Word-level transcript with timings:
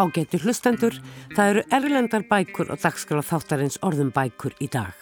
Ágættu 0.00 0.38
hlustendur, 0.40 0.94
það 1.34 1.50
eru 1.50 1.62
erlendar 1.76 2.22
bækur 2.30 2.70
og 2.72 2.80
dagskrá 2.80 3.20
þáttarins 3.20 3.76
orðum 3.84 4.14
bækur 4.16 4.56
í 4.64 4.70
dag. 4.72 4.96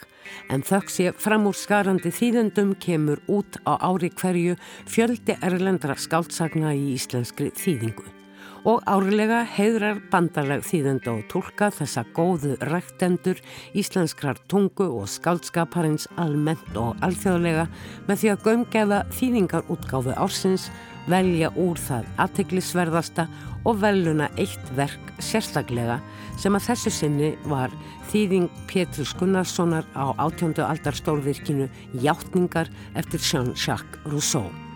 En 0.51 0.65
þökk 0.67 0.91
sé 0.91 1.13
fram 1.15 1.47
úr 1.47 1.55
skarandi 1.55 2.11
þýðendum 2.11 2.75
kemur 2.83 3.23
út 3.31 3.61
á 3.63 3.79
ári 3.79 4.11
hverju 4.11 4.59
fjöldi 4.91 5.39
erlendra 5.39 5.95
skáltsagna 5.95 6.75
í 6.75 6.97
íslenskri 6.99 7.53
þýðingu 7.55 8.18
og 8.67 8.83
árlega 8.89 9.45
heiðrar 9.47 10.01
bandarleg 10.13 10.65
þýðenda 10.67 11.13
og 11.13 11.25
tólka 11.31 11.71
þessa 11.75 12.05
góðu 12.17 12.57
ræktendur 12.67 13.41
íslenskrar 13.79 14.41
tungu 14.51 14.89
og 15.01 15.09
skaldskaparins 15.11 16.09
almennt 16.19 16.79
og 16.79 16.99
alþjóðlega 17.05 17.69
með 18.09 18.23
því 18.23 18.33
að 18.33 18.47
gömgeða 18.47 19.03
þýðingar 19.19 19.69
útgáfu 19.73 20.15
ársins, 20.17 20.69
velja 21.09 21.53
úr 21.57 21.79
það 21.81 22.09
aðteglisverðasta 22.25 23.29
og 23.69 23.81
veluna 23.83 24.29
eitt 24.39 24.73
verk 24.77 25.13
sérstaklega 25.23 25.99
sem 26.39 26.55
að 26.55 26.69
þessu 26.71 26.95
sinni 26.95 27.33
var 27.51 27.75
þýðing 28.13 28.49
Pétur 28.71 29.09
Skunnarssonar 29.09 29.89
á 29.93 30.15
átjóndu 30.17 30.65
aldar 30.65 30.97
stórvirkinu 30.97 31.69
Játtningar 32.01 32.71
eftir 32.97 33.21
Jean-Jacques 33.21 34.01
Rousseau. 34.07 34.68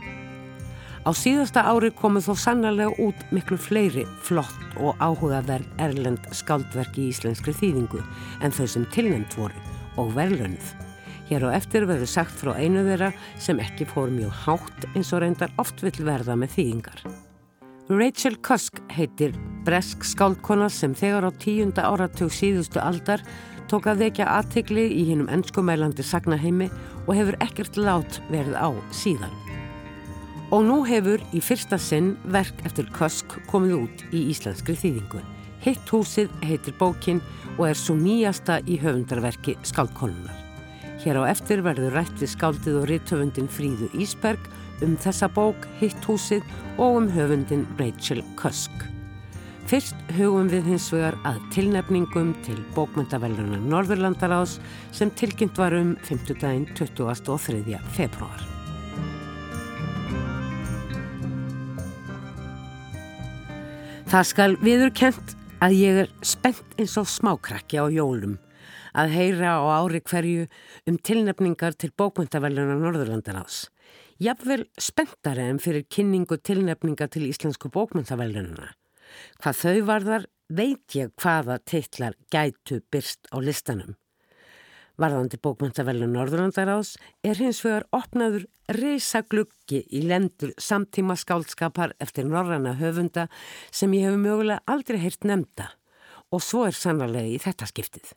Á 1.03 1.11
síðasta 1.19 1.65
ári 1.67 1.89
komu 1.99 2.21
þó 2.23 2.37
sannarlega 2.39 2.95
út 3.03 3.23
miklu 3.35 3.57
fleiri 3.59 4.05
flott 4.23 4.77
og 4.79 4.95
áhugaverð 5.03 5.67
erlend 5.83 6.29
skaldverk 6.31 6.95
í 6.95 7.09
íslenskri 7.11 7.55
þýðingu 7.59 7.99
en 8.47 8.55
þau 8.55 8.69
sem 8.71 8.85
tilnæmt 8.95 9.35
voru 9.35 9.65
og 9.99 10.13
verðlunnið. 10.15 10.69
Hér 11.27 11.49
á 11.51 11.59
eftir 11.59 11.89
verður 11.91 12.11
sagt 12.13 12.39
frá 12.39 12.53
einu 12.55 12.85
þeirra 12.87 13.11
sem 13.35 13.59
ekki 13.65 13.89
fór 13.91 14.15
mjög 14.15 14.39
hátt 14.45 14.87
eins 14.93 15.11
og 15.11 15.25
reyndar 15.25 15.51
oft 15.59 15.83
vill 15.83 16.07
verða 16.07 16.39
með 16.39 16.55
þýðingar. 16.55 17.03
Rachel 17.91 18.39
Cusk 18.47 18.79
heitir 18.95 19.35
bresk 19.67 20.07
skáldkona 20.07 20.71
sem 20.71 20.95
þegar 20.95 21.27
á 21.27 21.31
tíunda 21.35 21.89
áratug 21.91 22.31
síðustu 22.31 22.79
aldar 22.79 23.27
tók 23.67 23.91
að 23.91 24.07
vekja 24.07 24.31
aðtegli 24.39 24.87
í 24.87 25.09
hinnum 25.11 25.33
ennskumælandi 25.35 26.07
sagnaheimi 26.07 26.71
og 27.09 27.17
hefur 27.19 27.41
ekkert 27.43 27.81
lát 27.81 28.23
verið 28.31 28.55
á 28.55 28.71
síðan. 28.95 29.35
Og 30.53 30.67
nú 30.69 30.83
hefur 30.85 31.23
í 31.33 31.41
fyrsta 31.41 31.79
sinn 31.81 32.13
verk 32.29 32.59
eftir 32.69 32.91
Kösk 32.93 33.39
komið 33.49 33.79
út 33.79 34.03
í 34.13 34.27
íslenskri 34.35 34.77
þýðingu. 34.77 35.23
Hitt 35.65 35.89
húsið 35.89 36.29
heitir 36.45 36.77
bókin 36.77 37.23
og 37.55 37.71
er 37.71 37.79
svo 37.79 37.97
nýjasta 37.97 38.59
í 38.69 38.77
höfundarverki 38.83 39.57
skaldkonunar. 39.65 40.37
Hér 41.01 41.23
á 41.25 41.33
eftir 41.33 41.65
verður 41.65 41.97
rætt 41.97 42.21
við 42.21 42.35
skaldið 42.35 42.79
og 42.83 42.87
ritthöfundin 42.91 43.49
Fríðu 43.49 43.89
Ísberg 43.97 44.53
um 44.85 44.99
þessa 45.01 45.31
bók 45.33 45.65
Hitt 45.81 46.05
húsið 46.05 46.45
og 46.77 47.01
um 47.01 47.11
höfundin 47.17 47.65
Rachel 47.81 48.21
Kösk. 48.37 48.89
Fyrst 49.71 49.97
hugum 50.19 50.51
við 50.53 50.69
hins 50.75 50.93
vegar 50.93 51.17
að 51.25 51.41
tilnefningum 51.55 52.35
til 52.45 52.59
bókmyndavellunar 52.77 53.63
Norðurlandarás 53.73 54.59
sem 54.93 55.13
tilkynnt 55.17 55.57
var 55.57 55.73
um 55.79 55.95
5. 56.05 56.35
daginn 56.37 56.69
23. 56.77 57.79
februar. 57.97 58.52
Það 64.13 64.27
skal 64.29 64.55
viður 64.61 64.91
kent 64.93 65.31
að 65.65 65.75
ég 65.79 65.99
er 66.03 66.11
spennt 66.21 66.75
eins 66.77 66.99
og 67.01 67.07
smákrakki 67.09 67.79
á 67.81 67.89
jólum 67.89 68.35
að 68.93 69.15
heyra 69.15 69.55
á 69.57 69.65
ári 69.81 70.03
hverju 70.05 70.43
um 70.85 70.99
tilnefningar 71.01 71.79
til 71.81 71.89
bókmyndavellunar 71.97 72.77
Norðurlandaráðs. 72.83 73.71
Jafnvel 74.21 74.67
spenntari 74.77 75.47
en 75.49 75.63
fyrir 75.65 75.89
kynningu 75.89 76.37
tilnefningar 76.45 77.09
til 77.09 77.25
Íslensku 77.31 77.73
bókmyndavellunar. 77.73 78.77
Hvað 79.41 79.61
þau 79.63 79.81
varðar 79.89 80.29
veit 80.53 80.99
ég 81.01 81.17
hvaða 81.17 81.57
teitlar 81.65 82.21
gætu 82.29 82.83
byrst 82.93 83.33
á 83.33 83.41
listanum. 83.41 83.97
Varðandi 85.01 85.39
bókmyndavelun 85.41 86.13
Norðurlandaráðs 86.13 86.97
er 87.25 87.39
hins 87.41 87.63
vegar 87.65 87.87
opnaður 87.97 88.45
reysagluggi 88.77 89.83
í 89.89 90.03
lendur 90.05 90.53
samtíma 90.61 91.17
skálskapar 91.17 91.95
eftir 92.03 92.29
norranna 92.29 92.75
höfunda 92.81 93.29
sem 93.71 93.93
ég 93.97 94.11
hef 94.11 94.19
mögulega 94.21 94.61
aldrei 94.69 95.01
heyrt 95.01 95.25
nefnda 95.25 95.71
og 96.33 96.45
svo 96.45 96.67
er 96.69 96.77
sannarlega 96.77 97.29
í 97.29 97.41
þetta 97.41 97.69
skiptið. 97.69 98.13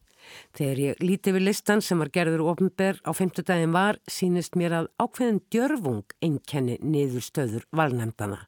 Þegar 0.56 0.82
ég 0.84 1.04
líti 1.04 1.34
við 1.36 1.48
listan 1.50 1.84
sem 1.86 2.00
var 2.02 2.12
gerður 2.14 2.46
ofnber 2.52 3.00
á 3.06 3.12
femtudagin 3.16 3.76
var, 3.76 4.00
sínist 4.08 4.58
mér 4.60 4.78
að 4.80 4.90
ákveðin 5.02 5.42
djörfung 5.54 6.18
einkenni 6.26 6.78
niður 6.82 7.26
stöður 7.26 7.68
valnefndana. 7.76 8.42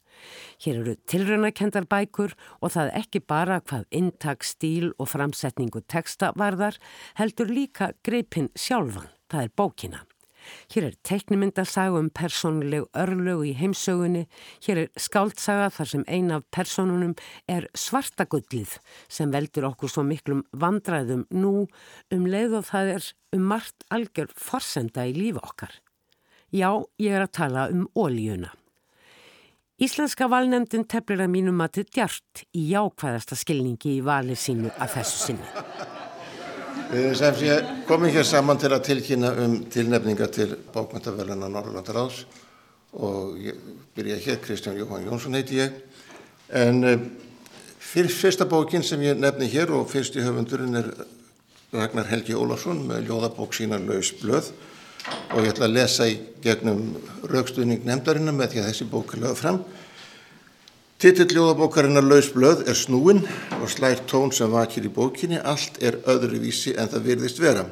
Hér 0.64 0.82
eru 0.82 0.98
tilraunakendar 1.10 1.88
bækur 1.90 2.36
og 2.62 2.74
það 2.74 2.94
ekki 3.02 3.22
bara 3.22 3.62
hvað 3.62 3.86
intak, 3.92 4.44
stíl 4.44 4.92
og 4.98 5.12
framsetningu 5.14 5.84
teksta 5.86 6.34
varðar, 6.36 6.80
heldur 7.20 7.54
líka 7.54 7.94
greipin 8.04 8.50
sjálfan, 8.58 9.12
það 9.30 9.48
er 9.48 9.58
bókina. 9.58 10.06
Hér 10.74 10.90
er 10.90 10.98
teiknumyndasaga 11.08 12.00
um 12.00 12.10
persónuleg 12.14 12.86
örlög 12.98 13.46
í 13.50 13.54
heimsögunni. 13.58 14.26
Hér 14.66 14.84
er 14.84 14.92
skáldsaga 15.00 15.72
þar 15.78 15.92
sem 15.94 16.06
ein 16.08 16.32
af 16.36 16.46
persónunum 16.54 17.16
er 17.48 17.70
svartagullið 17.78 18.78
sem 19.08 19.34
veldur 19.34 19.70
okkur 19.72 19.92
svo 19.92 20.06
miklum 20.08 20.46
vandræðum 20.52 21.26
nú 21.32 21.68
um 22.14 22.30
leið 22.30 22.60
og 22.62 22.70
það 22.72 22.94
er 22.98 23.10
um 23.38 23.50
margt 23.52 23.88
algjör 23.94 24.32
forsenda 24.36 25.08
í 25.08 25.18
lífi 25.18 25.44
okkar. 25.44 25.74
Já, 26.54 26.72
ég 27.00 27.12
er 27.12 27.26
að 27.26 27.36
tala 27.36 27.68
um 27.74 27.90
ólíuna. 27.96 28.54
Íslenska 29.78 30.26
valnefndin 30.32 30.88
teflir 30.90 31.22
að 31.22 31.36
mínum 31.36 31.60
að 31.62 31.76
þetta 31.82 31.94
djart 31.94 32.42
í 32.58 32.64
jákvæðasta 32.72 33.38
skilningi 33.38 34.00
í 34.00 34.02
valið 34.02 34.42
sínu 34.42 34.74
að 34.74 34.96
þessu 34.96 35.24
sinni. 35.28 35.97
Sem 36.88 37.36
sé 37.36 37.56
komum 37.88 38.08
hér 38.08 38.24
saman 38.24 38.60
til 38.62 38.70
að 38.72 38.86
tilkynna 38.86 39.32
um 39.44 39.56
tilnefninga 39.72 40.28
til 40.32 40.54
bókmyndaveluna 40.72 41.50
Norrlandaráðs 41.52 42.22
og 42.96 43.36
ég 43.44 43.58
byrja 43.96 44.18
hér, 44.24 44.38
Kristján 44.42 44.78
Jóhann 44.78 45.04
Jónsson 45.06 45.36
heiti 45.36 45.60
ég. 45.60 45.74
En 46.48 46.84
eh, 46.88 47.04
fyrst, 47.80 48.16
fyrsta 48.22 48.48
bókin 48.48 48.86
sem 48.88 49.02
ég 49.04 49.20
nefni 49.20 49.50
hér 49.52 49.74
og 49.76 49.90
fyrsti 49.92 50.24
höfundurinn 50.24 50.80
er 50.80 50.88
Ragnar 51.74 52.08
Helgi 52.08 52.38
Ólafsson 52.38 52.86
með 52.88 53.10
ljóðabók 53.10 53.58
sína 53.58 53.82
Laus 53.84 54.14
blöð 54.22 54.54
og 55.34 55.44
ég 55.44 55.52
ætla 55.52 55.68
að 55.68 55.76
lesa 55.76 56.08
í 56.08 56.16
gegnum 56.44 56.94
raukstuðning 57.28 57.84
nefndarinnar 57.88 58.36
með 58.38 58.54
því 58.54 58.64
að 58.64 58.70
þessi 58.72 58.88
bók 58.92 59.12
er 59.16 59.26
lögð 59.26 59.42
fram. 59.42 59.60
Titill 60.98 61.30
ljóðabókarinnar 61.30 62.02
Laus 62.02 62.32
blöð 62.34 62.64
er 62.72 62.74
snúin 62.74 63.20
og 63.60 63.68
slært 63.70 64.08
tón 64.10 64.32
sem 64.34 64.50
vakir 64.50 64.88
í 64.88 64.90
bókinni, 64.90 65.38
allt 65.38 65.76
er 65.78 66.00
öðruvísi 66.10 66.74
en 66.74 66.90
það 66.90 67.06
virðist 67.06 67.38
vera. 67.38 67.68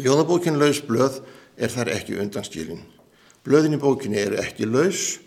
Ljóðabókin 0.00 0.56
Laus 0.56 0.80
blöð 0.80 1.18
er 1.60 1.68
þar 1.68 1.90
ekki 1.98 2.16
undanskilin. 2.22 2.80
Blöðin 3.44 3.76
í 3.76 3.82
bókinni 3.82 4.22
eru 4.22 4.40
ekki 4.40 4.64
laus, 4.64 5.18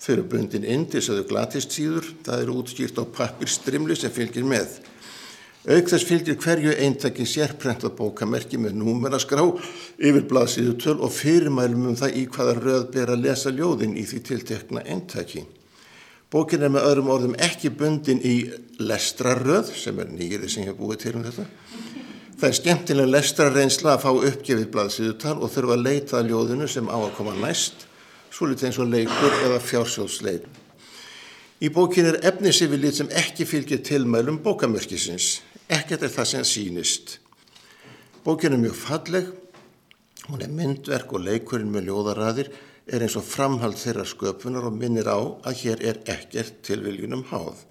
þau 0.00 0.14
eru 0.14 0.26
bundin 0.32 0.64
inn 0.64 0.88
til 0.88 1.02
þess 1.02 1.12
að 1.12 1.20
þau 1.20 1.28
glatist 1.34 1.76
síður, 1.76 2.10
það 2.24 2.46
eru 2.46 2.56
útskýrt 2.62 2.96
á 2.96 3.04
pappir 3.20 3.52
strimli 3.52 4.00
sem 4.00 4.16
fylgir 4.16 4.48
með. 4.48 4.80
Auk 5.68 5.92
þess 5.92 6.08
fylgir 6.08 6.40
hverju 6.40 6.80
eintakinn 6.80 7.28
sérprentað 7.28 7.98
bókamerki 8.00 8.56
með 8.56 8.80
númeraskrá 8.80 9.44
yfir 10.00 10.24
blaðsíðu 10.32 10.78
töl 10.80 10.98
og 11.04 11.12
fyrirmælum 11.12 11.90
um 11.92 12.00
það 12.00 12.22
í 12.24 12.28
hvaða 12.32 12.60
röð 12.64 12.92
ber 12.96 13.12
að 13.12 13.26
lesa 13.28 13.52
ljóðin 13.52 13.98
í 14.00 14.08
því 14.08 14.26
tiltekna 14.32 14.88
eintakki. 14.88 15.44
Bókin 16.30 16.62
er 16.62 16.70
með 16.70 16.84
öðrum 16.86 17.08
orðum 17.10 17.32
ekki 17.42 17.72
bundin 17.74 18.20
í 18.22 18.36
lestrarröð 18.78 19.72
sem 19.74 19.96
er 19.98 20.12
nýrið 20.14 20.52
sem 20.52 20.62
ég 20.62 20.70
hef 20.70 20.78
búið 20.78 21.00
til 21.02 21.14
um 21.18 21.24
þetta. 21.26 21.46
Það 22.40 22.46
er 22.48 22.56
skemmtilega 22.56 23.10
lestrarreynsla 23.10 23.96
að 23.96 24.04
fá 24.04 24.10
uppgefið 24.28 24.68
blaðsíðutal 24.76 25.34
og 25.42 25.50
þurfa 25.50 25.74
að 25.74 25.82
leita 25.88 26.20
að 26.20 26.30
ljóðinu 26.30 26.68
sem 26.70 26.86
á 26.86 26.96
að 26.96 27.10
koma 27.18 27.34
næst, 27.36 27.82
svo 28.30 28.46
litið 28.46 28.68
eins 28.68 28.78
og 28.78 28.88
leikur 28.92 29.36
eða 29.48 29.58
fjársjóðsleil. 29.66 30.46
Í 31.60 31.68
bókin 31.74 32.12
er 32.12 32.20
efnisifilít 32.30 33.00
sem 33.00 33.10
ekki 33.10 33.44
fylgir 33.44 33.82
tilmælum 33.84 34.38
bókamörkisins. 34.44 35.42
Ekkert 35.68 36.06
er 36.06 36.14
það 36.14 36.30
sem 36.30 36.46
sínist. 36.46 37.18
Bókin 38.24 38.54
er 38.54 38.62
mjög 38.62 38.78
falleg, 38.78 39.34
hún 40.30 40.46
er 40.46 40.54
myndverk 40.54 41.10
og 41.12 41.26
leikurinn 41.26 41.74
með 41.74 41.90
ljóðaræðir 41.90 42.54
er 42.90 43.04
eins 43.04 43.16
og 43.18 43.26
framhald 43.26 43.78
þeirra 43.78 44.04
sköpunar 44.08 44.66
og 44.66 44.74
minnir 44.74 45.06
á 45.06 45.18
að 45.46 45.60
hér 45.62 45.84
er 45.92 46.00
ekkert 46.10 46.58
tilviljunum 46.66 47.22
háð. 47.30 47.62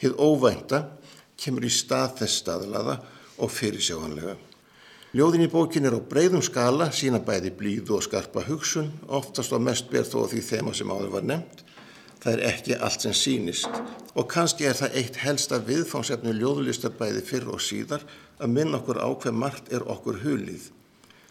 Hið 0.00 0.14
óvænta 0.16 0.84
kemur 1.40 1.66
í 1.66 1.72
stað 1.74 2.20
þess 2.20 2.42
staðlaða 2.44 3.00
og 3.40 3.50
fyrirsjáhanlega. 3.50 4.36
Ljóðin 5.10 5.48
í 5.48 5.50
bókin 5.50 5.88
er 5.88 5.96
á 5.98 6.00
breyðum 6.06 6.42
skala, 6.46 6.86
sína 6.94 7.18
bæði 7.18 7.50
blíðu 7.58 7.96
og 7.96 8.04
skarpa 8.06 8.44
hugsun, 8.46 8.92
oftast 9.10 9.50
og 9.56 9.64
mest 9.66 9.90
ber 9.90 10.06
þó 10.06 10.22
því 10.30 10.42
þema 10.46 10.74
sem 10.76 10.92
áður 10.92 11.14
var 11.16 11.26
nefnt. 11.26 11.64
Það 12.20 12.34
er 12.36 12.42
ekki 12.50 12.76
allt 12.76 13.06
sem 13.06 13.14
sínist 13.16 13.80
og 14.14 14.26
kannski 14.28 14.66
er 14.68 14.76
það 14.76 14.96
eitt 15.00 15.16
helsta 15.22 15.58
viðfánsefnu 15.64 16.34
ljóðlistar 16.36 16.92
bæði 16.98 17.22
fyrr 17.24 17.48
og 17.54 17.62
síðar 17.64 18.04
að 18.38 18.52
minna 18.54 18.78
okkur 18.78 19.00
á 19.00 19.08
hver 19.08 19.34
margt 19.34 19.72
er 19.72 19.86
okkur 19.88 20.20
hulið. 20.22 20.68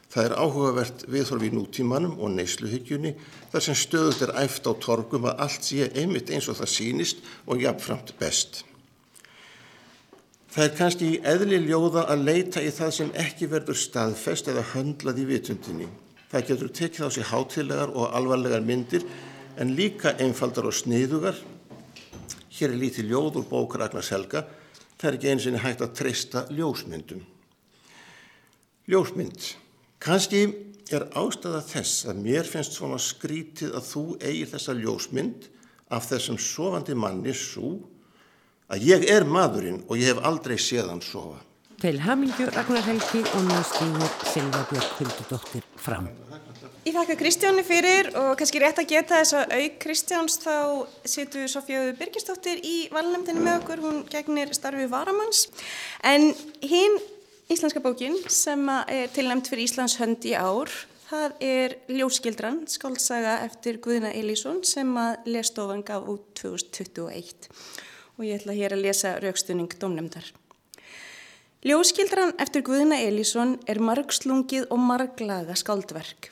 Það 0.10 0.26
er 0.26 0.34
áhugavert 0.42 1.04
viðhorf 1.06 1.44
í 1.46 1.52
nútímanum 1.54 2.16
og 2.18 2.32
neysluhyggjunni 2.34 3.12
þar 3.52 3.66
sem 3.66 3.78
stöðut 3.78 4.24
er 4.26 4.34
æft 4.42 4.66
á 4.66 4.74
torgum 4.82 5.28
að 5.30 5.44
allt 5.46 5.68
sé 5.68 5.86
einmitt 5.94 6.32
eins 6.34 6.50
og 6.50 6.58
það 6.58 6.74
sínist 6.74 7.22
og 7.46 7.62
jafnframt 7.62 8.16
best. 8.18 8.64
Það 10.50 10.66
er 10.66 10.74
kannski 10.80 11.12
í 11.14 11.20
eðli 11.30 11.60
ljóða 11.68 12.08
að 12.10 12.24
leita 12.26 12.64
í 12.66 12.72
það 12.74 12.96
sem 12.96 13.12
ekki 13.22 13.52
verður 13.52 13.78
staðfest 13.78 14.50
eða 14.50 14.66
höndlað 14.72 15.22
í 15.22 15.28
vitundinni. 15.30 15.90
Það 16.32 16.48
getur 16.50 16.74
tekið 16.80 17.06
á 17.06 17.10
sig 17.14 17.30
hátilegar 17.30 17.94
og 17.94 18.18
alvarlegar 18.18 18.66
myndir 18.66 19.06
en 19.62 19.76
líka 19.78 20.16
einfaldar 20.18 20.66
og 20.72 20.74
sniðugar. 20.74 21.38
Hér 22.50 22.74
er 22.74 22.82
lítið 22.82 23.14
ljóð 23.14 23.42
úr 23.44 23.50
bók 23.50 23.78
Ragnars 23.78 24.10
Helga. 24.10 24.48
Það 24.98 25.10
er 25.12 25.18
ekki 25.20 25.32
eins 25.36 25.46
og 25.46 25.62
hægt 25.62 25.86
að 25.86 25.96
treysta 26.02 26.48
ljósmyndum. 26.50 27.22
Ljósmynd. 28.90 29.54
Kannski 30.00 30.46
er 30.96 31.04
ástæða 31.20 31.60
þess 31.68 32.06
að 32.08 32.20
mér 32.24 32.48
finnst 32.48 32.78
svona 32.78 32.98
skrítið 33.04 33.74
að 33.76 33.88
þú 33.90 34.04
eigir 34.24 34.48
þessa 34.54 34.76
ljósmynd 34.78 35.50
af 35.92 36.08
þessum 36.08 36.38
sofandi 36.40 36.96
manni 36.96 37.34
svo 37.36 37.74
að 38.72 38.86
ég 38.88 39.04
er 39.12 39.28
maðurinn 39.28 39.82
og 39.90 40.00
ég 40.00 40.14
hef 40.14 40.24
aldrei 40.24 40.56
séð 40.56 40.94
hann 40.94 41.04
sofa. 41.04 41.42
Til 41.84 41.98
hamingju 42.04 42.48
Ragnar 42.52 42.88
Helgi 42.88 43.26
og 43.28 43.44
nú 43.50 43.60
stýður 43.68 44.16
Silva 44.32 44.64
Björk 44.72 44.96
Huldudóttir 45.02 45.68
fram. 45.80 46.10
Ég 46.88 46.96
þakka 46.96 47.20
Kristjáni 47.20 47.68
fyrir 47.68 48.14
og 48.16 48.34
kannski 48.40 48.64
rétt 48.64 48.80
að 48.80 48.92
geta 48.96 49.20
þess 49.20 49.36
að 49.36 49.56
auk 49.60 49.80
Kristjáns 49.84 50.40
þá 50.40 50.56
situr 51.04 51.52
Sofjóðu 51.52 51.94
Birgisdóttir 52.00 52.64
í 52.64 52.78
valnefndinu 52.96 53.44
með 53.44 53.62
okkur, 53.62 53.84
hún 53.84 54.04
gegnir 54.12 54.56
starfið 54.56 54.92
Varamanns. 54.96 55.50
En 56.08 56.32
hinn 56.64 57.02
íslenska 57.50 57.80
bókin 57.82 58.14
sem 58.30 58.70
er 58.70 59.10
tilnæmt 59.14 59.48
fyrir 59.50 59.66
Íslands 59.66 59.98
hönd 59.98 60.26
í 60.28 60.36
ár, 60.38 60.70
það 61.10 61.32
er 61.42 61.74
Ljóskildran, 61.90 62.60
skálsaga 62.70 63.40
eftir 63.46 63.80
Guðina 63.82 64.12
Elísson 64.14 64.60
sem 64.68 64.92
að 65.02 65.32
lestofan 65.34 65.82
gaf 65.86 66.06
út 66.12 66.28
2021 66.38 67.50
og 68.20 68.28
ég 68.28 68.38
ætla 68.38 68.54
hér 68.54 68.76
að 68.76 68.84
lesa 68.86 69.16
raukstunning 69.24 69.74
domnemdar. 69.82 70.28
Ljóskildran 71.66 72.36
eftir 72.38 72.62
Guðina 72.68 73.00
Elísson 73.02 73.58
er 73.66 73.82
margslungið 73.82 74.70
og 74.70 74.84
marglaga 74.86 75.58
skáldverk. 75.58 76.30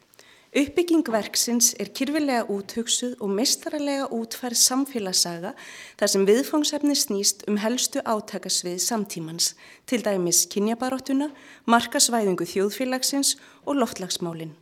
Uppbygging 0.55 1.03
verksins 1.11 1.73
er 1.75 1.89
kyrfilega 1.91 2.45
úthugsuð 2.47 3.17
og 3.19 3.33
mistaralega 3.35 4.05
útfærð 4.15 4.55
samfélagsaga 4.61 5.51
þar 5.99 6.11
sem 6.13 6.23
viðfóngsefni 6.29 6.95
snýst 6.95 7.43
um 7.51 7.59
helstu 7.59 7.99
átakasvið 8.07 8.77
samtímans, 8.79 9.49
til 9.83 10.05
dæmis 10.05 10.45
kynjabaróttuna, 10.47 11.33
markasvæðingu 11.67 12.47
þjóðfélagsins 12.47 13.35
og 13.67 13.81
loftlagsmálinn. 13.81 14.55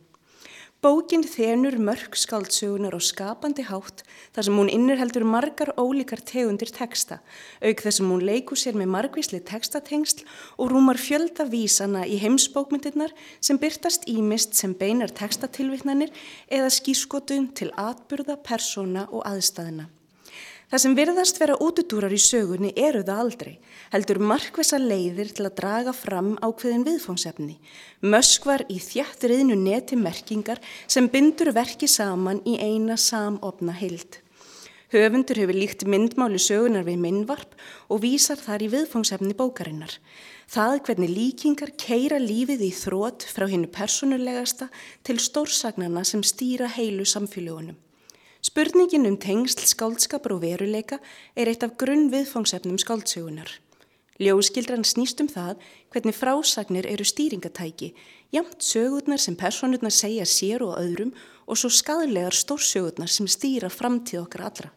Bókin 0.86 1.24
þenur 1.26 1.74
mörg 1.82 2.14
skáldsögunar 2.14 2.94
og 2.94 3.02
skapandi 3.02 3.64
hátt 3.66 4.04
þar 4.36 4.46
sem 4.46 4.58
hún 4.60 4.68
innirheldur 4.70 5.24
margar 5.26 5.72
ólíkar 5.74 6.20
tegundir 6.22 6.70
teksta, 6.70 7.16
auk 7.58 7.82
þess 7.82 7.98
að 8.04 8.12
hún 8.12 8.22
leikur 8.28 8.60
sér 8.60 8.78
með 8.78 8.92
margvísli 8.92 9.40
tekstatengsl 9.48 10.22
og 10.62 10.70
rúmar 10.70 11.00
fjölda 11.02 11.48
vísana 11.50 12.04
í 12.06 12.20
heimsbókmyndirnar 12.22 13.16
sem 13.40 13.58
byrtast 13.58 14.06
ímist 14.06 14.54
sem 14.54 14.78
beinar 14.78 15.10
tekstatilvittnanir 15.10 16.14
eða 16.46 16.70
skískotun 16.78 17.50
til 17.50 17.72
atburða, 17.74 18.38
persóna 18.38 19.08
og 19.10 19.26
aðstæðina. 19.26 19.90
Það 20.66 20.82
sem 20.82 20.94
virðast 20.98 21.36
vera 21.38 21.56
útudúrar 21.62 22.10
í 22.10 22.18
sögunni 22.18 22.72
eru 22.74 23.04
það 23.06 23.20
aldrei, 23.22 23.52
heldur 23.92 24.18
markvisa 24.18 24.80
leiðir 24.82 25.30
til 25.30 25.44
að 25.46 25.54
draga 25.60 25.92
fram 25.94 26.32
ákveðin 26.42 26.82
viðfóngsefni, 26.88 27.54
möskvar 28.02 28.64
í 28.66 28.80
þjættriðinu 28.82 29.54
neti 29.60 29.94
merkingar 30.00 30.58
sem 30.90 31.06
bindur 31.12 31.52
verki 31.54 31.86
saman 31.86 32.42
í 32.42 32.56
eina 32.58 32.98
samofna 32.98 33.76
heild. 33.78 34.18
Höfundur 34.90 35.38
hefur 35.38 35.54
líkt 35.54 35.86
myndmáli 35.86 36.42
sögunar 36.42 36.86
við 36.86 36.98
myndvarp 37.04 37.54
og 37.86 38.02
vísar 38.02 38.42
þar 38.42 38.66
í 38.66 38.72
viðfóngsefni 38.74 39.38
bókarinnar. 39.38 39.94
Það 40.50 40.82
hvernig 40.86 41.14
líkingar 41.14 41.76
keira 41.78 42.18
lífið 42.22 42.66
í 42.66 42.74
þrótt 42.74 43.26
frá 43.30 43.46
hennu 43.46 43.70
personulegasta 43.70 44.66
til 45.06 45.18
stórsagnana 45.22 46.02
sem 46.06 46.26
stýra 46.26 46.70
heilu 46.74 47.06
samfélagunum. 47.06 47.78
Spurningin 48.46 49.08
um 49.08 49.16
tengsl 49.18 49.64
skáldskapur 49.66 50.36
og 50.36 50.42
veruleika 50.44 51.00
er 51.34 51.48
eitt 51.50 51.64
af 51.66 51.72
grunn 51.80 52.12
viðfangsefnum 52.12 52.76
skáldsögunar. 52.78 53.48
Ljóskildran 54.22 54.86
snýst 54.86 55.18
um 55.24 55.26
það 55.32 55.64
hvernig 55.90 56.14
frásagnir 56.14 56.86
eru 56.86 57.02
stýringatæki, 57.02 57.88
jamt 58.30 58.62
sögurnar 58.62 59.18
sem 59.18 59.34
personurnar 59.40 59.90
segja 59.90 60.28
sér 60.30 60.62
og 60.62 60.76
öðrum 60.78 61.10
og 61.46 61.58
svo 61.58 61.72
skadlegar 61.74 62.36
stórsögurnar 62.38 63.10
sem 63.10 63.26
stýra 63.26 63.72
framtíð 63.72 64.22
okkar 64.22 64.46
allra. 64.46 64.70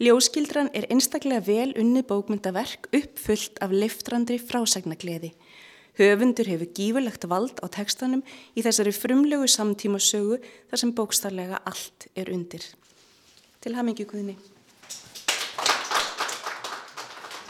Ljóskildran 0.00 0.72
er 0.72 0.88
einstaklega 0.88 1.44
vel 1.44 1.76
unnið 1.76 2.08
bókmyndaverk 2.08 2.88
uppfullt 2.94 3.60
af 3.60 3.74
liftrandri 3.74 4.40
frásagnagleði. 4.40 5.34
Höfundur 5.98 6.46
hefur 6.46 6.68
gífurlegt 6.76 7.24
vald 7.26 7.58
á 7.58 7.66
tekstanum 7.74 8.20
í 8.54 8.62
þessari 8.62 8.92
frumlegu 8.94 9.48
samtíma 9.50 9.98
sögu 9.98 10.38
þar 10.70 10.82
sem 10.84 10.92
bókstarlega 10.94 11.58
allt 11.66 12.06
er 12.14 12.30
undir. 12.30 12.62
Til 13.58 13.74
hafmyggju 13.74 14.06
Guðni. 14.12 14.36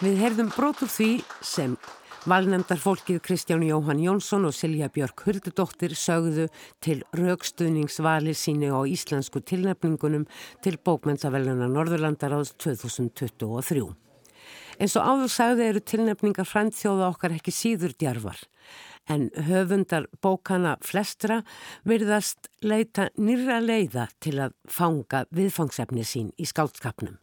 Við 0.01 0.17
herðum 0.23 0.49
brotur 0.55 0.89
því 0.89 1.11
sem 1.45 1.77
valnefndar 2.25 2.81
fólkið 2.81 3.21
Kristján 3.29 3.69
Jóhann 3.69 4.01
Jónsson 4.01 4.49
og 4.49 4.57
Silja 4.57 4.89
Björk 4.95 5.27
Huldudóttir 5.29 5.93
sögðu 5.93 6.49
til 6.81 7.03
raukstuðningsvali 7.21 8.33
síni 8.33 8.73
á 8.73 8.81
íslensku 8.89 9.45
tilnefningunum 9.45 10.25
til 10.65 10.81
bókmenntaveluna 10.81 11.69
Norðurlandaráðs 11.69 12.57
2023. 12.57 14.08
En 14.79 14.91
svo 14.91 15.03
áður 15.03 15.33
sagði 15.33 15.69
eru 15.73 15.83
tilnefningar 15.83 16.47
fræntþjóða 16.47 17.11
okkar 17.13 17.35
ekki 17.39 17.55
síður 17.55 17.97
djarfar. 17.99 18.39
En 19.11 19.31
höfundar 19.49 20.07
bókana 20.23 20.77
flestra 20.85 21.41
virðast 21.89 22.51
leita 22.63 23.09
nýra 23.17 23.59
leiða 23.65 24.07
til 24.23 24.37
að 24.45 24.55
fanga 24.71 25.25
viðfangsefni 25.35 26.05
sín 26.07 26.31
í 26.39 26.47
skáldskapnum. 26.47 27.17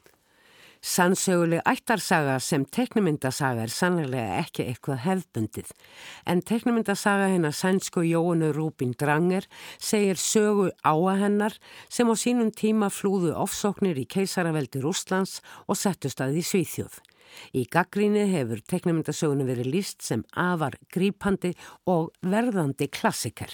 Sannsöguleg 0.86 1.64
ættarsaga 1.66 2.36
sem 2.44 2.62
teknimyndasaga 2.70 3.64
er 3.66 3.72
sannlega 3.74 4.36
ekki 4.44 4.68
eitthvað 4.70 5.00
hefbundið 5.02 5.72
en 6.30 6.44
teknimyndasaga 6.46 7.32
hennar 7.32 7.56
sænsku 7.58 8.04
Jóinu 8.06 8.52
Rúbin 8.54 8.94
Dranger 8.94 9.48
segir 9.80 10.22
sögu 10.22 10.68
áa 10.86 11.16
hennar 11.24 11.58
sem 11.90 12.06
á 12.06 12.14
sínum 12.14 12.54
tíma 12.54 12.92
flúðu 12.94 13.34
ofsóknir 13.34 13.98
í 13.98 14.06
keisaraveldi 14.06 14.84
Rúslands 14.86 15.40
og 15.66 15.80
settust 15.80 16.22
að 16.22 16.38
í 16.44 16.46
Svíþjóð. 16.46 17.02
Í 17.54 17.66
gaggríni 17.72 18.26
hefur 18.32 18.64
teknumyndasögunum 18.72 19.50
verið 19.50 19.72
líst 19.74 20.06
sem 20.06 20.24
afar 20.32 20.78
grípandi 20.94 21.54
og 21.90 22.12
verðandi 22.22 22.90
klassiker. 22.92 23.52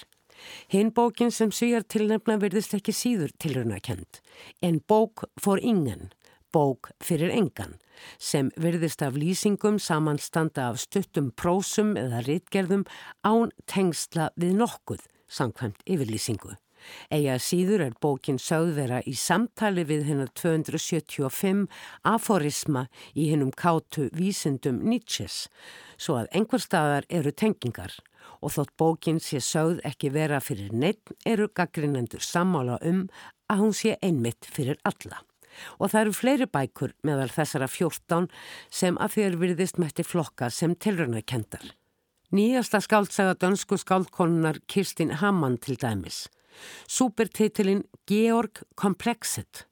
Hinn 0.74 0.90
bókin 0.96 1.32
sem 1.32 1.52
svíjar 1.54 1.86
tilnefna 1.86 2.40
verðist 2.42 2.74
ekki 2.78 2.94
síður 2.96 3.34
tilrunakend. 3.42 4.22
En 4.62 4.82
bók 4.90 5.26
fór 5.42 5.62
ingen, 5.62 6.10
bók 6.54 6.92
fyrir 7.04 7.34
engan, 7.36 7.78
sem 8.18 8.50
verðist 8.58 9.04
af 9.06 9.20
lýsingum 9.20 9.80
samanstanda 9.80 10.72
af 10.72 10.82
stuttum 10.82 11.32
prósum 11.38 11.94
eða 12.00 12.24
rítgerðum 12.28 12.88
án 13.28 13.54
tengsla 13.70 14.32
við 14.36 14.58
nokkuð 14.64 15.08
samkvæmt 15.32 15.86
yfirlýsingu. 15.88 16.58
Ega 17.14 17.38
síður 17.42 17.86
er 17.88 17.98
bókin 18.02 18.40
sögðvera 18.42 19.02
í 19.08 19.16
samtali 19.18 19.86
við 19.88 20.06
hennar 20.10 20.32
275 20.38 21.68
aforisma 22.04 22.88
í 23.16 23.32
hennum 23.32 23.52
kátu 23.52 24.10
vísindum 24.16 24.82
Nietzsches, 24.86 25.48
svo 25.98 26.20
að 26.22 26.32
einhver 26.38 26.64
staðar 26.64 27.08
eru 27.10 27.32
tengingar 27.32 27.98
og 28.42 28.56
þótt 28.56 28.74
bókin 28.80 29.20
sé 29.22 29.42
sögð 29.44 29.82
ekki 29.88 30.12
vera 30.14 30.40
fyrir 30.44 30.74
neitt 30.74 31.14
eru 31.26 31.50
gaggrinendur 31.54 32.24
sammála 32.26 32.80
um 32.86 33.06
að 33.52 33.62
hún 33.62 33.76
sé 33.76 33.98
einmitt 34.02 34.48
fyrir 34.48 34.80
alla. 34.88 35.22
Og 35.84 35.92
það 35.92 36.02
eru 36.02 36.16
fleiri 36.16 36.48
bækur 36.48 36.94
meðal 37.04 37.30
þessara 37.34 37.68
14 37.68 38.30
sem 38.72 38.98
að 38.98 39.18
þér 39.18 39.38
virðist 39.42 39.80
mætti 39.82 40.06
flokka 40.08 40.50
sem 40.50 40.76
tilröndakendar. 40.76 41.74
Nýjasta 42.32 42.80
skáldsaga 42.80 43.36
dönsku 43.36 43.76
skáldkonunar 43.76 44.62
Kirstin 44.72 45.12
Hammann 45.20 45.58
til 45.60 45.76
dæmis. 45.76 46.30
Súpertitilinn 46.88 47.86
Georg 48.10 48.64
Complexit 48.76 49.66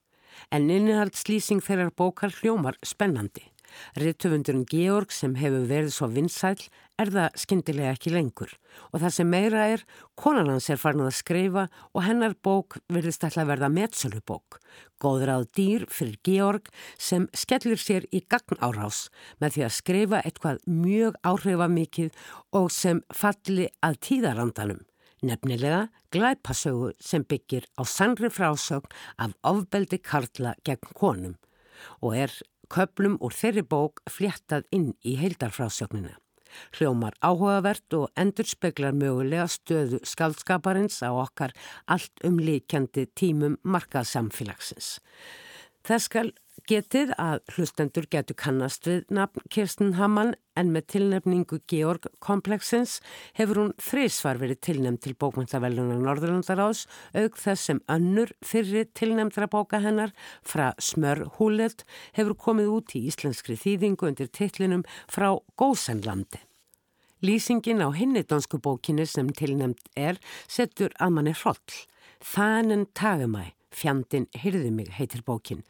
en 0.50 0.70
innihaldslýsing 0.72 1.62
þeirrar 1.64 1.92
bókar 1.96 2.32
hljómar 2.40 2.78
spennandi. 2.86 3.44
Rittöfundurinn 3.98 4.66
Georg 4.66 5.12
sem 5.14 5.36
hefur 5.38 5.66
verið 5.70 5.92
svo 5.94 6.08
vinsæl 6.10 6.58
er 7.00 7.12
það 7.14 7.36
skindilega 7.42 7.92
ekki 7.94 8.12
lengur 8.12 8.52
og 8.90 8.98
það 9.02 9.14
sem 9.14 9.30
meira 9.30 9.66
er, 9.76 9.84
konan 10.18 10.50
hans 10.50 10.66
er 10.70 10.80
farin 10.80 11.04
að 11.06 11.14
skrifa 11.20 11.68
og 11.94 12.04
hennar 12.06 12.34
bók 12.42 12.80
verðist 12.90 13.24
alltaf 13.26 13.48
verða 13.48 13.70
metsölubók. 13.72 14.58
Góður 15.00 15.34
að 15.36 15.48
dýr 15.56 15.86
fyrir 15.90 16.18
Georg 16.26 16.68
sem 16.98 17.28
skellir 17.30 17.80
sér 17.80 18.08
í 18.10 18.24
gagnárás 18.26 19.06
með 19.38 19.56
því 19.56 19.66
að 19.66 19.76
skrifa 19.78 20.22
eitthvað 20.24 20.62
mjög 20.66 21.18
áhrifamikið 21.22 22.22
og 22.58 22.70
sem 22.74 23.04
falli 23.14 23.70
að 23.86 24.00
tíðarandalum 24.08 24.86
nefnilega 25.22 25.88
glæpasögu 26.12 26.92
sem 27.00 27.24
byggir 27.24 27.66
á 27.78 27.82
sannri 27.84 28.30
frásögn 28.32 28.92
af 29.18 29.36
ofbeldi 29.42 29.98
karla 29.98 30.54
gegn 30.64 30.94
konum 30.94 31.36
og 32.00 32.16
er 32.16 32.32
köplum 32.70 33.18
úr 33.24 33.34
þeirri 33.34 33.64
bók 33.66 34.02
fléttað 34.10 34.66
inn 34.76 34.92
í 35.02 35.16
heildarfrásögnina. 35.20 36.16
Hljómar 36.74 37.14
áhugavert 37.22 37.94
og 37.94 38.10
endur 38.18 38.48
speklar 38.48 38.94
mögulega 38.96 39.46
stöðu 39.50 40.00
skaldskaparins 40.06 40.98
á 41.06 41.10
okkar 41.14 41.54
allt 41.86 42.24
umlíkjandi 42.26 43.06
tímum 43.14 43.56
markaðsamfélagsins. 43.62 44.98
Það 45.86 46.02
skal 46.06 46.32
getið 46.70 47.10
að 47.18 47.40
hlustendur 47.54 48.06
getur 48.10 48.36
kannast 48.38 48.86
við 48.86 49.08
nafn 49.10 49.42
Kirsten 49.50 49.96
Hammann 49.98 50.36
en 50.58 50.70
með 50.74 50.86
tilnefningu 50.94 51.58
Georg 51.70 52.06
Komplexins 52.22 52.98
hefur 53.38 53.62
hún 53.62 53.72
þrísvar 53.82 54.38
verið 54.38 54.60
tilnefnd 54.68 55.02
til 55.02 55.16
bókmyndavellunar 55.18 55.98
Norðurlandaráðs 56.04 56.84
auk 57.18 57.38
þess 57.42 57.66
sem 57.70 57.82
önnur 57.90 58.30
fyrri 58.46 58.84
tilnefndra 58.94 59.50
bóka 59.50 59.82
hennar 59.82 60.14
fra 60.46 60.70
Smörhúlet 60.78 61.84
hefur 62.18 62.38
komið 62.46 62.74
út 62.76 62.96
í 62.98 63.04
íslenskri 63.10 63.58
þýðingu 63.58 64.12
undir 64.12 64.30
titlinum 64.30 64.86
frá 65.10 65.32
Gósenlandi. 65.58 66.44
Lýsingin 67.20 67.82
á 67.84 67.90
hinni 67.92 68.22
dansku 68.24 68.62
bókinni 68.62 69.04
sem 69.10 69.28
tilnefnd 69.34 69.90
er 69.98 70.22
setur 70.48 70.94
að 71.02 71.16
manni 71.18 71.34
hroll. 71.36 71.80
Þanen 72.20 72.86
tagamæ 72.96 73.50
Fjandin 73.70 74.26
hyrði 74.36 74.70
mig 74.74 74.90
heitir 74.98 75.22
bókin. 75.26 75.64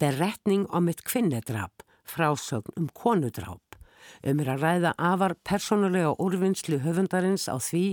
Beretning 0.00 0.66
om 0.70 0.88
eitt 0.88 1.04
kvinnedrap, 1.06 1.84
frásögn 2.08 2.76
um 2.76 2.88
konudráp. 2.96 3.62
Um 4.26 4.40
er 4.42 4.52
að 4.54 4.64
ræða 4.64 4.92
afar 4.98 5.34
persónulega 5.46 6.14
úrvinnslu 6.22 6.80
höfundarins 6.82 7.48
á 7.50 7.56
því 7.62 7.84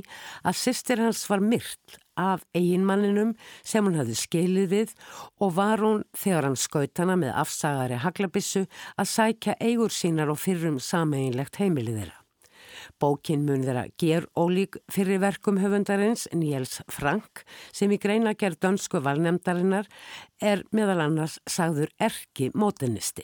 að 0.41 0.59
sýstir 0.61 1.01
hans 1.03 1.21
var 1.29 1.43
myrt 1.43 1.99
af 2.19 2.43
eiginmanninum 2.57 3.35
sem 3.63 3.85
hún 3.85 3.97
hafði 3.99 4.17
skilið 4.19 4.71
við 4.73 4.95
og 5.39 5.53
var 5.59 5.83
hún 5.85 6.01
þegar 6.17 6.49
hann 6.49 6.59
skaut 6.59 7.03
hana 7.03 7.17
með 7.19 7.35
afsagari 7.43 8.01
haglabissu 8.03 8.65
að 8.97 9.11
sækja 9.13 9.59
eigur 9.61 9.93
sínar 9.93 10.33
og 10.33 10.41
fyrrum 10.41 10.81
sameinlegt 10.83 11.61
heimilið 11.61 12.01
þeirra. 12.03 12.17
Bókin 13.00 13.46
mun 13.48 13.63
þeirra 13.63 13.86
ger 14.01 14.25
ólík 14.36 14.75
fyrir 14.91 15.22
verkum 15.24 15.60
höfundarins 15.62 16.25
Níels 16.36 16.82
Frank 16.91 17.46
sem 17.72 17.91
í 17.96 18.00
greina 18.01 18.34
gerð 18.36 18.60
dönsku 18.65 19.00
valnemdarinnar 19.06 19.88
er 20.44 20.65
meðal 20.75 21.06
annars 21.06 21.38
sagður 21.48 21.94
erki 22.00 22.50
mótenisti. 22.51 23.24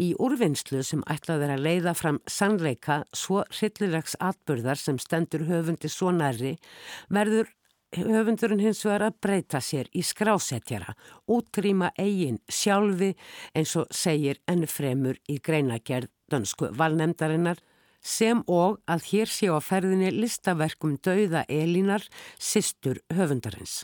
Í 0.00 0.12
úrvinnslu 0.20 0.82
sem 0.84 1.02
ætlaði 1.12 1.48
að 1.52 1.64
leiða 1.66 1.94
fram 1.96 2.20
sannleika 2.28 3.02
svo 3.16 3.42
hryllilegs 3.52 4.16
atbyrðar 4.20 4.80
sem 4.80 5.00
stendur 5.00 5.44
höfundi 5.48 5.90
svo 5.92 6.12
næri 6.12 6.56
verður 7.12 7.52
höfundurinn 7.96 8.62
hins 8.64 8.80
vegar 8.86 9.10
að 9.10 9.18
breyta 9.24 9.60
sér 9.60 9.88
í 9.92 10.04
skrásetjara, 10.06 10.94
útrýma 11.28 11.92
eigin 12.00 12.40
sjálfi 12.48 13.12
eins 13.52 13.74
og 13.76 13.92
segir 13.92 14.40
enn 14.48 14.64
fremur 14.64 15.20
í 15.28 15.36
greinagerð 15.44 16.08
dönsku 16.32 16.72
valnemdarinnar 16.78 17.60
sem 18.02 18.42
og 18.50 18.80
að 18.90 19.06
hér 19.10 19.30
séu 19.30 19.56
á 19.56 19.60
ferðinni 19.62 20.10
listaverkum 20.14 20.98
dauða 21.02 21.46
Elínar, 21.48 22.04
sýstur 22.38 23.00
höfundarins. 23.14 23.82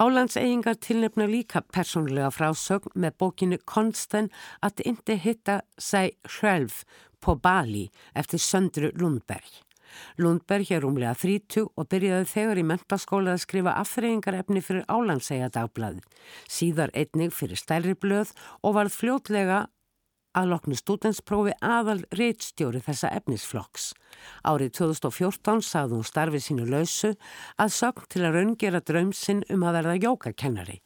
Álandseyingar 0.00 0.78
tilnefna 0.82 1.26
líka 1.30 1.62
persónulega 1.62 2.30
frásögn 2.34 2.94
með 2.98 3.18
bókinu 3.20 3.58
Konsten 3.64 4.30
að 4.64 4.82
inte 4.90 5.18
hitta 5.20 5.60
sig 5.78 6.16
sjálf 6.26 6.82
på 7.20 7.36
Bali 7.38 7.90
eftir 8.14 8.42
Söndru 8.42 8.90
Lundberg. 8.98 9.62
Lundberg 10.18 10.70
er 10.74 10.86
umlega 10.86 11.14
30 11.14 11.68
og 11.78 11.86
byrjaði 11.90 12.26
þegar 12.26 12.60
í 12.60 12.66
mentaskóla 12.66 13.36
að 13.36 13.44
skrifa 13.44 13.76
afþreyingarefni 13.82 14.62
fyrir 14.64 14.88
Álandseyja 14.90 15.50
dagblaði, 15.54 16.02
síðar 16.50 16.90
einnig 16.94 17.34
fyrir 17.36 17.60
stærri 17.60 17.94
blöð 17.94 18.34
og 18.62 18.74
varð 18.78 18.98
fljótlega 18.98 19.60
að 20.34 20.50
loknu 20.52 20.78
stúdensprófi 20.78 21.54
aðal 21.64 22.00
reitstjóri 22.18 22.82
þessa 22.84 23.12
efnisflokks. 23.18 23.92
Árið 24.46 24.74
2014 24.80 25.62
sagði 25.64 25.98
hún 25.98 26.08
starfið 26.08 26.46
sínu 26.46 26.66
lausu 26.70 27.12
að 27.60 27.76
sögn 27.78 28.08
til 28.10 28.24
að 28.24 28.40
raungera 28.40 28.82
draumsinn 28.82 29.44
um 29.50 29.66
að 29.66 29.78
verða 29.80 30.00
jókakennari. 30.06 30.80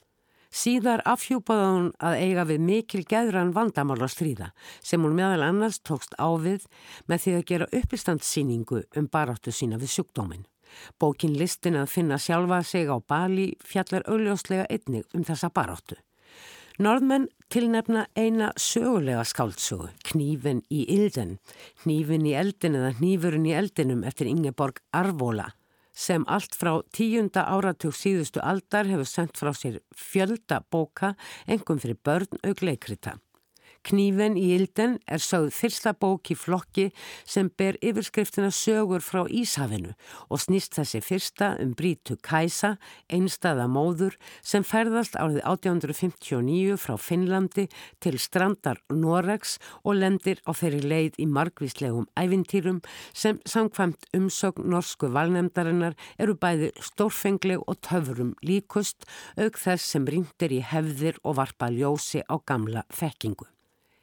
Síðar 0.49 1.03
afhjúpaði 1.05 1.65
hún 1.69 1.89
að 2.01 2.21
eiga 2.25 2.45
við 2.49 2.63
mikil 2.65 3.03
geðran 3.09 3.53
vandamál 3.53 4.01
á 4.01 4.09
stríða 4.09 4.49
sem 4.81 5.03
hún 5.05 5.17
meðal 5.19 5.45
annars 5.45 5.83
tókst 5.85 6.17
ávið 6.17 6.65
með 7.07 7.25
því 7.25 7.35
að 7.37 7.49
gera 7.51 7.73
uppistandsýningu 7.81 8.85
um 8.97 9.11
baráttu 9.13 9.53
sína 9.53 9.77
við 9.77 9.93
sjúkdóminn. 9.99 10.47
Bókin 11.01 11.37
listin 11.37 11.77
að 11.81 11.93
finna 11.93 12.19
sjálfa 12.21 12.63
sig 12.65 12.89
á 12.89 12.97
Bali 12.97 13.53
fjallar 13.65 14.09
augljóslega 14.09 14.69
einnig 14.73 15.05
um 15.15 15.25
þessa 15.25 15.53
baráttu. 15.53 16.01
Norðmenn 16.79 17.25
tilnefna 17.51 18.05
eina 18.15 18.53
sögulega 18.55 19.25
skáldsögu, 19.27 19.89
Knífin 20.07 20.61
í 20.71 20.85
Ylden, 20.95 21.33
Knífin 21.83 22.29
í 22.31 22.37
eldin 22.39 22.77
eða 22.79 22.93
Knífurinn 23.01 23.49
í 23.51 23.55
eldinum 23.59 24.05
eftir 24.07 24.31
Ingeborg 24.31 24.79
Arvola 24.95 25.49
sem 25.99 26.23
allt 26.31 26.55
frá 26.55 26.77
tíunda 26.95 27.49
áratug 27.51 27.97
síðustu 27.99 28.39
aldar 28.39 28.87
hefur 28.87 29.11
sendt 29.11 29.41
frá 29.41 29.51
sér 29.59 29.81
fjölda 29.91 30.61
bóka 30.71 31.17
engum 31.51 31.83
fyrir 31.83 31.99
börn 31.99 32.39
auk 32.47 32.63
leikrita. 32.63 33.17
Kníven 33.89 34.35
í 34.37 34.51
Ilden 34.53 34.99
er 35.09 35.23
sögð 35.25 35.55
fyrsta 35.57 35.95
bók 35.97 36.29
í 36.29 36.35
flokki 36.37 36.91
sem 37.25 37.49
ber 37.57 37.79
yfirskriftina 37.81 38.51
sögur 38.53 39.01
frá 39.01 39.23
Íshafinu 39.25 39.95
og 40.29 40.43
snýst 40.43 40.77
þessi 40.77 41.01
fyrsta 41.01 41.49
um 41.63 41.73
Brítu 41.79 42.19
Kæsa, 42.21 42.75
einstaða 43.09 43.65
móður 43.73 44.19
sem 44.45 44.67
ferðast 44.67 45.17
árið 45.17 45.41
1859 45.41 46.77
frá 46.77 46.99
Finnlandi 47.01 47.65
til 48.05 48.21
strandar 48.21 48.83
Noregs 48.93 49.57
og 49.81 50.03
lendir 50.03 50.45
á 50.45 50.53
þeirri 50.53 50.85
leið 50.85 51.21
í 51.25 51.31
margvíslegum 51.33 52.11
ævintýrum 52.21 52.85
sem 53.17 53.41
samkvæmt 53.49 54.11
umsögn 54.13 54.69
norsku 54.69 55.09
valnemdarinnar 55.17 55.97
eru 56.21 56.37
bæði 56.37 56.75
stórfengleg 56.93 57.65
og 57.65 57.81
töfurum 57.89 58.37
líkust 58.45 59.09
auk 59.41 59.57
þess 59.57 59.95
sem 59.95 60.05
ringtir 60.05 60.53
í 60.53 60.61
hefðir 60.61 61.23
og 61.25 61.41
varpa 61.41 61.73
ljósi 61.73 62.21
á 62.29 62.37
gamla 62.45 62.85
þekkingu. 62.93 63.49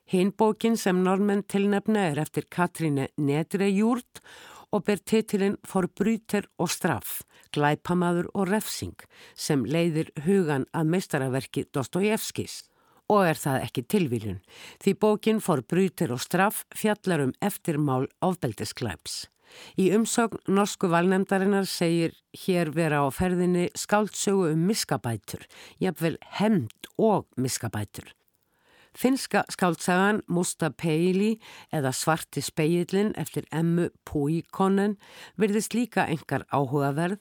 Hinn 0.06 0.30
bókin 0.38 0.76
sem 0.78 1.00
normenn 1.02 1.42
tilnefna 1.50 2.12
er 2.12 2.20
eftir 2.22 2.46
Katríne 2.46 3.08
Nedrejúrt 3.18 4.20
og 4.70 4.84
ber 4.86 5.00
titilinn 5.02 5.56
For 5.66 5.88
brýter 5.90 6.46
og 6.62 6.70
straff, 6.70 7.24
glæpamaður 7.56 8.28
og 8.36 8.52
refsing 8.52 9.02
sem 9.34 9.64
leiðir 9.66 10.12
hugan 10.28 10.68
að 10.78 10.92
meistaraverki 10.94 11.64
Dostojevskis. 11.74 12.62
Og 13.10 13.22
er 13.32 13.38
það 13.38 13.66
ekki 13.66 13.84
tilvílun, 13.90 14.38
því 14.82 14.94
bókin 15.02 15.42
For 15.42 15.64
brýter 15.66 16.14
og 16.14 16.22
straff 16.22 16.66
fjallar 16.74 17.24
um 17.26 17.34
eftirmál 17.42 18.06
ábeldisglæps. 18.22 19.24
Í 19.82 19.90
umsögn 19.98 20.42
norsku 20.54 20.90
valnemdarinnar 20.92 21.66
segir 21.70 22.14
hér 22.46 22.70
vera 22.78 23.02
á 23.02 23.10
ferðinni 23.10 23.72
skáldsögu 23.78 24.52
um 24.52 24.68
miskabætur, 24.70 25.46
jafnvel 25.82 26.20
hemd 26.38 26.94
og 26.98 27.26
miskabætur. 27.42 28.14
Finska 28.96 29.44
skáltsagan 29.52 30.22
Musta 30.32 30.70
Peili 30.72 31.34
eða 31.76 31.92
Svarti 31.92 32.40
speillin 32.40 33.10
eftir 33.20 33.44
Emmu 33.52 33.90
Púíkonen 34.08 34.96
virðist 35.36 35.76
líka 35.76 36.06
engar 36.08 36.46
áhugaverð 36.48 37.20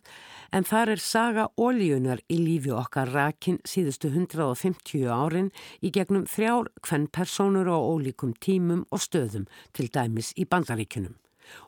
en 0.54 0.68
þar 0.68 0.94
er 0.94 1.02
saga 1.02 1.48
ólíunar 1.58 2.22
í 2.30 2.38
lífi 2.38 2.70
okkar 2.70 3.10
rakin 3.10 3.58
síðustu 3.66 4.12
150 4.12 5.10
árin 5.10 5.50
í 5.82 5.90
gegnum 5.90 6.28
þrjár 6.30 6.70
hvern 6.86 7.10
personur 7.10 7.66
á 7.66 7.78
ólíkum 7.78 8.38
tímum 8.38 8.86
og 8.94 9.02
stöðum 9.02 9.50
til 9.74 9.90
dæmis 9.90 10.30
í 10.38 10.46
bandaríkunum. 10.46 11.18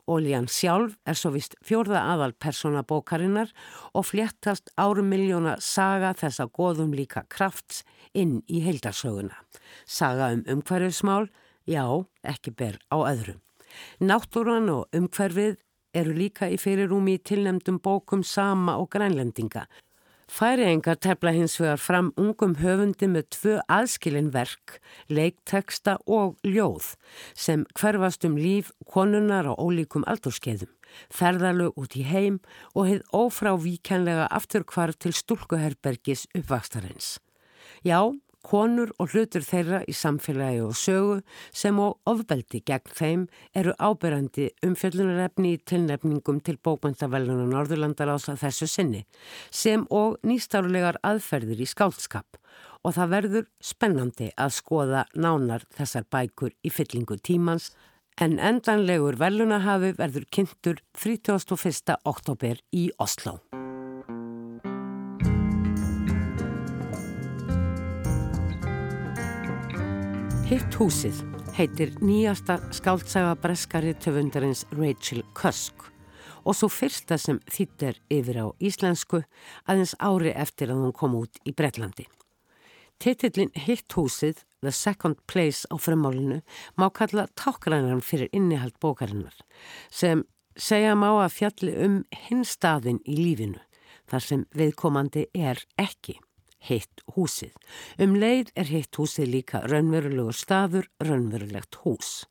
Ólíjan 0.07 0.47
sjálf 0.47 0.95
er 1.05 1.17
svo 1.19 1.33
vist 1.35 1.57
fjórða 1.65 1.99
aðal 2.13 2.33
persóna 2.39 2.83
bókarinnar 2.87 3.51
og 3.93 4.07
fléttast 4.09 4.71
árum 4.79 5.11
miljóna 5.11 5.57
saga 5.61 6.13
þessa 6.17 6.47
goðum 6.47 6.95
líka 6.95 7.25
krafts 7.29 7.83
inn 8.17 8.41
í 8.49 8.61
heildarsöguna. 8.65 9.37
Saga 9.85 10.31
um 10.35 10.43
umhverfismál, 10.57 11.29
já, 11.69 11.85
ekki 12.23 12.55
ber 12.57 12.79
á 12.89 12.97
öðrum. 13.05 13.41
Náttúran 14.01 14.71
og 14.73 14.87
umhverfið 14.95 15.57
eru 15.97 16.13
líka 16.17 16.49
í 16.49 16.57
fyrirúmi 16.61 17.17
í 17.17 17.23
tilnemdum 17.23 17.81
bókum 17.83 18.23
sama 18.25 18.77
og 18.81 18.89
grænlendinga 18.93 19.67
Færiengar 20.27 20.97
tefla 20.99 21.31
hins 21.31 21.55
vegar 21.59 21.79
fram 21.79 22.09
ungum 22.19 22.57
höfundi 22.59 23.07
með 23.07 23.29
tvö 23.31 23.53
aðskilin 23.71 24.33
verk, 24.33 24.73
leikteksta 25.07 25.93
og 26.03 26.35
ljóð 26.43 26.89
sem 27.31 27.63
hverfast 27.79 28.27
um 28.27 28.35
líf 28.35 28.73
konunar 28.91 29.47
á 29.47 29.55
ólíkum 29.55 30.03
aldurskeiðum, 30.03 30.73
ferðarlög 31.07 31.79
út 31.79 31.95
í 31.95 32.03
heim 32.03 32.41
og 32.75 32.89
hefð 32.89 33.15
ófrávíkjanlega 33.21 34.27
afturkvarf 34.27 34.99
til 34.99 35.15
stúlkuherbergis 35.15 36.27
uppvakstarins. 36.35 37.15
Já, 37.87 38.01
konur 38.43 38.89
og 38.99 39.13
hlutur 39.13 39.43
þeirra 39.47 39.77
í 39.87 39.93
samfélagi 39.95 40.59
og 40.65 40.73
sögu 40.75 41.17
sem 41.55 41.77
á 41.79 41.87
ofbeldi 42.09 42.59
gegn 42.67 42.93
þeim 42.97 43.21
eru 43.55 43.75
áberandi 43.79 44.49
umfjöllunarefni 44.65 45.53
í 45.55 45.61
tilnefningum 45.71 46.41
til 46.43 46.57
bókmyndavellunar 46.67 47.47
Norðurlandar 47.51 48.11
ás 48.11 48.27
að 48.27 48.41
þessu 48.43 48.67
sinni 48.71 49.03
sem 49.61 49.85
og 49.87 50.17
nýstárulegar 50.27 50.99
aðferðir 51.07 51.63
í 51.63 51.69
skálskap 51.71 52.39
og 52.83 52.97
það 52.97 53.13
verður 53.13 53.47
spennandi 53.71 54.31
að 54.35 54.55
skoða 54.57 55.05
nánar 55.15 55.63
þessar 55.77 56.09
bækur 56.11 56.57
í 56.67 56.73
fyllingu 56.73 57.19
tímans 57.23 57.69
en 58.19 58.35
endanlegur 58.41 59.19
vellunahafi 59.21 59.93
verður 60.01 60.27
kynntur 60.33 60.83
31. 61.05 61.95
oktober 62.03 62.59
í 62.75 62.89
Oslo. 62.99 63.37
Hitt 70.47 70.77
húsið 70.79 71.17
heitir 71.57 71.89
nýjasta 71.99 72.55
skáltsaga 72.71 73.33
breskari 73.43 73.89
töfundarins 73.99 74.61
Rachel 74.71 75.19
Cusk 75.35 75.81
og 76.47 76.55
svo 76.55 76.69
fyrsta 76.71 77.17
sem 77.19 77.41
þýttir 77.51 77.97
yfir 78.15 78.39
á 78.39 78.47
íslensku 78.63 79.19
aðeins 79.67 79.91
ári 79.99 80.31
eftir 80.31 80.71
að 80.71 80.85
hún 80.85 80.93
kom 80.95 81.17
út 81.19 81.41
í 81.43 81.51
Breitlandi. 81.51 82.05
Titillin 82.95 83.51
Hitt 83.59 83.91
húsið, 83.91 84.45
The 84.63 84.71
Second 84.71 85.19
Place 85.27 85.67
á 85.67 85.75
frumálinu 85.75 86.39
má 86.79 86.87
kalla 86.95 87.27
tákgrænaran 87.35 87.99
fyrir 87.99 88.31
innihald 88.31 88.79
bókarinnar 88.79 89.35
sem 89.91 90.23
segja 90.55 90.95
má 90.95 91.09
að 91.25 91.35
fjalli 91.41 91.75
um 91.75 91.99
hinn 92.23 92.47
staðin 92.47 93.03
í 93.03 93.19
lífinu 93.19 93.59
þar 94.07 94.23
sem 94.23 94.47
viðkomandi 94.55 95.27
er 95.35 95.59
ekki 95.75 96.21
hitt 96.63 97.03
húsið. 97.15 97.53
Um 98.01 98.15
leið 98.19 98.51
er 98.55 98.71
hitt 98.71 98.97
húsið 98.97 99.31
líka 99.35 99.63
raunverulegur 99.67 100.35
staður, 100.35 100.89
raunverulegt 101.03 101.79
hús. 101.83 102.25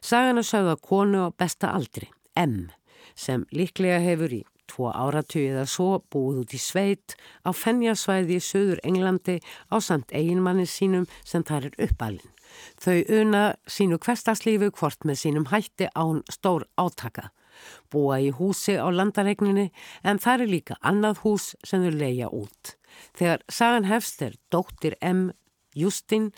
Sagana 0.00 0.42
sögða 0.46 0.76
konu 0.80 1.26
á 1.26 1.28
besta 1.30 1.74
aldri, 1.76 2.08
M, 2.36 2.70
sem 3.14 3.44
líklega 3.52 4.00
hefur 4.02 4.32
í 4.32 4.42
tvo 4.70 4.90
áratöyu 4.94 5.50
eða 5.50 5.66
svo 5.68 6.00
búið 6.12 6.44
út 6.44 6.54
í 6.54 6.60
sveit 6.62 7.16
á 7.42 7.50
fennjasvæði 7.50 8.38
í 8.38 8.44
söður 8.44 8.82
Englandi 8.86 9.40
á 9.68 9.76
samt 9.82 10.14
eiginmanni 10.14 10.66
sínum 10.70 11.08
sem 11.24 11.44
þar 11.46 11.70
er 11.70 11.78
uppalinn. 11.88 12.34
Þau 12.82 12.98
una 13.20 13.42
sínu 13.70 13.98
hverstagslífu 14.02 14.70
hvort 14.78 15.06
með 15.06 15.22
sínum 15.22 15.50
hætti 15.52 15.90
án 15.94 16.24
stór 16.32 16.66
átaka. 16.80 17.30
Búa 17.92 18.18
í 18.22 18.30
húsi 18.34 18.78
á 18.78 18.88
landaregninni 18.88 19.68
en 20.02 20.22
það 20.22 20.46
er 20.46 20.52
líka 20.54 20.78
annað 20.80 21.24
hús 21.24 21.52
sem 21.66 21.84
þau 21.84 21.94
leia 21.94 22.30
út. 22.32 22.76
Þegar 23.16 23.44
sagan 23.48 23.88
hefst 23.90 24.22
er 24.22 24.36
dóttir 24.52 24.96
M. 25.00 25.30
Justin 25.76 26.30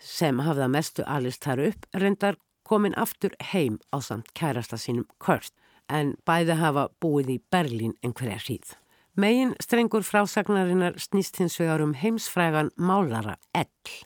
sem 0.00 0.40
hafða 0.40 0.68
mestu 0.72 1.04
alist 1.06 1.44
þar 1.44 1.64
upp 1.68 1.88
reyndar 1.94 2.38
komin 2.68 2.96
aftur 2.96 3.34
heim 3.52 3.78
á 3.92 4.00
samt 4.04 4.32
kærasta 4.36 4.78
sínum 4.80 5.08
Kurt 5.18 5.52
en 5.88 6.16
bæði 6.28 6.58
hafa 6.60 6.88
búið 7.00 7.32
í 7.36 7.38
Berlín 7.52 7.96
einhverja 8.04 8.38
hríð. 8.44 8.76
Megin 9.18 9.54
strengur 9.62 10.04
frásagnarinnar 10.06 10.98
snýst 11.00 11.40
hins 11.40 11.56
vegar 11.58 11.82
um 11.82 11.96
heimsfrægan 11.96 12.70
málara 12.76 13.38
Ell. 13.56 13.96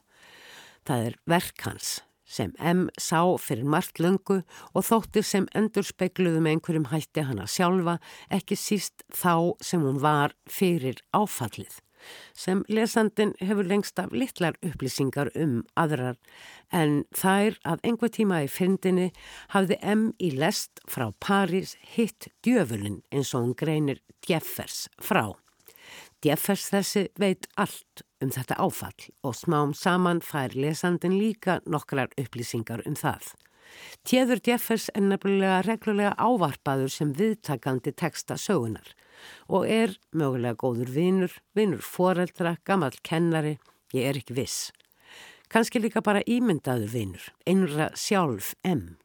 Það 0.87 1.07
er 1.09 1.19
verk 1.29 1.67
hans 1.67 2.01
sem 2.33 2.55
M 2.59 2.87
sá 2.97 3.21
fyrir 3.37 3.67
margt 3.69 4.01
löngu 4.01 4.41
og 4.73 4.87
þóttir 4.89 5.27
sem 5.27 5.49
endur 5.59 5.85
spekluðu 5.85 6.41
með 6.41 6.57
einhverjum 6.57 6.89
hætti 6.95 7.27
hana 7.29 7.45
sjálfa 7.51 7.99
ekki 8.33 8.57
síst 8.57 9.05
þá 9.13 9.59
sem 9.61 9.85
hún 9.85 10.01
var 10.01 10.33
fyrir 10.49 11.03
áfallið 11.13 11.83
sem 12.35 12.65
lesandin 12.69 13.35
hefur 13.41 13.67
lengst 13.69 13.99
af 14.03 14.13
litlar 14.13 14.57
upplýsingar 14.63 15.33
um 15.39 15.61
aðrar 15.79 16.19
en 16.73 17.03
þær 17.17 17.59
að 17.69 17.85
einhver 17.89 18.13
tíma 18.13 18.43
í 18.47 18.51
fyndinni 18.51 19.11
hafði 19.55 19.79
M 19.83 20.09
í 20.19 20.33
lest 20.37 20.83
frá 20.89 21.11
París 21.21 21.77
hitt 21.95 22.31
djöfulin 22.45 23.03
eins 23.13 23.35
og 23.35 23.47
hún 23.47 23.57
greinir 23.59 24.03
Djeffers 24.23 24.87
frá. 25.03 25.33
Djeffers 26.23 26.69
þessi 26.71 27.09
veit 27.19 27.49
allt 27.59 28.05
um 28.23 28.31
þetta 28.31 28.59
áfall 28.63 29.09
og 29.27 29.35
smám 29.35 29.73
saman 29.75 30.23
fær 30.23 30.55
lesandin 30.55 31.19
líka 31.19 31.59
nokkrar 31.67 32.13
upplýsingar 32.21 32.85
um 32.87 32.95
það. 32.99 33.33
Tjeður 34.09 34.41
Jeffers 34.47 34.89
er 34.95 35.05
nefnilega 35.07 35.61
reglulega 35.67 36.15
ávarpaður 36.19 36.91
sem 36.91 37.13
viðtakandi 37.17 37.95
texta 37.95 38.39
sögunar 38.41 38.95
og 39.47 39.69
er 39.71 39.95
mögulega 40.11 40.59
góður 40.59 40.91
vinur, 40.91 41.35
vinur 41.55 41.83
foreldra, 41.85 42.57
gammal 42.67 42.97
kennari, 43.07 43.59
ég 43.95 44.09
er 44.11 44.19
ekki 44.19 44.35
viss. 44.35 44.73
Kanski 45.53 45.83
líka 45.83 46.03
bara 46.03 46.25
ímyndaður 46.27 46.91
vinur, 46.91 47.25
einra 47.47 47.91
sjálf 47.95 48.55
M. 48.65 48.97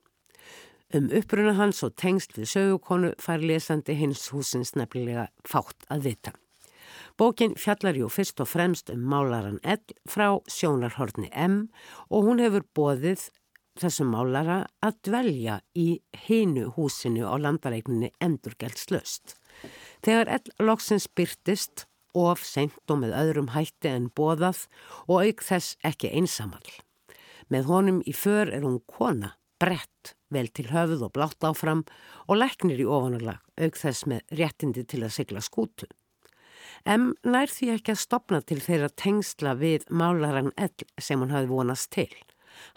Um 0.95 1.09
uppruna 1.11 1.57
hans 1.57 1.83
og 1.83 1.97
tengst 1.99 2.37
við 2.37 2.47
sögukonu 2.53 3.11
fær 3.19 3.43
lesandi 3.43 3.97
hins 3.99 4.29
húsins 4.31 4.71
nefnilega 4.79 5.27
fátt 5.43 5.83
að 5.91 6.05
vita. 6.07 6.31
Bókin 7.19 7.57
fjallar 7.59 7.97
jú 7.99 8.07
fyrst 8.13 8.39
og 8.39 8.47
fremst 8.47 8.91
um 8.93 9.03
málaran 9.11 9.59
L 9.67 9.95
frá 10.07 10.37
sjónarhorni 10.47 11.27
M 11.33 11.65
og 12.07 12.29
hún 12.29 12.39
hefur 12.39 12.63
bóðið 12.77 13.27
þessum 13.81 14.11
málara 14.13 14.61
að 14.83 14.97
dvelja 15.07 15.59
í 15.77 15.87
hinu 16.27 16.71
húsinu 16.75 17.27
á 17.29 17.35
landareigninni 17.39 18.11
endurgeltslöst. 18.23 19.37
Þegar 20.05 20.33
ell 20.37 20.65
loksins 20.67 21.07
byrtist, 21.07 21.85
of 22.17 22.41
seint 22.45 22.91
og 22.91 23.01
með 23.03 23.15
öðrum 23.17 23.51
hætti 23.53 23.91
en 23.91 24.09
bóðað 24.17 24.65
og 25.05 25.27
auk 25.27 25.43
þess 25.45 25.77
ekki 25.85 26.11
einsamal. 26.17 26.63
Með 27.53 27.69
honum 27.69 27.99
í 28.05 28.13
för 28.15 28.49
er 28.51 28.65
hún 28.65 28.81
kona, 28.89 29.35
brett, 29.61 30.15
vel 30.33 30.49
til 30.49 30.67
höfuð 30.71 31.05
og 31.07 31.13
blátt 31.15 31.45
áfram 31.47 31.85
og 32.27 32.41
leknir 32.41 32.81
í 32.81 32.87
ofanarlag, 32.89 33.39
auk 33.61 33.77
þess 33.79 34.07
með 34.09 34.37
réttindi 34.39 34.83
til 34.83 35.03
að 35.05 35.15
sigla 35.19 35.43
skútu. 35.45 35.87
En 36.85 37.13
nær 37.25 37.51
því 37.51 37.73
ekki 37.77 37.93
að 37.93 38.03
stopna 38.03 38.41
til 38.41 38.59
þeirra 38.63 38.89
tengsla 38.99 39.55
við 39.59 39.87
málaran 39.89 40.53
ell 40.57 40.87
sem 41.01 41.19
hún 41.21 41.33
hafi 41.33 41.49
vonast 41.51 41.91
til. 41.95 42.11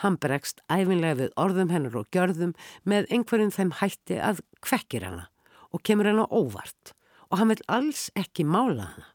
Hann 0.02 0.18
bregst 0.20 0.62
æfinlega 0.70 1.18
við 1.22 1.34
orðum 1.40 1.72
hennar 1.74 1.98
og 2.00 2.08
gjörðum 2.14 2.54
með 2.84 3.10
einhverjum 3.10 3.52
þeim 3.54 3.72
hætti 3.80 4.18
að 4.20 4.42
kvekkir 4.64 5.06
hana 5.08 5.28
og 5.70 5.84
kemur 5.86 6.10
hennar 6.10 6.30
óvart 6.30 6.94
og 7.30 7.38
hann 7.38 7.52
vil 7.52 7.64
alls 7.70 8.08
ekki 8.18 8.44
mála 8.44 8.90
hana. 8.92 9.08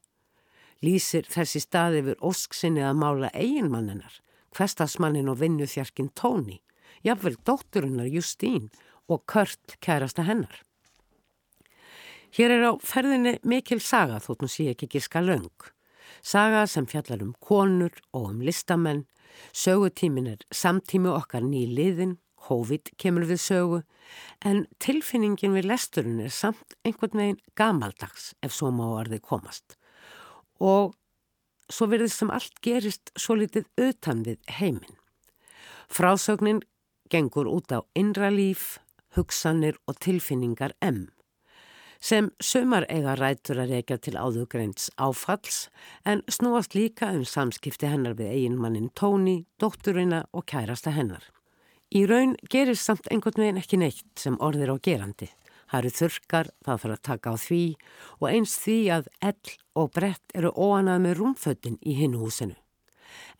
Lýsir 0.84 1.28
þessi 1.32 1.62
staði 1.64 2.02
yfir 2.04 2.22
ósksinni 2.24 2.84
að 2.84 3.00
mála 3.00 3.32
eiginmanninar, 3.34 4.20
hverstasmannin 4.56 5.32
og 5.32 5.40
vinnuþjarkin 5.42 6.12
Tóni, 6.16 6.60
jafnvel 7.04 7.38
dótturinnar 7.48 8.12
Justín 8.12 8.70
og 9.08 9.26
Kurt 9.30 9.78
kærasta 9.84 10.26
hennar. 10.28 10.62
Hér 12.36 12.52
er 12.52 12.68
á 12.68 12.74
ferðinni 12.84 13.38
mikil 13.48 13.80
saga 13.80 14.20
þóttum 14.20 14.52
sé 14.52 14.68
ekki 14.74 14.90
giska 14.92 15.22
laung. 15.24 15.72
Saga 16.26 16.64
sem 16.66 16.88
fjallar 16.90 17.22
um 17.22 17.36
konur 17.38 17.94
og 18.18 18.32
um 18.32 18.40
listamenn, 18.42 19.04
sögutímin 19.54 20.32
er 20.32 20.40
samtími 20.50 21.12
okkar 21.14 21.46
nýliðin, 21.46 22.16
COVID 22.46 22.90
kemur 23.02 23.28
við 23.30 23.42
sögu, 23.44 23.80
en 24.42 24.64
tilfinningin 24.82 25.54
við 25.54 25.70
lesturinn 25.70 26.24
er 26.26 26.34
samt 26.34 26.74
einhvern 26.82 27.22
veginn 27.22 27.42
gamaldags 27.58 28.32
ef 28.42 28.58
svo 28.58 28.72
má 28.74 28.86
orðið 28.88 29.22
komast. 29.22 29.78
Og 30.58 30.96
svo 31.70 31.90
verður 31.94 32.14
sem 32.14 32.34
allt 32.34 32.58
gerist 32.66 33.14
svo 33.14 33.38
litið 33.38 33.70
utan 33.78 34.24
við 34.26 34.42
heiminn. 34.58 34.98
Frásögnin 35.94 36.64
gengur 37.14 37.50
út 37.50 37.70
á 37.70 37.86
innra 37.94 38.32
líf, 38.34 38.80
hugsanir 39.14 39.78
og 39.86 40.02
tilfinningar 40.02 40.74
M 40.82 41.06
sem 42.06 42.28
sömar 42.44 42.86
eiga 42.92 43.16
rætur 43.18 43.58
að 43.64 43.72
reyka 43.74 43.96
til 43.98 44.14
áðugreints 44.14 44.92
áfalls 45.02 45.70
en 46.06 46.22
snúast 46.30 46.76
líka 46.78 47.10
um 47.16 47.24
samskipti 47.26 47.90
hennar 47.90 48.14
við 48.20 48.34
eiginmannin 48.36 48.92
Tóni, 48.94 49.46
dótturina 49.58 50.26
og 50.32 50.46
kærasta 50.52 50.94
hennar. 50.94 51.24
Í 51.90 52.06
raun 52.06 52.36
gerist 52.52 52.86
samt 52.86 53.10
einhvern 53.10 53.42
veginn 53.42 53.62
ekki 53.62 53.80
neitt 53.82 54.22
sem 54.22 54.38
orðir 54.38 54.74
á 54.74 54.78
gerandi. 54.78 55.32
Það 55.66 55.80
eru 55.80 55.94
þurkar, 55.98 56.52
það 56.66 56.82
fyrir 56.84 56.96
að 56.96 57.06
taka 57.10 57.34
á 57.34 57.36
því 57.42 57.64
og 58.20 58.28
eins 58.30 58.54
því 58.62 58.78
að 59.00 59.10
ell 59.32 59.56
og 59.82 59.90
brett 59.98 60.38
eru 60.38 60.54
óanað 60.54 61.02
með 61.08 61.18
rúmföttin 61.22 61.82
í 61.82 61.98
hinn 61.98 62.20
húsinu. 62.20 62.54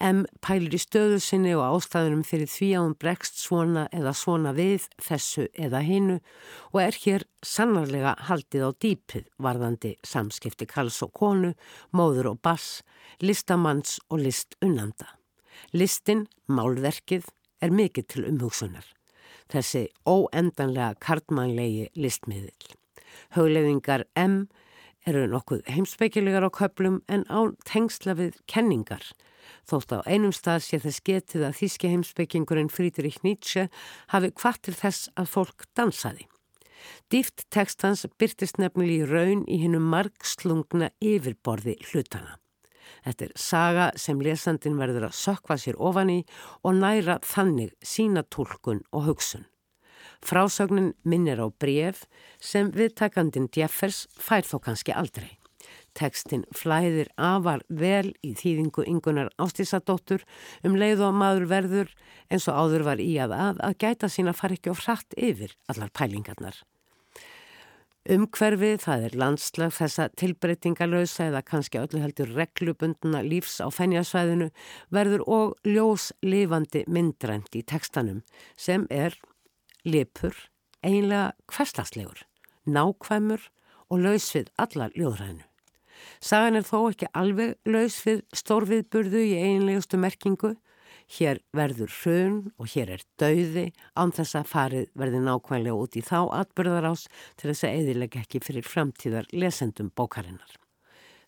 M 0.04 0.24
pælir 0.44 0.76
í 0.76 0.80
stöðu 0.82 1.20
sinni 1.24 1.54
og 1.56 1.66
ástæðunum 1.68 2.24
fyrir 2.28 2.50
því 2.52 2.70
að 2.76 2.86
hún 2.86 2.96
bregst 3.02 3.40
svona 3.42 3.86
eða 3.96 4.14
svona 4.18 4.54
við 4.58 4.88
þessu 5.02 5.48
eða 5.54 5.82
hinnu 5.86 6.18
og 6.74 6.82
er 6.84 7.00
hér 7.04 7.28
sannarlega 7.46 8.16
haldið 8.28 8.68
á 8.68 8.72
dýpið 8.86 9.30
varðandi 9.42 9.94
samskipti 10.06 10.68
kals 10.70 11.02
og 11.06 11.14
konu, 11.16 11.54
móður 11.96 12.34
og 12.34 12.42
bass, 12.44 12.82
listamanns 13.22 14.00
og 14.10 14.26
list 14.26 14.58
unnanda. 14.66 15.08
Listin, 15.74 16.26
málverkið, 16.52 17.26
er 17.64 17.72
mikill 17.72 18.06
til 18.08 18.26
umhugsunar. 18.28 18.86
Þessi 19.52 19.88
óendanlega 20.10 20.96
kartmannlegi 21.00 21.90
listmiðil. 21.96 22.76
Haulefingar 23.36 24.06
M 24.20 24.46
eru 25.06 25.26
nokkuð 25.30 25.66
heimsbyggilegar 25.70 26.46
á 26.46 26.52
köplum 26.54 27.02
en 27.08 27.26
á 27.30 27.54
tengsla 27.68 28.16
við 28.18 28.38
kenningar. 28.50 29.04
Þótt 29.70 29.94
á 29.98 30.00
einum 30.06 30.34
stað 30.34 30.64
sé 30.66 30.80
þess 30.82 31.04
getið 31.06 31.48
að 31.48 31.58
þíski 31.60 31.92
heimsbyggingurinn 31.94 32.72
Friedrich 32.74 33.22
Nietzsche 33.26 33.68
hafi 34.14 34.32
hvað 34.34 34.62
til 34.66 34.76
þess 34.78 35.12
að 35.18 35.32
fólk 35.34 35.68
dansaði. 35.78 36.28
Dýft 37.10 37.46
tekstans 37.54 38.06
byrtist 38.20 38.60
nefnilega 38.62 39.06
í 39.06 39.10
raun 39.10 39.46
í 39.50 39.62
hinnum 39.64 39.86
margslungna 39.90 40.92
yfirborði 41.02 41.78
hlutana. 41.90 42.38
Þetta 43.06 43.26
er 43.26 43.34
saga 43.38 43.90
sem 44.02 44.22
lesandin 44.22 44.78
verður 44.78 45.10
að 45.10 45.18
sökva 45.18 45.58
sér 45.62 45.78
ofan 45.82 46.12
í 46.14 46.20
og 46.66 46.78
næra 46.78 47.20
þannig 47.26 47.74
sína 47.82 48.26
tólkun 48.30 48.82
og 48.92 49.10
hugsun. 49.10 49.46
Frásögnin 50.24 50.94
minnir 51.04 51.42
á 51.42 51.48
bref 51.50 52.06
sem 52.40 52.72
viðtakandin 52.76 53.50
Jeffers 53.56 54.06
fær 54.20 54.46
þó 54.48 54.60
kannski 54.68 54.96
aldrei. 54.96 55.38
Tekstin 55.96 56.44
flæðir 56.56 57.08
afar 57.16 57.64
vel 57.70 58.12
í 58.26 58.34
þýðingu 58.36 58.84
yngunar 58.92 59.32
ástísadóttur 59.40 60.26
um 60.68 60.76
leið 60.76 61.06
og 61.08 61.16
maður 61.16 61.50
verður 61.52 61.92
eins 62.28 62.48
og 62.52 62.60
áður 62.60 62.88
var 62.90 63.02
í 63.02 63.14
að 63.24 63.36
að 63.40 63.62
að 63.70 63.78
gæta 63.86 64.12
sína 64.12 64.36
far 64.36 64.56
ekki 64.58 64.74
og 64.74 64.80
frætt 64.82 65.16
yfir 65.16 65.56
allar 65.72 65.94
pælingarnar. 65.96 66.58
Umhverfið, 68.06 68.84
það 68.84 69.04
er 69.08 69.14
landslag 69.18 69.72
þessa 69.74 70.04
tilbreytingalösa 70.14 71.32
eða 71.32 71.40
kannski 71.42 71.80
öllu 71.82 72.04
heldur 72.04 72.36
reglubunduna 72.38 73.24
lífs 73.26 73.56
á 73.66 73.68
fennjasvæðinu 73.74 74.52
verður 74.94 75.24
og 75.26 75.56
ljós 75.66 76.12
lifandi 76.22 76.84
myndrænt 76.86 77.58
í 77.58 77.64
tekstanum 77.66 78.22
sem 78.54 78.86
er 78.94 79.18
lipur, 79.86 80.36
einlega 80.84 81.34
hverstaslegur, 81.52 82.26
nákvæmur 82.66 83.50
og 83.90 84.02
laus 84.02 84.30
við 84.36 84.52
allar 84.58 84.94
ljóðræðinu. 84.98 85.46
Sagan 86.20 86.60
er 86.60 86.66
þó 86.68 86.80
ekki 86.90 87.10
alveg 87.16 87.56
laus 87.70 88.02
við 88.06 88.24
stórviðburðu 88.36 89.22
í 89.22 89.36
einlegustu 89.40 89.98
merkingu 90.02 90.56
Hér 91.06 91.40
verður 91.54 91.92
hrun 92.02 92.38
og 92.58 92.72
hér 92.74 92.96
er 92.96 93.04
dauði 93.22 93.66
án 93.94 94.14
þess 94.16 94.38
að 94.40 94.50
farið 94.50 94.88
verði 94.98 95.22
nákvæmlega 95.22 95.78
út 95.78 95.98
í 96.00 96.02
þá 96.06 96.20
atbyrðarás 96.42 97.06
til 97.38 97.52
þess 97.52 97.68
að 97.68 97.82
eðilega 97.82 98.24
ekki 98.26 98.42
fyrir 98.42 98.66
framtíðar 98.66 99.30
lesendum 99.34 99.92
bókarinnar. 99.94 100.65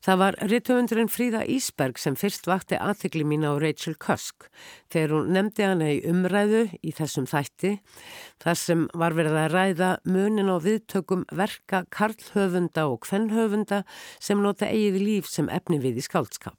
Það 0.05 0.19
var 0.21 0.35
rittöfundurinn 0.45 1.09
Fríða 1.11 1.41
Ísberg 1.49 1.97
sem 1.99 2.15
fyrst 2.19 2.45
vakti 2.47 2.77
aðtikli 2.77 3.25
mín 3.27 3.45
á 3.47 3.57
Rachel 3.57 3.97
Cusk 3.99 4.45
þegar 4.93 5.15
hún 5.15 5.31
nefndi 5.35 5.65
hana 5.65 5.89
í 5.95 5.97
umræðu 6.07 6.67
í 6.85 6.93
þessum 6.95 7.25
þætti 7.29 7.73
þar 8.43 8.59
sem 8.61 8.85
var 8.93 9.17
verið 9.17 9.39
að 9.41 9.55
ræða 9.55 9.89
munin 10.05 10.53
á 10.53 10.57
viðtökum 10.61 11.25
verka 11.33 11.83
karlhöfunda 11.89 12.85
og 12.91 13.01
kvennhöfunda 13.07 13.81
sem 14.19 14.41
nota 14.43 14.69
eigið 14.69 15.01
líf 15.01 15.31
sem 15.31 15.49
efni 15.49 15.81
við 15.81 15.99
í 16.03 16.05
skaldskap. 16.05 16.55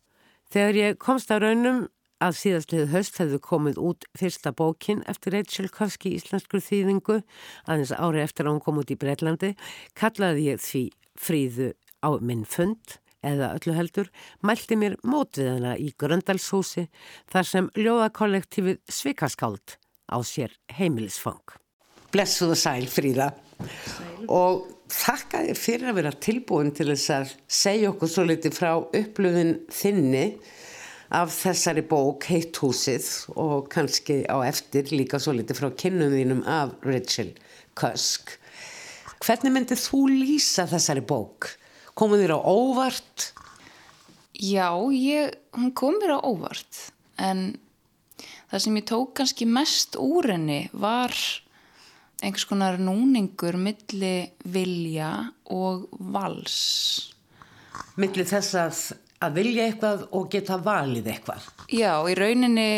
Þegar 0.51 0.83
ég 0.83 1.01
komst 1.01 1.31
á 1.31 1.39
raunum 1.39 1.87
að 2.19 2.39
síðastlið 2.41 2.89
höst 2.91 3.19
hefðu 3.23 3.39
komið 3.45 3.77
út 3.79 4.07
fyrsta 4.19 4.51
bókin 4.51 5.05
eftir 5.07 5.37
Rachel 5.37 5.69
Koski 5.71 6.17
íslenskur 6.17 6.63
þýðingu, 6.65 7.21
aðeins 7.71 7.95
ári 7.95 8.25
eftir 8.25 8.49
að 8.49 8.57
hún 8.57 8.65
kom 8.65 8.81
út 8.83 8.91
í 8.91 8.99
Breitlandi, 8.99 9.53
kallaði 9.95 10.49
ég 10.51 10.65
því 10.65 10.89
fríðu 11.19 11.75
á 12.03 12.11
minn 12.19 12.43
fund 12.49 12.99
eða 13.27 13.53
öllu 13.57 13.75
heldur, 13.77 14.11
mælti 14.47 14.79
mér 14.79 14.97
mót 15.03 15.39
við 15.41 15.51
hana 15.57 15.75
í 15.81 15.91
Gröndalshúsi 15.99 16.87
þar 17.33 17.49
sem 17.49 17.71
ljóðakollektífið 17.79 18.81
Svikaskáld 18.93 19.79
á 20.09 20.19
sér 20.25 20.55
heimilisfang. 20.79 21.57
Blessuð 22.13 22.55
og 22.55 22.61
sæl 22.61 22.87
fríða 22.89 23.33
sæl. 23.59 24.29
og 24.29 24.69
þakka 24.89 25.43
þér 25.49 25.59
fyrir 25.59 25.91
að 25.91 25.99
vera 26.01 26.15
tilbúin 26.25 26.73
til 26.73 26.89
þess 26.93 27.11
að 27.13 27.35
segja 27.47 27.91
okkur 27.93 28.13
svo 28.13 28.25
litið 28.29 28.57
frá 28.57 28.73
upplöfun 28.79 29.55
þinni 29.69 30.25
af 31.19 31.33
þessari 31.33 31.85
bók 31.89 32.27
Heitt 32.29 32.57
húsið 32.61 33.07
og 33.37 33.69
kannski 33.73 34.23
á 34.29 34.45
eftir 34.45 34.91
líka 34.93 35.21
svo 35.21 35.35
litið 35.37 35.61
frá 35.61 35.71
kynnum 35.73 36.13
þínum 36.13 36.43
af 36.49 36.75
Rachel 36.85 37.33
Cusk. 37.79 38.37
Hvernig 39.25 39.55
myndið 39.55 39.81
þú 39.83 40.03
lýsa 40.13 40.69
þessari 40.71 41.03
bók? 41.05 41.58
Komuð 41.99 42.23
þér 42.25 42.35
á 42.39 42.41
óvart? 42.47 43.33
Já, 44.39 44.71
ég, 44.95 45.35
hún 45.57 45.73
kom 45.75 45.99
mér 45.99 46.19
á 46.19 46.21
óvart 46.23 46.85
en 47.19 47.59
það 48.53 48.65
sem 48.65 48.79
ég 48.79 48.87
tók 48.87 49.17
kannski 49.19 49.49
mest 49.51 49.99
úr 49.99 50.31
henni 50.31 50.61
var 50.73 51.15
einhvers 52.23 52.47
konar 52.51 52.79
núningur 52.79 53.59
milli 53.59 54.31
vilja 54.47 55.11
og 55.55 55.89
vals. 55.99 57.11
Milli 57.99 58.27
þess 58.27 58.55
að 58.59 58.81
að 59.25 59.35
vilja 59.41 59.67
eitthvað 59.67 60.07
og 60.15 60.31
geta 60.31 60.59
valið 60.63 61.11
eitthvað. 61.13 61.47
Já, 61.75 61.93
í 62.07 62.15
rauninni 62.19 62.71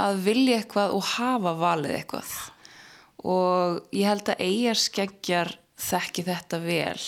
að 0.00 0.20
vilja 0.24 0.58
eitthvað 0.60 0.96
og 0.96 1.08
hafa 1.14 1.54
valið 1.60 1.98
eitthvað 1.98 2.32
og 3.24 3.94
ég 3.96 4.08
held 4.10 4.28
að 4.28 4.42
eigarskeggjar 4.44 5.54
þekki 5.80 6.24
þetta 6.26 6.60
vel. 6.60 7.04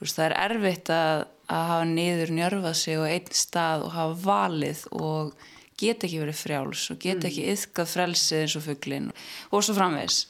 Veist, 0.00 0.16
það 0.16 0.26
er 0.26 0.36
erfitt 0.46 0.90
að, 0.94 1.22
að 1.52 1.64
hafa 1.70 1.86
niður 1.90 2.34
njörfað 2.38 2.76
sig 2.80 3.00
og 3.00 3.08
einn 3.10 3.32
stað 3.36 3.86
og 3.86 3.94
hafa 3.96 4.20
valið 4.24 4.84
og 4.96 5.48
geta 5.80 6.08
ekki 6.08 6.22
verið 6.22 6.40
frjáls 6.40 6.86
og 6.92 7.00
geta 7.02 7.28
ekki 7.28 7.46
yfkað 7.52 7.86
mm. 7.86 7.92
frelsið 7.94 8.42
eins 8.44 8.56
og 8.56 8.66
fugglin 8.66 9.08
og 9.50 9.64
svo 9.64 9.76
framvegs. 9.76 10.20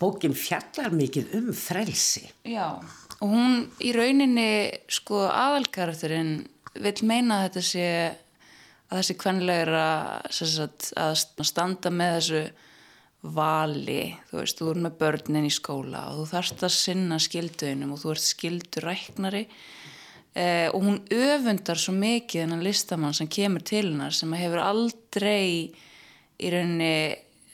Bókin 0.00 0.34
fjallar 0.36 0.92
mikið 0.96 1.36
um 1.38 1.52
frelsi. 1.56 2.24
Já, 2.48 2.80
og 3.20 3.30
hún 3.30 3.60
í 3.84 3.92
rauninni, 3.94 4.48
sko, 4.90 5.22
aðalkarakterinn 5.30 6.34
vil 6.74 6.96
meina 7.06 7.38
að 7.38 7.46
þetta 7.46 7.64
sé 7.68 7.88
að 8.90 8.98
þessi 8.98 9.16
kvenlegra 9.20 9.86
að 11.04 11.14
standa 11.46 11.92
með 11.94 12.16
þessu 12.18 12.42
vali, 13.24 14.12
þú 14.28 14.40
veist, 14.40 14.58
þú 14.60 14.70
er 14.70 14.80
með 14.84 14.98
börnin 15.00 15.48
í 15.48 15.52
skóla 15.52 16.04
og 16.10 16.18
þú 16.18 16.26
þarfst 16.34 16.64
að 16.66 16.74
sinna 16.76 17.18
skilduðinum 17.22 17.94
og 17.94 18.02
þú 18.02 18.12
ert 18.12 18.24
skildur 18.26 18.86
ræknari 18.90 19.42
eh, 20.36 20.68
og 20.68 20.84
hún 20.84 21.00
öfundar 21.08 21.80
svo 21.80 21.94
mikið 21.96 22.44
en 22.44 22.56
að 22.58 22.66
listamann 22.68 23.16
sem 23.16 23.30
kemur 23.32 23.64
til 23.64 23.86
hennar 23.86 24.16
sem 24.16 24.34
hefur 24.36 24.60
aldrei 24.60 25.72
í 26.36 26.50
rauninni 26.52 26.96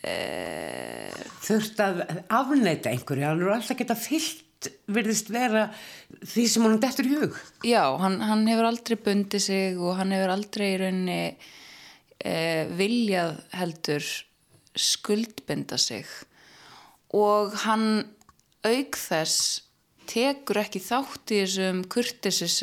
eh, 0.02 1.20
þurft 1.44 1.83
að 1.85 2.02
afneita 2.26 2.90
einhverju, 2.90 3.28
hann 3.28 3.44
er 3.44 3.52
alltaf 3.54 3.78
geta 3.78 3.98
fyllt 3.98 4.70
verðist 4.90 5.30
vera 5.33 5.68
því 6.18 6.46
sem 6.50 6.66
hann 6.66 6.80
dettur 6.83 7.06
í 7.09 7.14
hug. 7.14 7.37
Já, 7.64 7.85
hann, 8.02 8.18
hann 8.26 8.42
hefur 8.50 8.68
aldrei 8.68 8.98
bundið 9.00 9.44
sig 9.46 9.78
og 9.78 9.94
hann 10.00 10.11
hefur 10.12 10.35
aldrei 10.35 10.66
í 10.72 10.80
rauninni 10.83 11.22
eh, 12.18 12.66
viljað 12.74 13.38
heldur 13.56 14.11
skuldbinda 14.78 15.78
sig 15.80 16.06
og 17.16 17.56
hann 17.64 18.04
auk 18.66 18.98
þess 18.98 19.62
tekur 20.11 20.59
ekki 20.64 20.80
þátt 20.83 21.33
í 21.35 21.40
þessum 21.44 21.85
kurtisis 21.90 22.56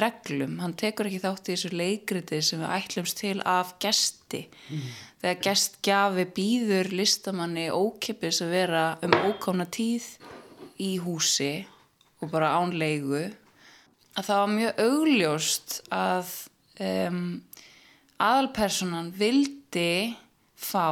reglum, 0.00 0.56
hann 0.62 0.76
tekur 0.78 1.10
ekki 1.10 1.20
þátt 1.20 1.50
í 1.50 1.54
þessu 1.56 1.70
leikriti 1.76 2.40
sem 2.44 2.62
við 2.62 2.72
ætlumst 2.78 3.20
til 3.20 3.36
af 3.44 3.74
gesti 3.82 4.44
mm. 4.48 4.86
þegar 5.20 5.42
gestgjafi 5.48 6.26
býður 6.36 6.92
listamanni 6.96 7.66
ókipis 7.74 8.40
að 8.44 8.54
vera 8.56 8.84
um 9.04 9.16
ókána 9.28 9.68
tíð 9.68 10.08
í 10.80 10.94
húsi 11.04 11.52
og 12.22 12.32
bara 12.32 12.54
ánleigu 12.56 13.26
að 14.14 14.26
það 14.28 14.40
var 14.40 14.52
mjög 14.54 14.82
augljóst 14.88 15.76
að 15.92 16.32
um, 16.80 17.22
aðalpersonan 18.22 19.12
vildi 19.18 20.14
fá 20.56 20.88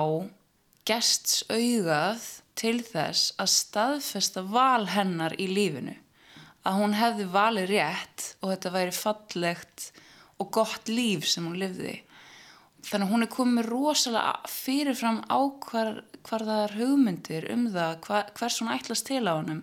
gests 0.88 1.42
augað 1.50 2.24
til 2.58 2.78
þess 2.84 3.32
að 3.40 3.52
staðfesta 3.54 4.44
val 4.44 4.86
hennar 4.92 5.34
í 5.40 5.48
lífinu. 5.50 5.96
Að 6.62 6.78
hún 6.78 6.94
hefði 6.94 7.26
valið 7.32 7.70
rétt 7.72 8.26
og 8.40 8.52
þetta 8.52 8.72
væri 8.76 8.94
fallegt 8.94 9.88
og 10.42 10.50
gott 10.54 10.90
líf 10.90 11.26
sem 11.28 11.46
hún 11.46 11.58
lifði. 11.58 11.96
Þannig 12.82 13.06
að 13.06 13.12
hún 13.14 13.24
er 13.24 13.30
komið 13.30 13.68
rosalega 13.70 14.50
fyrirfram 14.50 15.22
ákvar 15.30 16.02
hvar 16.26 16.44
það 16.46 16.62
er 16.64 16.76
hugmyndir 16.78 17.48
um 17.54 17.66
það 17.74 17.96
hva, 18.06 18.22
hvers 18.38 18.58
hún 18.62 18.72
ætlast 18.74 19.08
til 19.08 19.22
á 19.26 19.34
hannum 19.34 19.62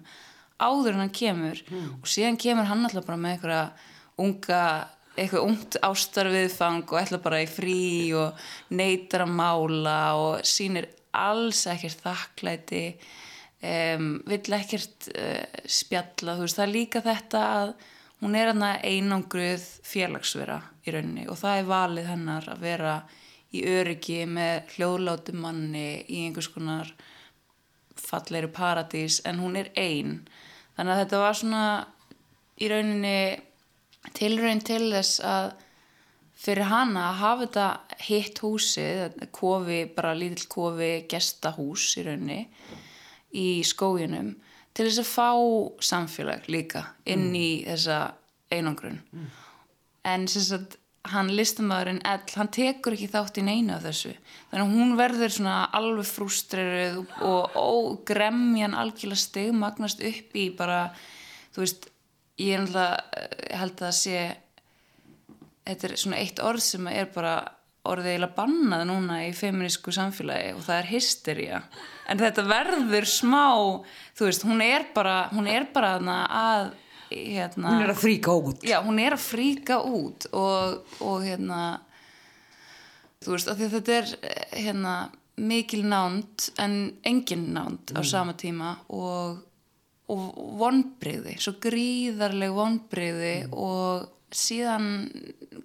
áður 0.60 0.96
en 0.96 1.04
hann 1.06 1.16
kemur. 1.16 1.60
Mm. 1.70 1.92
og 2.02 2.08
síðan 2.12 2.40
kemur 2.40 2.68
hann 2.68 2.84
alltaf 2.88 3.08
bara 3.08 3.20
með 3.20 3.36
einhverja 3.36 3.62
unga, 4.20 4.64
eitthvað 5.16 5.46
ungt 5.48 5.78
ástarviðfang 5.88 6.84
og 6.84 7.00
ætla 7.00 7.22
bara 7.24 7.42
í 7.44 7.48
frí 7.50 7.84
og 8.20 8.50
neytar 8.76 9.24
að 9.24 9.36
mála 9.40 10.00
og 10.20 10.48
sínir 10.48 10.90
alls 11.18 11.66
ekkert 11.70 12.04
þakklæti 12.04 12.84
um, 13.62 14.12
vill 14.30 14.58
ekkert 14.58 15.10
uh, 15.14 15.64
spjalla, 15.66 16.36
þú 16.38 16.46
veist 16.46 16.60
það 16.60 16.68
er 16.68 16.76
líka 16.76 17.04
þetta 17.06 17.46
að 17.62 17.74
hún 18.20 18.36
er 18.36 18.52
hann 18.52 18.66
að 18.68 18.86
einangruð 18.90 19.66
félagsvera 19.88 20.60
í 20.86 20.94
rauninni 20.94 21.28
og 21.32 21.40
það 21.40 21.62
er 21.62 21.70
valið 21.70 22.10
hennar 22.12 22.50
að 22.52 22.66
vera 22.66 22.96
í 23.56 23.64
öryggi 23.66 24.26
með 24.30 24.76
hljóðláti 24.76 25.34
manni 25.38 25.88
í 26.06 26.26
einhvers 26.28 26.52
konar 26.54 26.92
falleiri 28.00 28.50
paradís 28.54 29.20
en 29.28 29.42
hún 29.42 29.58
er 29.60 29.72
einn 29.80 30.20
þannig 30.76 30.94
að 30.94 31.02
þetta 31.04 31.24
var 31.24 31.40
svona 31.40 31.64
í 32.60 32.70
rauninni 32.72 33.18
tilraun 34.16 34.62
til 34.66 34.86
þess 34.94 35.24
að 35.26 35.50
fyrir 36.40 36.70
hana 36.70 37.10
að 37.10 37.20
hafa 37.20 37.46
þetta 37.46 37.68
hitt 38.08 38.44
húsi, 38.44 38.86
kofi, 39.36 39.82
bara 39.96 40.16
lítill 40.18 40.48
kofi, 40.52 40.92
gestahús 41.12 41.92
í 42.00 42.06
raunni 42.08 42.40
í 43.36 43.50
skóginum 43.68 44.34
til 44.74 44.88
þess 44.88 45.02
að 45.04 45.10
fá 45.12 45.30
samfélag 45.84 46.48
líka 46.52 46.86
inn 47.10 47.34
í 47.36 47.64
þessa 47.68 48.00
einangrun. 48.50 49.02
Mm. 49.14 49.28
en 50.10 50.28
sem 50.32 50.46
sagt 50.46 50.78
hann 51.10 51.30
listamæðurinn 51.34 52.02
Ell, 52.08 52.26
hann 52.36 52.50
tekur 52.54 52.96
ekki 52.96 53.10
þátt 53.12 53.40
í 53.40 53.44
neina 53.46 53.78
af 53.78 53.86
þessu. 53.88 54.12
Þannig 54.50 54.64
að 54.66 54.74
hún 54.76 54.98
verður 55.00 55.34
svona 55.34 55.58
alveg 55.78 56.10
frústreruð 56.10 57.00
og 57.26 57.56
ógremjan 57.60 58.76
algjörlega 58.78 59.24
stegmagnast 59.24 60.04
upp 60.10 60.36
í 60.38 60.50
bara, 60.58 60.82
þú 61.56 61.64
veist 61.64 61.90
ég 62.40 62.62
náttúrulega 62.62 63.58
held 63.60 63.84
að 63.88 63.96
sé 64.00 64.20
þetta 65.70 65.90
er 65.90 65.96
svona 66.02 66.20
eitt 66.20 66.44
orð 66.44 66.66
sem 66.66 66.92
er 66.92 67.10
bara 67.14 67.38
orðið 67.90 68.12
eiginlega 68.12 68.36
bannað 68.36 68.84
núna 68.90 69.22
í 69.26 69.32
feminísku 69.36 69.94
samfélagi 69.96 70.52
og 70.58 70.64
það 70.66 70.82
er 70.82 70.90
hysteria 70.90 71.62
en 72.12 72.20
þetta 72.20 72.46
verður 72.50 73.08
smá 73.10 73.46
þú 74.18 74.28
veist, 74.28 74.46
hún 74.48 74.64
er 74.66 74.90
bara 74.96 75.18
hún 75.34 75.48
er 75.50 75.70
bara 75.74 75.96
að 75.98 76.72
hérna, 77.10 77.74
hún 77.74 77.86
er 77.86 77.94
að 77.94 78.02
fríka 78.04 78.36
út 78.36 78.66
já, 78.68 78.80
hún 78.86 79.00
er 79.02 79.16
að 79.16 79.24
fríka 79.24 79.80
út 79.86 80.28
og, 80.36 80.98
og 81.02 81.24
hérna 81.26 81.62
þú 83.24 83.36
veist, 83.36 83.52
af 83.52 83.60
því 83.60 83.72
þetta 83.78 83.98
er 83.98 84.14
hérna, 84.60 84.96
mikil 85.40 85.86
nánd 85.88 86.50
en 86.60 86.80
engin 87.08 87.50
nánd 87.56 87.94
á 87.96 88.04
mm. 88.04 88.10
sama 88.12 88.36
tíma 88.36 88.76
og, 88.92 89.40
og 90.12 90.40
vonbreyði 90.60 91.38
svo 91.40 91.56
gríðarleg 91.64 92.56
vonbreyði 92.56 93.36
mm. 93.48 93.56
og 93.56 94.16
síðan 94.36 94.88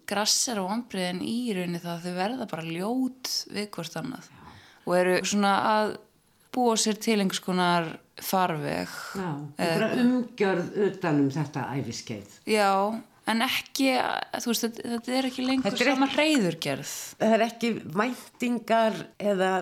grassar 0.08 0.60
og 0.62 0.70
vonbreyðin 0.70 1.22
í 1.24 1.38
rauninni 1.56 1.80
það 1.82 1.94
að 1.94 2.04
þau 2.06 2.18
verða 2.18 2.48
bara 2.50 2.66
ljót 2.68 3.32
við 3.52 3.70
hvort 3.76 3.96
annað. 4.00 4.28
Já. 4.30 4.42
og 4.84 4.96
eru 4.98 5.16
svona 5.24 5.54
að 5.70 5.96
búa 6.54 6.76
sér 6.78 7.00
til 7.02 7.18
einhvers 7.18 7.42
konar 7.44 7.90
farveg 8.22 8.92
Já, 9.18 9.30
einhverja 9.58 10.04
umgjörð 10.04 10.78
utanum 10.88 11.32
þetta 11.34 11.66
æfiskeið 11.74 12.38
Já, 12.52 12.70
en 13.32 13.44
ekki 13.48 13.88
veist, 13.96 14.66
þetta, 14.66 14.88
þetta 14.94 15.16
er 15.18 15.28
ekki 15.30 15.46
lengur 15.48 15.74
er 15.74 15.90
sama 15.90 16.10
reyðurgerð 16.14 16.94
Það 17.18 17.36
er 17.36 17.46
ekki 17.48 17.72
væntingar 17.98 19.00
eða 19.18 19.52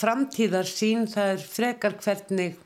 framtíðar 0.00 0.70
sín, 0.70 1.06
það 1.10 1.36
er 1.36 1.44
frekar 1.54 1.98
hvernig 2.02 2.58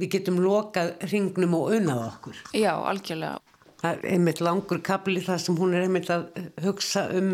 við 0.00 0.12
getum 0.16 0.38
lokað 0.42 0.94
ringnum 1.10 1.56
og 1.58 1.74
unnað 1.76 2.06
okkur. 2.08 2.38
Já, 2.56 2.72
algjörlega 2.74 3.38
Það 3.82 3.92
er 3.92 4.14
einmitt 4.14 4.40
langur 4.44 4.80
kapli 4.84 5.22
þar 5.24 5.40
sem 5.42 5.58
hún 5.58 5.74
er 5.74 5.86
einmitt 5.88 6.10
að 6.14 6.28
hugsa 6.62 7.08
um 7.18 7.32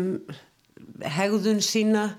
hegðun 1.05 1.61
sína 1.63 2.09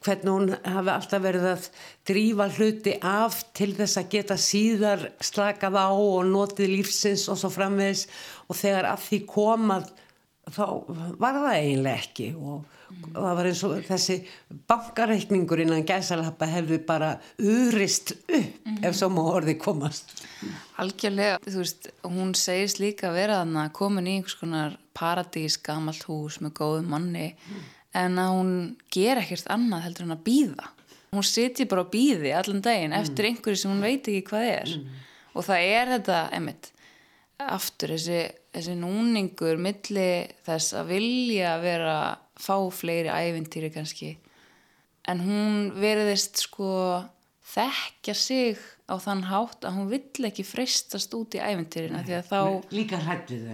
hvernig 0.00 0.32
hún 0.32 0.54
hafi 0.64 0.92
alltaf 0.94 1.20
verið 1.20 1.46
að 1.50 1.66
drífa 2.08 2.46
hluti 2.56 2.94
af 3.04 3.42
til 3.56 3.74
þess 3.76 4.00
að 4.00 4.12
geta 4.14 4.36
síðar 4.40 5.02
slakað 5.20 5.76
á 5.76 5.92
og 5.92 6.22
notið 6.30 6.72
lífsins 6.78 7.26
og 7.28 7.36
svo 7.40 7.50
framvegs 7.52 8.06
og 8.48 8.56
þegar 8.56 8.88
að 8.94 9.04
því 9.08 9.20
komað 9.28 9.90
þá 10.54 10.66
var 11.20 11.38
það 11.38 11.56
eiginlega 11.56 12.02
ekki 12.04 12.28
og, 12.36 12.68
mm. 12.90 13.00
og 13.14 13.18
það 13.18 13.38
var 13.40 13.50
eins 13.50 13.64
og 13.68 13.74
þessi 13.88 14.18
bankareikningur 14.70 15.64
innan 15.64 15.88
gæsalappa 15.88 16.50
hefði 16.50 16.80
bara 16.86 17.10
urist 17.38 18.14
upp 18.18 18.30
mm. 18.66 18.78
ef 18.84 18.96
svo 18.98 19.10
má 19.14 19.24
orði 19.24 19.56
komast 19.60 20.16
Algjörlega, 20.80 21.42
þú 21.44 21.58
veist, 21.60 21.90
hún 22.06 22.32
segist 22.38 22.80
líka 22.80 23.10
að 23.10 23.18
vera 23.18 23.42
að 23.44 23.74
komin 23.76 24.08
í 24.08 24.16
einhvers 24.16 24.38
konar 24.40 24.78
paradís, 24.96 25.58
gamalt 25.60 26.06
hús 26.08 26.40
með 26.40 26.56
góðu 26.62 26.88
manni 26.88 27.28
mm 27.34 27.68
en 27.96 28.18
að 28.22 28.34
hún 28.36 28.52
ger 28.92 29.20
ekkert 29.20 29.48
annað 29.50 29.86
heldur 29.86 30.06
en 30.06 30.14
að 30.14 30.26
býða 30.26 30.68
hún 31.10 31.26
sitji 31.26 31.66
bara 31.70 31.82
á 31.82 31.90
býði 31.90 32.34
allan 32.38 32.62
daginn 32.62 32.94
eftir 32.94 33.30
einhverju 33.30 33.62
sem 33.62 33.72
hún 33.72 33.82
veit 33.82 34.06
ekki 34.06 34.26
hvað 34.28 34.46
er 34.50 34.74
mm. 34.76 35.00
og 35.34 35.46
það 35.48 35.70
er 35.74 35.92
þetta 35.96 36.20
einmitt, 36.36 36.70
aftur 37.40 37.94
þessi, 37.94 38.20
þessi 38.54 38.74
núningur 38.78 39.60
milli 39.60 40.10
þess 40.46 40.74
að 40.80 40.92
vilja 40.94 41.54
vera 41.62 41.96
fá 42.40 42.56
fleiri 42.72 43.12
ævintýri 43.12 43.70
kannski 43.74 44.14
en 45.08 45.22
hún 45.24 45.56
veriðist 45.80 46.44
sko 46.44 46.70
þekkja 47.50 48.14
sig 48.14 48.60
á 48.90 48.94
þann 49.00 49.24
hátt 49.30 49.66
að 49.66 49.76
hún 49.78 49.90
vill 49.90 50.28
ekki 50.28 50.44
freistast 50.46 51.14
út 51.16 51.36
í 51.38 51.42
ævintýrina 51.42 52.04
því 52.06 52.16
að 52.18 52.30
þá 52.30 52.40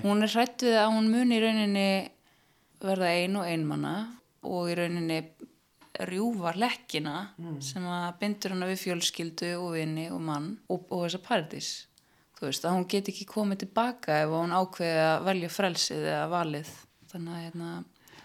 hún 0.05 0.25
er 0.27 0.33
hrætt 0.35 0.65
við 0.67 0.79
að 0.81 0.93
hún 0.97 1.11
muni 1.13 1.39
í 1.39 1.43
rauninni 1.45 1.89
verða 2.83 3.13
ein 3.17 3.37
og 3.41 3.49
einmanna 3.49 3.97
og 4.47 4.71
í 4.71 4.77
rauninni 4.79 5.21
rjúfa 6.07 6.53
lekkina 6.57 7.17
mm. 7.41 7.61
sem 7.65 7.85
að 7.89 8.09
bindur 8.21 8.53
hana 8.53 8.69
við 8.69 8.83
fjölskyldu 8.85 9.53
og 9.57 9.77
vini 9.79 10.11
og 10.13 10.21
mann 10.25 10.51
og, 10.69 10.85
og 10.91 11.07
þessa 11.07 11.23
paradís 11.25 11.71
þú 12.37 12.49
veist 12.49 12.67
að 12.67 12.75
hún 12.77 12.89
get 12.93 13.11
ekki 13.13 13.29
komið 13.31 13.63
tilbaka 13.65 14.21
ef 14.25 14.33
hún 14.35 14.55
ákveði 14.57 15.05
að 15.07 15.29
velja 15.31 15.53
frelsið 15.53 16.03
eða 16.05 16.27
valið. 16.33 16.73
Þannig 17.13 17.37
að, 17.37 17.45
hérna... 17.47 17.71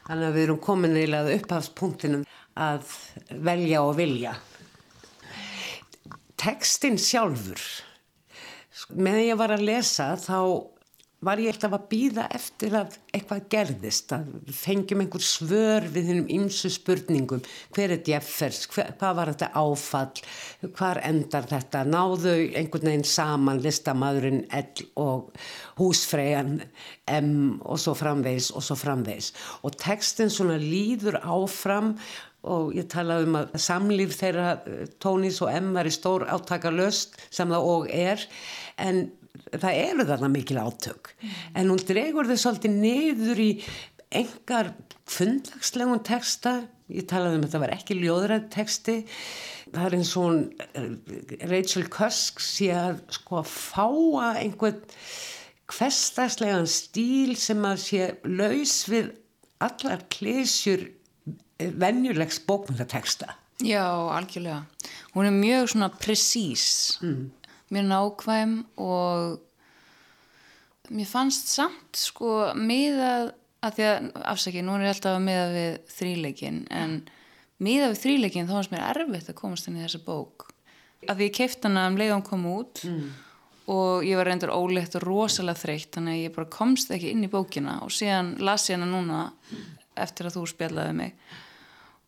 þannig 0.08 0.28
að 0.28 0.36
við 0.36 0.46
erum 0.48 0.62
komin 0.66 0.98
eiginlega 0.98 1.38
upphafspunktinum 1.38 2.26
að 2.60 2.98
velja 3.50 3.86
og 3.86 3.96
vilja. 4.00 4.36
Tekstin 6.42 6.98
sjálfur 7.00 7.64
með 8.98 9.20
ég 9.28 9.38
var 9.40 9.54
að 9.54 9.68
lesa 9.68 10.14
þá 10.20 10.38
var 11.22 11.42
ég 11.42 11.52
alltaf 11.54 11.76
að 11.78 11.84
býða 11.92 12.24
eftir 12.34 12.76
að 12.80 12.96
eitthvað 13.14 13.44
gerðist, 13.54 14.14
að 14.16 14.54
fengjum 14.58 15.04
einhver 15.04 15.26
svör 15.26 15.86
við 15.94 16.10
hennum 16.10 16.32
ymsu 16.34 16.72
spurningum, 16.74 17.44
hver 17.76 17.94
er 17.94 18.02
Jeffers, 18.08 18.64
hver, 18.74 18.90
hvað 18.98 19.20
var 19.20 19.32
þetta 19.34 19.52
áfall, 19.62 20.24
hvar 20.80 21.02
endar 21.06 21.46
þetta, 21.52 21.84
náðu 21.86 22.34
einhvern 22.58 22.90
veginn 22.90 23.06
saman 23.06 23.62
listamadurinn 23.62 24.42
L 24.50 24.88
og 25.02 25.30
húsfræjan 25.78 26.58
M 27.12 27.62
og 27.62 27.78
svo 27.82 27.94
framvegs 27.98 28.50
og 28.56 28.66
svo 28.66 28.78
framvegs 28.80 29.32
og 29.66 29.78
textin 29.82 30.32
svona 30.34 30.58
líður 30.62 31.20
áfram 31.22 31.96
og 32.50 32.74
ég 32.74 32.88
talaði 32.90 33.28
um 33.28 33.38
að 33.38 33.58
samlíf 33.62 34.16
þeirra 34.18 34.52
Tónís 35.02 35.38
og 35.46 35.52
M 35.54 35.74
var 35.76 35.86
í 35.86 35.94
stór 35.94 36.26
átakalöst 36.34 37.20
sem 37.30 37.52
það 37.54 37.68
og 37.70 37.90
er. 37.94 38.24
En 38.82 39.04
það 39.52 39.80
eru 39.86 40.06
þarna 40.08 40.30
mikil 40.32 40.60
átök. 40.62 41.14
En 41.56 41.72
hún 41.72 41.82
dregur 41.88 42.30
þau 42.30 42.38
svolítið 42.40 42.78
niður 42.78 43.42
í 43.42 43.50
engar 44.22 44.74
fundlagslegum 45.10 46.04
texta. 46.08 46.62
Ég 46.92 47.08
talaði 47.08 47.40
um 47.40 47.44
að 47.46 47.50
þetta 47.50 47.64
var 47.64 47.74
ekki 47.76 48.00
ljóðræð 48.00 48.48
texti. 48.52 48.98
Það 49.72 49.86
er 49.88 49.98
eins 49.98 50.14
og 50.20 50.64
eh, 50.76 50.88
Rachel 51.52 51.86
Cusk 51.92 52.42
sé 52.44 52.72
að 52.76 53.04
sko 53.16 53.40
að 53.40 53.52
fáa 53.54 54.32
einhvern 54.42 54.82
hverstagslegan 55.72 56.68
stíl 56.68 57.38
sem 57.40 57.62
að 57.64 57.78
sé 57.86 58.10
laus 58.28 58.82
við 58.92 59.14
allar 59.64 60.04
klísjur 60.12 60.90
eh, 60.90 61.72
venjulegs 61.72 62.42
bókmyndateksta 62.44 63.38
Já, 63.62 63.86
algjörlega. 64.10 64.64
Hún 65.14 65.28
er 65.30 65.36
mjög 65.36 65.68
svona 65.70 65.92
presís. 65.94 66.98
Mm 67.04 67.30
mjög 67.72 67.88
nákvæm 67.92 68.56
og 68.84 69.40
mér 70.92 71.08
fannst 71.08 71.52
samt 71.52 71.98
sko 71.98 72.52
miðað 72.58 73.32
að 73.62 73.76
því 73.78 73.88
að 73.88 74.06
afsaki, 74.32 74.62
nú 74.66 74.76
er 74.76 74.88
ég 74.88 74.96
alltaf 74.96 75.18
að 75.18 75.26
miða 75.28 75.50
við 75.54 75.74
þríleikin 75.96 76.62
en 76.74 76.96
miða 77.62 77.92
við 77.92 78.00
þríleikin 78.04 78.48
þá 78.50 78.56
fannst 78.58 78.74
mér 78.74 78.88
erfitt 78.90 79.30
að 79.30 79.38
komast 79.38 79.70
inn 79.70 79.78
í 79.78 79.84
þessa 79.84 80.02
bók 80.06 80.48
að 81.08 81.20
því 81.20 81.28
ég 81.28 81.36
keift 81.38 81.68
hana 81.68 81.86
um 81.90 82.00
leiðan 82.00 82.26
kom 82.26 82.48
út 82.50 82.82
mm. 82.88 83.12
og 83.74 84.06
ég 84.06 84.18
var 84.18 84.30
reyndur 84.30 84.54
óleitt 84.54 84.98
og 84.98 85.06
rosalega 85.06 85.62
þreytt 85.62 85.94
þannig 85.98 86.18
að 86.18 86.24
ég 86.26 86.36
bara 86.38 86.54
komst 86.58 86.94
ekki 86.94 87.14
inn 87.14 87.26
í 87.26 87.32
bókina 87.32 87.80
og 87.86 87.94
síðan 87.94 88.36
las 88.42 88.68
ég 88.70 88.80
hana 88.80 88.90
núna 88.90 89.22
eftir 90.02 90.30
að 90.30 90.40
þú 90.40 90.48
spjallaði 90.50 90.98
mig 90.98 91.16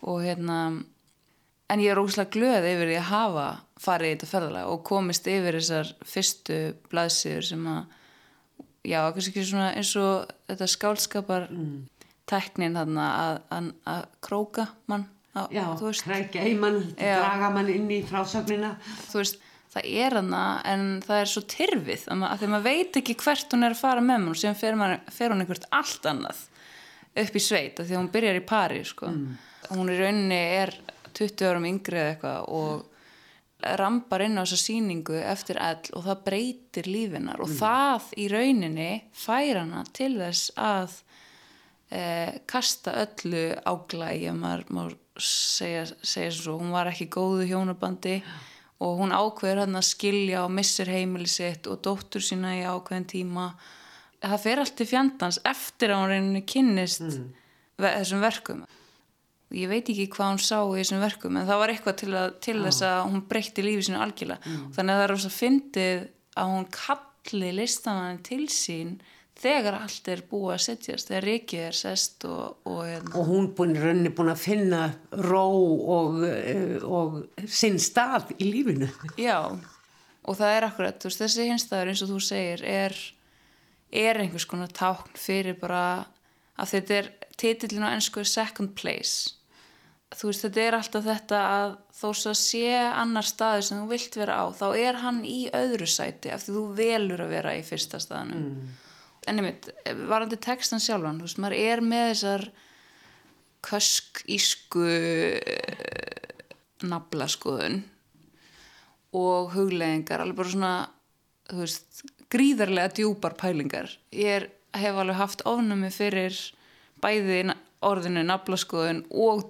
og 0.10 0.24
hérna 0.26 0.58
en 1.74 1.82
ég 1.82 1.94
er 1.94 2.02
óslægt 2.02 2.36
glöð 2.36 2.68
yfir 2.70 2.92
því 2.92 3.00
að 3.00 3.10
hafa 3.10 3.48
farið 3.82 4.10
í 4.10 4.14
þetta 4.14 4.30
ferðalega 4.30 4.74
og 4.74 4.84
komist 4.88 5.28
yfir 5.32 5.58
þessar 5.58 5.94
fyrstu 6.08 6.60
blaðsýður 6.92 7.48
sem 7.50 7.66
að 7.74 7.82
já, 8.84 9.00
kannski 9.16 9.46
svona 9.48 9.72
eins 9.78 9.94
og 10.00 10.30
þetta 10.52 10.70
skálskapar 10.70 11.48
mm. 11.50 11.74
teknin 12.30 12.78
þarna 12.78 13.08
að, 13.24 13.40
að, 13.58 13.72
að 13.96 14.06
króka 14.28 14.68
mann 14.92 15.08
á, 15.34 15.42
Já, 15.54 15.66
krækja 16.04 16.46
í 16.48 16.54
mann, 16.60 16.84
draga 17.00 17.50
mann 17.56 17.72
inn 17.74 17.90
í 17.92 18.04
frásögnina 18.08 18.76
Þú 19.10 19.22
veist, 19.22 19.40
það 19.74 19.90
er 20.06 20.18
þarna 20.20 20.46
en 20.70 20.88
það 21.06 21.22
er 21.24 21.32
svo 21.34 21.46
tyrfið 21.56 22.08
að, 22.14 22.26
að 22.30 22.42
því 22.42 22.52
maður 22.54 22.68
veit 22.70 23.00
ekki 23.02 23.20
hvert 23.24 23.56
hún 23.56 23.68
er 23.68 23.76
að 23.76 23.84
fara 23.84 24.04
með 24.04 24.20
mann 24.20 24.34
og 24.36 24.42
síðan 24.42 24.60
fer, 24.60 24.80
maður, 24.80 25.00
fer 25.18 25.34
hún 25.34 25.46
einhvert 25.46 25.70
allt 25.74 26.12
annað 26.12 26.44
upp 27.24 27.38
í 27.38 27.44
sveit 27.46 27.80
að 27.80 27.88
því 27.88 27.96
að 27.96 28.02
hún 28.02 28.14
byrjar 28.14 28.40
í 28.40 28.46
pari 28.50 28.84
sko. 28.88 29.10
mm. 29.10 29.34
hún 29.74 29.94
í 29.94 29.98
rauninni 30.00 30.42
er 30.62 30.76
20 31.20 31.50
árum 31.50 31.70
yngri 31.70 32.00
eða 32.00 32.14
eitthvað 32.14 32.50
og 32.60 32.90
rambar 33.80 34.26
inn 34.26 34.40
á 34.40 34.44
þessa 34.44 34.60
síningu 34.60 35.16
eftir 35.24 35.60
ell 35.62 35.94
og 35.96 36.06
það 36.08 36.24
breytir 36.26 36.90
lífinar 36.90 37.44
og 37.44 37.52
það 37.56 38.10
í 38.20 38.28
rauninni 38.32 38.90
fær 39.16 39.62
hana 39.62 39.84
til 39.96 40.12
þess 40.20 40.52
að 40.60 40.98
eh, 41.94 42.42
kasta 42.50 42.98
öllu 43.06 43.46
áglægi 43.64 44.28
ef 44.32 44.40
maður 44.42 44.66
má 44.76 44.84
segja, 45.20 45.86
segja 46.02 46.34
svo, 46.36 46.58
hún 46.60 46.74
var 46.74 46.90
ekki 46.92 47.08
góðu 47.14 47.48
hjónabandi 47.52 48.20
og 48.84 49.00
hún 49.00 49.16
ákveður 49.16 49.64
hann 49.64 49.80
að 49.80 49.90
skilja 49.94 50.44
og 50.44 50.52
missir 50.52 50.90
heimili 50.92 51.30
sitt 51.32 51.70
og 51.72 51.80
dóttur 51.86 52.24
sína 52.24 52.58
í 52.58 52.66
ákveðin 52.68 53.08
tíma. 53.08 53.54
Það 54.24 54.40
fer 54.44 54.62
allt 54.64 54.76
til 54.80 54.88
fjandans 54.90 55.40
eftir 55.48 55.94
að 55.94 56.02
hún 56.02 56.12
reyninni 56.12 56.44
kynnist 56.48 57.06
ve 57.80 57.92
þessum 58.00 58.24
verkum 58.24 58.66
ég 59.54 59.70
veit 59.70 59.90
ekki 59.90 60.10
hvað 60.14 60.34
hún 60.34 60.44
sá 60.44 60.58
í 60.60 60.82
þessum 60.82 61.04
verkum 61.04 61.40
en 61.40 61.48
það 61.50 61.62
var 61.62 61.74
eitthvað 61.74 61.98
til, 62.02 62.12
að, 62.18 62.36
til 62.44 62.60
þess 62.64 62.86
að 62.90 63.00
hún 63.12 63.26
breytti 63.30 63.66
lífið 63.66 63.88
sínu 63.88 64.04
algjörlega 64.04 64.54
þannig 64.76 64.94
að 64.94 65.02
það 65.02 65.06
er 65.06 65.14
rosa 65.14 65.34
fyndið 65.34 66.06
að 66.42 66.54
hún 66.54 66.70
kalli 66.74 67.52
listamann 67.60 68.24
til 68.26 68.46
sín 68.52 68.96
þegar 69.44 69.78
allt 69.80 70.08
er 70.12 70.24
búið 70.30 70.54
að 70.56 70.64
setjast 70.68 71.10
þegar 71.10 71.28
Riki 71.28 71.60
er 71.68 71.78
sest 71.78 72.26
og, 72.30 72.60
og, 72.70 72.82
hérna. 72.88 73.14
Og 73.20 73.30
hún 73.30 73.50
búin 73.58 73.76
rönni 73.80 74.12
búin 74.14 74.32
að 74.34 74.44
finna 74.44 74.84
ró 75.26 75.48
og, 75.98 76.22
og 76.86 77.18
sinn 77.50 77.80
stað 77.82 78.34
í 78.38 78.50
lífinu. 78.52 78.90
Já, 79.20 79.40
og 80.24 80.40
það 80.40 80.56
er 80.58 80.68
akkurat, 80.70 81.08
veist, 81.08 81.22
þessi 81.22 81.50
hinstæður 81.50 81.94
eins 81.94 82.04
og 82.06 82.14
þú 82.14 82.22
segir 82.24 82.66
er, 82.70 82.98
er 84.06 84.22
einhvers 84.24 84.48
konar 84.50 84.72
tákn 84.74 85.18
fyrir 85.20 85.58
bara 85.60 85.84
að 86.54 86.76
þetta 86.76 87.00
er 87.00 87.14
titillin 87.40 87.88
á 87.90 87.94
ennsku 87.96 88.24
second 88.28 88.76
place 88.78 89.34
þú 90.18 90.30
veist, 90.30 90.46
þetta 90.46 90.64
er 90.64 90.78
alltaf 90.78 91.06
þetta 91.08 91.42
að 91.50 91.76
þó 91.98 92.08
svo 92.20 92.34
sé 92.38 92.66
annar 92.78 93.28
staður 93.28 93.68
sem 93.68 93.82
þú 93.82 93.88
vilt 93.92 94.18
vera 94.20 94.40
á, 94.40 94.46
þá 94.56 94.68
er 94.80 95.00
hann 95.04 95.22
í 95.28 95.40
öðru 95.56 95.88
sæti 95.90 96.34
af 96.34 96.44
því 96.46 96.56
þú 96.58 96.66
velur 96.78 97.24
að 97.26 97.34
vera 97.34 97.56
í 97.58 97.64
fyrsta 97.66 98.02
staðanum 98.04 98.44
mm. 98.50 98.76
en 99.32 99.42
einmitt, 99.42 99.70
varandi 100.10 100.40
textan 100.42 100.84
sjálfan, 100.84 101.22
þú 101.22 101.30
veist, 101.30 101.42
maður 101.44 101.58
er 101.62 101.84
með 101.86 102.06
þessar 102.12 102.46
kösk 103.64 104.24
ísku 104.32 104.88
naflaskoðun 106.84 107.80
og 109.16 109.54
hugleðingar 109.54 110.24
alveg 110.24 110.40
bara 110.40 110.52
svona 110.52 110.74
þú 111.52 111.62
veist, 111.62 112.04
gríðarlega 112.34 112.94
djúpar 112.98 113.38
pælingar 113.40 113.92
ég 114.16 114.40
er, 114.40 114.48
hef 114.76 115.00
alveg 115.00 115.20
haft 115.20 115.46
ofnumi 115.48 115.92
fyrir 115.94 116.38
bæði 117.04 117.44
orðinu 117.84 118.24
naflaskoðun 118.26 119.04
og 119.12 119.46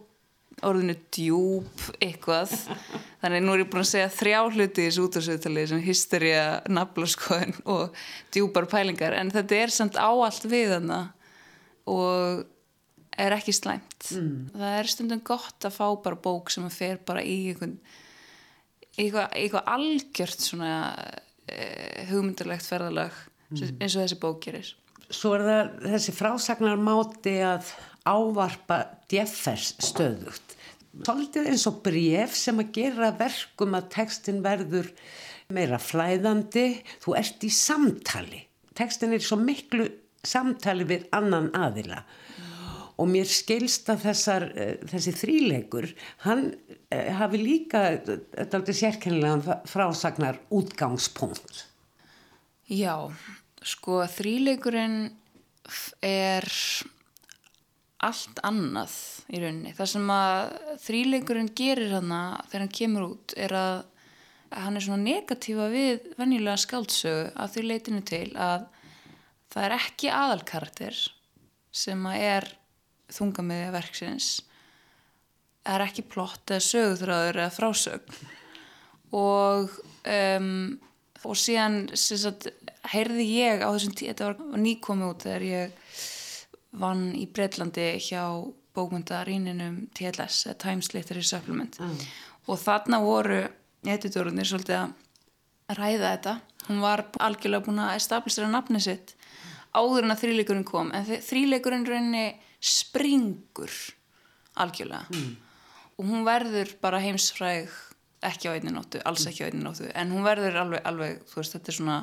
orðinu 0.61 0.95
djúb 1.13 1.83
eitthvað 2.03 2.53
þannig 3.23 3.43
nú 3.43 3.55
er 3.55 3.63
ég 3.63 3.71
búin 3.71 3.83
að 3.83 3.91
segja 3.91 4.13
þrjá 4.13 4.39
hluti 4.53 4.83
í 4.83 4.87
þessu 4.87 5.07
útastviðtali 5.07 5.65
sem 5.71 5.83
hysteria, 5.85 6.45
naflaskoðun 6.69 7.57
og 7.73 8.03
djúpar 8.35 8.69
pælingar 8.71 9.17
en 9.17 9.33
þetta 9.33 9.59
er 9.59 9.73
samt 9.73 9.99
áallt 9.99 10.47
við 10.51 10.75
hana 10.77 11.01
og 11.89 12.43
er 13.19 13.35
ekki 13.35 13.53
slæmt 13.55 14.09
mm. 14.15 14.53
það 14.53 14.77
er 14.77 14.93
stundum 14.93 15.25
gott 15.25 15.67
að 15.67 15.75
fá 15.75 15.85
bara 16.05 16.19
bók 16.29 16.53
sem 16.53 16.65
fer 16.73 17.01
bara 17.05 17.23
í 17.25 17.51
einhvern 17.51 17.77
eitthvað, 18.97 19.27
eitthvað 19.37 19.69
algjört 19.75 20.45
svona 20.45 20.77
eh, 21.49 22.05
hugmyndilegt 22.09 22.65
ferðalag 22.67 23.17
mm. 23.51 23.77
eins 23.79 23.93
og 23.95 24.03
þessi 24.03 24.21
bók 24.21 24.41
gerir 24.47 24.73
Svo 25.13 25.35
er 25.35 25.43
það 25.45 25.73
þessi 25.93 26.13
frásagnar 26.15 26.79
máti 26.81 27.35
að 27.45 27.67
ávarpa 28.07 28.79
djeffers 29.11 29.73
stöðugt. 29.83 30.55
Svolítið 31.03 31.49
eins 31.49 31.65
og 31.69 31.79
bref 31.85 32.35
sem 32.37 32.59
að 32.61 32.73
gera 32.75 33.11
verkum 33.17 33.73
að 33.77 33.89
tekstin 33.95 34.43
verður 34.45 34.91
meira 35.53 35.79
flæðandi, 35.81 36.67
þú 37.03 37.15
ert 37.17 37.45
í 37.45 37.49
samtali. 37.53 38.43
Tekstin 38.77 39.15
er 39.15 39.23
svo 39.23 39.39
miklu 39.41 39.87
samtali 40.23 40.85
við 40.87 41.09
annan 41.15 41.49
aðila 41.57 42.03
og 43.01 43.07
mér 43.09 43.25
skilst 43.25 43.87
að 43.89 44.03
þessar, 44.03 44.43
þessi 44.85 45.11
þríleikur, 45.17 45.87
hann 46.27 46.43
hafi 47.17 47.39
líka, 47.41 47.81
þetta 48.05 48.43
er 48.45 48.57
aldrei 48.59 48.77
sérkennilega 48.77 49.55
frásagnar 49.67 50.37
útgangspunkt. 50.53 51.63
Já, 52.69 53.09
Sko 53.63 54.01
þríleikurinn 54.11 55.05
er 56.03 56.45
allt 58.03 58.41
annað 58.45 58.93
í 59.31 59.41
rauninni. 59.41 59.73
Það 59.77 59.91
sem 59.93 60.13
að 60.13 60.53
þríleikurinn 60.83 61.51
gerir 61.57 61.95
hana 61.97 62.21
þegar 62.49 62.65
hann 62.65 62.77
kemur 62.79 63.07
út 63.07 63.35
er 63.39 63.55
að 63.57 63.75
hann 64.53 64.77
er 64.77 64.85
svona 64.85 65.01
negatífa 65.01 65.67
við 65.73 66.07
venjulega 66.19 66.61
skáldsögu 66.61 67.31
að 67.33 67.53
því 67.55 67.65
leitinu 67.65 68.03
til 68.05 68.27
að 68.37 68.67
það 69.53 69.67
er 69.67 69.75
ekki 69.79 70.11
aðalkarakter 70.13 70.99
sem 71.73 72.05
að 72.09 72.25
er 72.27 72.49
þungamiðja 73.13 73.73
verksins 73.73 74.29
það 75.63 75.75
er 75.75 75.85
ekki 75.87 76.05
plott 76.13 76.53
eða 76.53 76.67
sögurþráður 76.67 77.41
eða 77.43 77.55
frásög 77.55 78.15
og 79.13 79.77
um, 80.09 80.79
og 81.23 81.39
síðan 81.39 81.85
sagt, 81.95 82.49
heyrði 82.91 83.25
ég 83.37 83.63
á 83.63 83.71
þessum 83.71 83.93
tíu, 83.95 84.09
þetta 84.11 84.31
var 84.31 84.59
nýkomi 84.59 85.07
út 85.07 85.23
þegar 85.23 85.45
ég 85.47 85.77
vann 86.79 87.11
í 87.17 87.27
Breitlandi 87.29 87.93
hjá 88.01 88.23
bókmyndaríninum 88.73 89.87
TLS, 89.93 90.47
Times 90.61 90.93
Literary 90.93 91.25
Supplement. 91.25 91.79
Mm. 91.79 91.97
og 92.47 92.59
þarna 92.59 92.99
voru 92.99 93.43
editórunir 93.87 94.47
svolítið 94.47 94.79
að 94.81 95.77
ræða 95.77 96.09
þetta. 96.15 96.33
Hún 96.67 96.81
var 96.83 97.05
algjörlega 97.23 97.65
búin 97.67 97.83
að 97.83 97.97
establisera 97.99 98.49
nafni 98.51 98.81
sitt 98.83 99.13
áður 99.73 100.05
en 100.05 100.13
að 100.15 100.23
þrýleikurinn 100.23 100.67
kom. 100.67 100.91
En 100.95 101.05
þrýleikurinn 101.05 101.87
rauninni 101.87 102.25
springur 102.59 103.71
algjörlega. 104.59 105.05
Mm. 105.13 105.33
og 105.97 106.05
hún 106.09 106.23
verður 106.25 106.71
bara 106.81 106.99
heimsfræg 107.03 107.69
ekki 108.23 108.49
á 108.49 108.55
einni 108.55 108.71
nóttu, 108.73 109.01
alls 109.05 109.27
ekki 109.29 109.45
á 109.45 109.47
einni 109.47 109.61
nóttu. 109.61 109.85
En 109.93 110.11
hún 110.11 110.25
verður 110.25 110.57
alveg, 110.63 110.81
alveg 110.87 111.19
þú 111.29 111.39
veist, 111.39 111.53
þetta 111.53 111.71
er 111.71 111.77
svona 111.77 111.97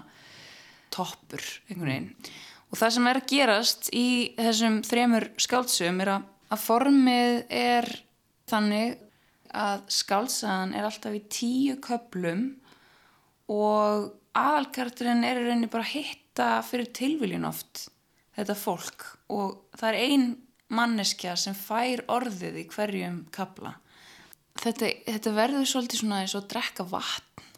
toppur 0.95 1.43
einhvern 1.69 1.91
veginn 1.91 2.11
og 2.71 2.79
það 2.79 2.95
sem 2.97 3.09
er 3.11 3.21
að 3.21 3.29
gerast 3.33 3.91
í 3.97 4.09
þessum 4.39 4.81
þremur 4.87 5.29
skáldsum 5.41 6.01
er 6.05 6.13
að, 6.15 6.27
að 6.55 6.65
formið 6.65 7.41
er 7.61 7.91
þannig 8.51 8.99
að 9.51 9.83
skálsaðan 9.91 10.75
er 10.79 10.87
alltaf 10.87 11.17
í 11.17 11.23
tíu 11.33 11.77
köplum 11.83 12.45
og 13.51 14.13
aðalkarturinn 14.39 15.27
er 15.27 15.41
í 15.41 15.49
rauninni 15.49 15.71
bara 15.71 15.83
að 15.83 15.97
hitta 15.97 16.51
fyrir 16.63 16.93
tilviljun 16.95 17.49
oft 17.49 17.89
þetta 18.39 18.55
fólk. 18.55 19.07
Og 19.35 19.59
það 19.75 19.89
er 19.91 19.99
ein 20.05 20.27
manneskja 20.71 21.35
sem 21.35 21.57
fær 21.59 22.05
orðið 22.15 22.61
í 22.63 22.69
hverjum 22.71 23.25
kapla 23.35 23.75
þetta, 24.59 24.91
þetta 25.07 25.33
verður 25.37 25.69
svolítið 25.69 26.03
svona 26.03 26.21
eins 26.25 26.37
og 26.39 26.47
drekka 26.51 26.87
vatn. 26.89 27.49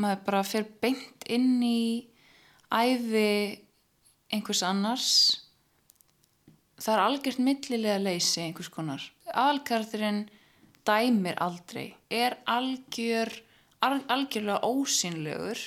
Maður 0.00 0.24
bara 0.26 0.42
fer 0.46 0.66
beint 0.82 1.26
inn 1.30 1.60
í 1.64 2.08
æfi 2.72 3.28
einhvers 4.32 4.62
annars. 4.66 5.08
Það 6.82 6.94
er 6.94 7.04
algjört 7.06 7.42
millilega 7.42 7.98
leysi 8.02 8.42
einhvers 8.42 8.70
konar. 8.72 9.04
Algarðurinn 9.32 10.24
dæmir 10.86 11.38
aldrei. 11.42 11.92
Er 12.10 12.40
algjör 12.50 13.30
algjörlega 13.82 14.62
ósynlegur 14.62 15.58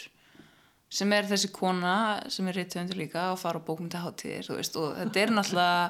sem 0.95 1.11
er 1.15 1.27
þessi 1.27 1.51
kona 1.55 1.95
sem 2.31 2.47
er 2.47 2.59
reyttöfundur 2.59 2.99
líka 2.99 3.31
og 3.33 3.39
fara 3.41 3.59
á 3.59 3.67
bókmyndaháttíðir 3.67 4.51
og 4.53 4.61
þetta 4.61 5.21
er 5.21 5.33
náttúrulega 5.35 5.89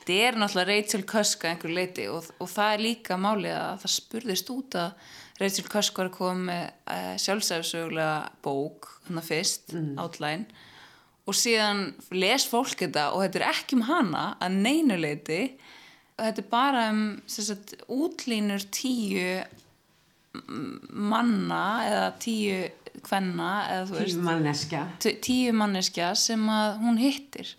þetta 0.00 0.16
er 0.26 0.38
náttúrulega 0.40 0.70
Rachel 0.70 1.04
Cusk 1.12 1.44
að 1.44 1.52
einhverju 1.52 1.76
leiti 1.76 2.06
og, 2.10 2.30
og 2.40 2.50
það 2.50 2.72
er 2.74 2.84
líka 2.86 3.18
málið 3.20 3.54
að 3.58 3.84
það 3.84 3.94
spurðist 3.94 4.50
út 4.54 4.78
að 4.80 5.12
Rachel 5.40 5.68
Cusk 5.70 6.00
var 6.00 6.10
að 6.10 6.16
koma 6.16 6.48
með 6.48 6.64
uh, 6.96 7.14
sjálfsæfisögulega 7.22 8.16
bók 8.44 8.90
þannig 9.06 9.28
fyrst, 9.28 9.70
mm. 9.76 9.94
outline 10.02 10.66
og 11.30 11.36
síðan 11.38 11.92
les 12.16 12.44
fólk 12.50 12.82
þetta 12.82 13.10
og 13.14 13.22
þetta 13.24 13.40
er 13.40 13.48
ekki 13.52 13.78
um 13.78 13.86
hana 13.86 14.24
að 14.42 14.58
neinu 14.64 14.98
leiti 14.98 15.40
og 16.16 16.24
þetta 16.26 16.42
er 16.42 16.50
bara 16.50 16.84
um 16.90 17.04
sagt, 17.30 17.76
útlínur 17.86 18.66
tíu 18.74 19.40
manna 20.90 21.64
eða 21.86 22.10
tíu 22.22 22.58
kvenna 23.06 23.52
eða, 23.70 24.02
tíu 24.04 24.24
manneskja. 24.26 24.84
Tíu 25.22 25.54
manneskja 25.56 26.12
sem 26.18 26.42
að 26.52 26.82
hún 26.84 27.00
hittir. 27.00 27.54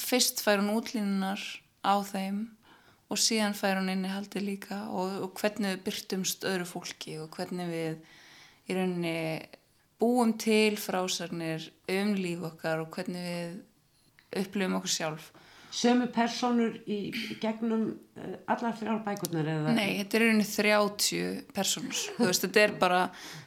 Fyrst 0.00 0.42
fær 0.44 0.62
hún 0.62 0.74
útlínunar 0.74 1.40
á 1.84 1.94
þeim 2.04 2.46
og 3.12 3.20
síðan 3.20 3.56
fær 3.56 3.78
hún 3.78 3.92
innihaldi 3.92 4.42
líka 4.42 4.86
og, 4.88 5.20
og 5.26 5.36
hvernig 5.38 5.76
við 5.76 5.84
byrtumst 5.88 6.48
öðru 6.48 6.68
fólki 6.68 7.18
og 7.22 7.36
hvernig 7.36 7.70
við 7.70 8.00
í 8.64 8.76
rauninni 8.76 9.18
búum 10.00 10.34
til 10.40 10.76
frásagnir 10.80 11.70
um 11.90 12.14
líf 12.18 12.44
okkar 12.50 12.82
og 12.82 12.92
hvernig 12.94 13.24
við 13.24 14.44
upplifum 14.44 14.78
okkur 14.80 14.94
sjálf. 14.94 15.30
Sömu 15.74 16.06
personur 16.14 16.76
í 16.86 16.98
gegnum 17.42 17.86
uh, 18.14 18.34
allar 18.52 18.76
þrjár 18.78 19.00
bækurnar 19.06 19.48
eða? 19.56 19.72
Nei, 19.74 19.96
þetta 19.98 20.18
er 20.18 20.24
einhvern 20.28 20.52
30 20.52 21.40
personur, 21.56 22.02
þú 22.14 22.28
veist, 22.28 22.44
þetta 22.46 22.62
er 22.62 22.74
bara 22.78 23.00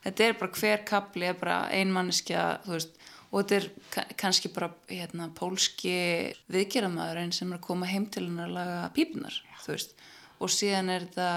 þetta 0.03 0.25
er 0.25 0.35
bara 0.41 0.59
hver 0.59 0.83
kapli 0.89 1.29
er 1.29 1.37
bara 1.39 1.61
einmanneskja, 1.77 2.47
þú 2.65 2.75
veist. 2.75 2.99
Og 3.27 3.43
þetta 3.43 3.57
er 3.57 4.11
kannski 4.19 4.51
bara 4.55 4.69
hérna, 4.87 5.27
pólski 5.35 5.95
viðgerðamæðurinn 6.51 7.33
sem 7.35 7.49
er 7.51 7.59
að 7.59 7.65
koma 7.65 7.89
heim 7.89 8.05
til 8.11 8.23
hennar 8.23 8.47
að 8.47 8.55
laga 8.55 8.77
pípunar, 8.95 9.39
þú 9.63 9.73
veist. 9.73 9.97
Og 10.43 10.51
síðan 10.53 10.91
er 10.93 11.07
þetta 11.07 11.31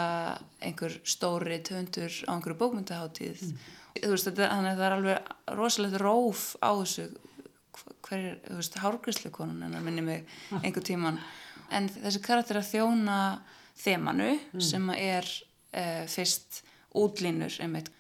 einhver 0.67 0.97
stóri 1.09 1.59
töndur 1.67 2.15
á 2.27 2.31
einhverju 2.35 2.59
bókmyndaháttíð 2.61 3.47
mm. 3.47 3.69
Veist, 4.09 4.29
þetta, 4.31 4.49
þannig 4.49 4.73
að 4.73 4.81
það 4.81 4.87
er 4.87 4.97
alveg 4.97 5.57
rosalegt 5.59 6.01
róf 6.01 6.47
á 6.65 6.71
þessu 6.81 7.07
hver 8.07 8.19
er, 8.19 8.41
þú 8.47 8.59
veist, 8.59 8.81
hárgrísleikonun 8.83 9.63
en 9.67 9.77
það 9.77 9.87
minnir 9.87 10.07
mig 10.07 10.35
einhver 10.61 10.85
tíman 10.87 11.21
en 11.71 11.89
þessi 11.93 12.23
karakter 12.25 12.61
að 12.61 12.71
þjóna 12.73 13.17
þemanu 13.81 14.31
mm. 14.35 14.63
sem 14.65 14.93
er 14.97 15.27
uh, 15.27 16.05
fyrst 16.11 16.63
útlínur 16.99 17.55
einmitt, 17.63 17.91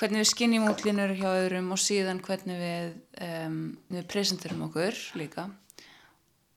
hvernig 0.00 0.22
við 0.22 0.30
skinnjum 0.32 0.68
útlínur 0.70 1.12
hjá 1.18 1.28
öðrum 1.28 1.74
og 1.74 1.80
síðan 1.80 2.22
hvernig 2.24 2.60
við 2.60 2.94
um, 3.26 3.58
við 3.90 4.06
presenterum 4.10 4.68
okkur 4.70 4.96
líka. 5.20 5.50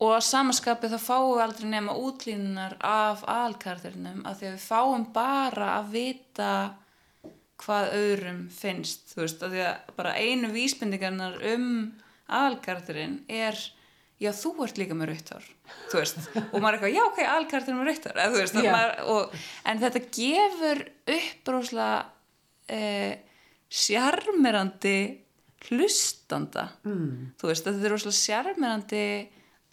Og 0.04 0.16
að 0.16 0.26
samanskapi 0.28 0.90
þá 0.92 0.98
fáum 1.00 1.34
við 1.36 1.44
aldrei 1.44 1.68
nema 1.72 1.96
útlínunar 1.96 2.78
af 2.84 3.22
aðalkarturinnum 3.30 4.24
að 4.28 4.40
því 4.40 4.48
að 4.48 4.56
við 4.56 4.64
fáum 4.66 5.06
bara 5.16 5.70
að 5.78 5.92
vita 5.94 6.54
hvað 7.64 7.94
öðrum 8.00 8.42
finnst 8.54 9.14
þú 9.14 9.24
veist, 9.24 9.46
að 9.46 9.56
því 9.56 9.64
að 9.68 9.94
bara 9.98 10.18
einu 10.20 10.52
vísbendingarnar 10.54 11.40
um 11.54 11.68
aðalkarturinn 12.34 13.20
er 13.32 13.58
já, 14.22 14.32
þú 14.36 14.54
ert 14.66 14.80
líka 14.82 14.98
með 14.98 15.14
rauthár 15.14 15.50
þú 15.92 16.00
veist, 16.00 16.20
og 16.44 16.58
maður 16.58 16.70
er 16.70 16.78
eitthvað, 16.78 16.96
já, 16.96 17.04
ok, 17.08 17.22
aðalkarturinn 17.24 17.80
með 17.80 17.90
rauthár 17.92 18.22
eða, 18.24 18.40
veist, 18.40 18.60
maður, 18.60 18.96
og, 19.14 19.38
en 19.72 19.84
þetta 19.84 20.04
gefur 20.20 20.84
uppbróslega 21.18 22.00
eh, 22.78 23.14
sjarmirandi 23.74 24.98
hlustanda 25.70 26.68
mm. 26.84 27.34
þú 27.40 27.50
veist, 27.50 27.66
þetta 27.68 27.88
er 27.88 27.96
rosalega 27.96 28.20
sjarmirandi 28.20 29.08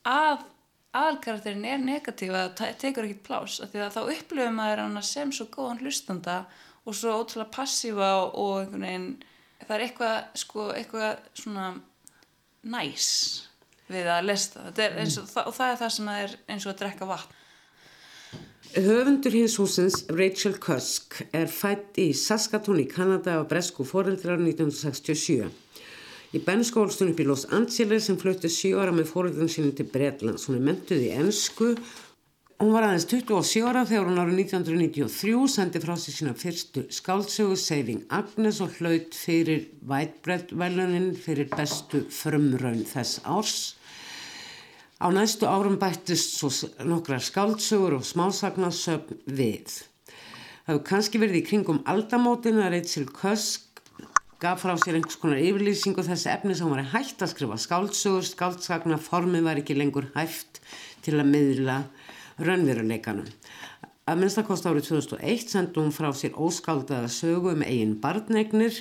að 0.08 0.46
aðalkarakterin 0.90 1.66
er 1.70 1.82
negatív 1.82 2.34
að 2.34 2.48
það 2.58 2.78
tekur 2.82 3.06
ekkit 3.06 3.22
plás 3.26 3.60
af 3.62 3.70
því 3.70 3.84
að 3.84 3.92
þá 3.94 4.00
upplifum 4.16 4.56
maður 4.58 4.82
hann 4.82 5.04
sem 5.06 5.30
svo 5.34 5.46
góðan 5.52 5.82
hlustanda 5.84 6.40
og 6.40 6.69
svo 6.86 7.16
ótrúlega 7.20 7.52
passífa 7.54 8.10
og 8.30 8.62
einhvern 8.62 8.86
veginn 8.86 9.10
það 9.66 9.74
er 9.76 9.84
eitthvað 9.86 10.16
sko 10.42 10.68
eitthvað 10.74 11.20
svona 11.42 11.66
næs 12.70 13.10
við 13.90 14.08
að 14.10 14.26
lesta 14.28 14.64
og, 14.70 14.80
og 15.46 15.54
það 15.56 15.68
er 15.68 15.78
það 15.82 15.94
sem 15.96 16.10
er 16.14 16.36
eins 16.46 16.66
og 16.66 16.74
að 16.74 16.80
drekka 16.84 17.10
vatn 17.10 17.36
Höfundur 18.70 19.34
hins 19.34 19.56
húsins 19.58 20.04
Rachel 20.14 20.54
Cusk 20.62 21.16
er 21.34 21.48
fætt 21.50 21.98
í 21.98 22.12
Saskatoon 22.14 22.84
í 22.84 22.86
Kanada 22.86 23.40
á 23.40 23.42
Bresku 23.42 23.82
foreldrar 23.88 24.38
1967 24.38 25.50
Í 26.30 26.38
bennskólstunum 26.46 27.18
í 27.18 27.24
Los 27.26 27.48
Angeles 27.50 28.04
sem 28.06 28.18
flötti 28.18 28.46
7 28.46 28.76
ára 28.78 28.92
með 28.94 29.08
fóröldun 29.10 29.50
sínum 29.50 29.72
til 29.74 29.88
Breitlands. 29.90 30.44
Hún 30.46 30.60
er 30.60 30.66
mentuð 30.68 31.02
í 31.02 31.10
ennsku. 31.10 31.72
Hún 32.60 32.74
var 32.76 32.84
aðeins 32.84 33.06
27 33.08 33.62
ára 33.64 33.86
þegar 33.88 34.08
hún 34.10 34.18
árið 34.20 34.40
1993 34.42 35.46
sendi 35.48 35.80
frá 35.80 35.94
sig 35.96 36.12
sína 36.12 36.34
fyrstu 36.36 36.82
skáldsögu 36.92 37.54
Saving 37.56 38.02
Agnes 38.12 38.58
og 38.60 38.74
hlaut 38.76 39.14
fyrir 39.16 39.62
Whitebread-velunin 39.88 41.14
fyrir 41.16 41.48
bestu 41.54 42.02
frumraun 42.12 42.82
þess 42.84 43.22
árs. 43.24 43.54
Á 45.00 45.08
næstu 45.08 45.48
árum 45.48 45.78
bættist 45.80 46.36
svo 46.36 46.50
nokkrar 46.84 47.24
skáldsögur 47.24 47.96
og 47.96 48.04
smásagnarsöfn 48.04 49.22
við. 49.24 49.80
Það 50.66 50.74
hefur 50.74 50.84
kannski 50.90 51.22
verið 51.22 51.40
í 51.40 51.46
kringum 51.48 51.80
aldamótin 51.88 52.60
að 52.60 52.74
Rachel 52.74 53.08
Cusk 53.08 53.80
gaf 54.44 54.60
frá 54.66 54.74
sér 54.76 54.98
einhvers 55.00 55.16
konar 55.22 55.40
yfirlýsingu 55.40 56.04
þessi 56.04 56.28
efni 56.34 56.60
sem 56.60 56.68
var 56.68 56.84
hægt 56.92 57.24
að 57.24 57.32
skrifa 57.32 57.56
skáldsögur, 57.64 58.28
skáldsagna 58.34 59.00
formi 59.00 59.40
var 59.48 59.64
ekki 59.64 59.80
lengur 59.80 60.12
hægt 60.12 60.60
til 61.00 61.16
að 61.16 61.32
miðla 61.32 61.78
raunveruleikanum. 62.46 63.28
Að 64.10 64.20
minnstakost 64.20 64.66
árið 64.66 64.88
2001 64.90 65.52
sendi 65.52 65.80
hún 65.80 65.94
frá 65.94 66.10
sér 66.16 66.34
óskáldaða 66.34 67.10
sögu 67.12 67.54
um 67.54 67.62
eigin 67.62 67.98
barnegnir 68.02 68.80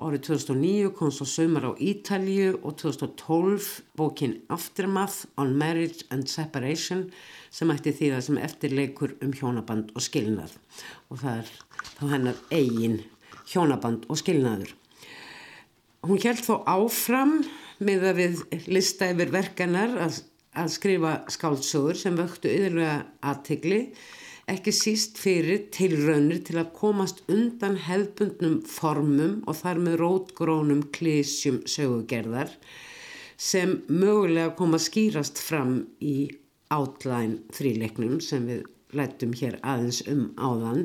árið 0.00 0.22
2009 0.30 0.92
kom 0.96 1.10
svo 1.12 1.26
sömur 1.28 1.66
á 1.68 1.72
Ítalju 1.76 2.54
og 2.64 2.76
2012 2.80 3.68
bókin 3.98 4.38
Aftermath 4.48 5.26
on 5.36 5.56
Marriage 5.58 6.06
and 6.10 6.28
Separation 6.30 7.08
sem 7.52 7.72
ætti 7.74 7.92
því 7.92 8.12
það 8.14 8.26
sem 8.26 8.40
eftirleikur 8.40 9.16
um 9.20 9.34
hjónaband 9.36 9.92
og 9.92 10.04
skilnað 10.04 10.56
og 11.10 11.20
það 11.20 11.42
er 11.42 11.52
þá 11.98 12.04
hennar 12.14 12.40
eigin 12.48 13.00
hjónaband 13.50 14.06
og 14.08 14.20
skilnaður. 14.20 14.72
Hún 16.06 16.20
held 16.22 16.46
þó 16.46 16.62
áfram 16.64 17.40
með 17.84 18.06
að 18.08 18.20
við 18.22 18.40
lista 18.72 19.10
yfir 19.12 19.32
verkanar 19.34 19.98
að, 20.00 20.22
að 20.58 20.72
skrifa 20.74 21.12
skáldsögur 21.30 21.98
sem 21.98 22.16
vöktu 22.18 22.50
yfirlega 22.50 22.96
aðtegli, 23.22 23.80
ekki 24.50 24.72
síst 24.74 25.20
fyrir 25.22 25.68
tilraunir 25.74 26.42
til 26.46 26.58
að 26.58 26.72
komast 26.74 27.22
undan 27.30 27.78
hefbundnum 27.86 28.58
formum 28.66 29.38
og 29.46 29.60
þar 29.60 29.82
með 29.84 30.00
rótgrónum 30.02 30.82
klísjum 30.94 31.62
sögugerðar 31.70 32.56
sem 33.40 33.78
mögulega 33.88 34.52
kom 34.58 34.74
að 34.76 34.86
skýrast 34.88 35.38
fram 35.40 35.76
í 36.02 36.28
átlæn 36.70 37.38
þríleiknum 37.54 38.18
sem 38.24 38.44
við 38.50 38.66
lættum 38.96 39.32
hér 39.38 39.56
aðeins 39.62 40.02
um 40.10 40.26
áðan. 40.36 40.84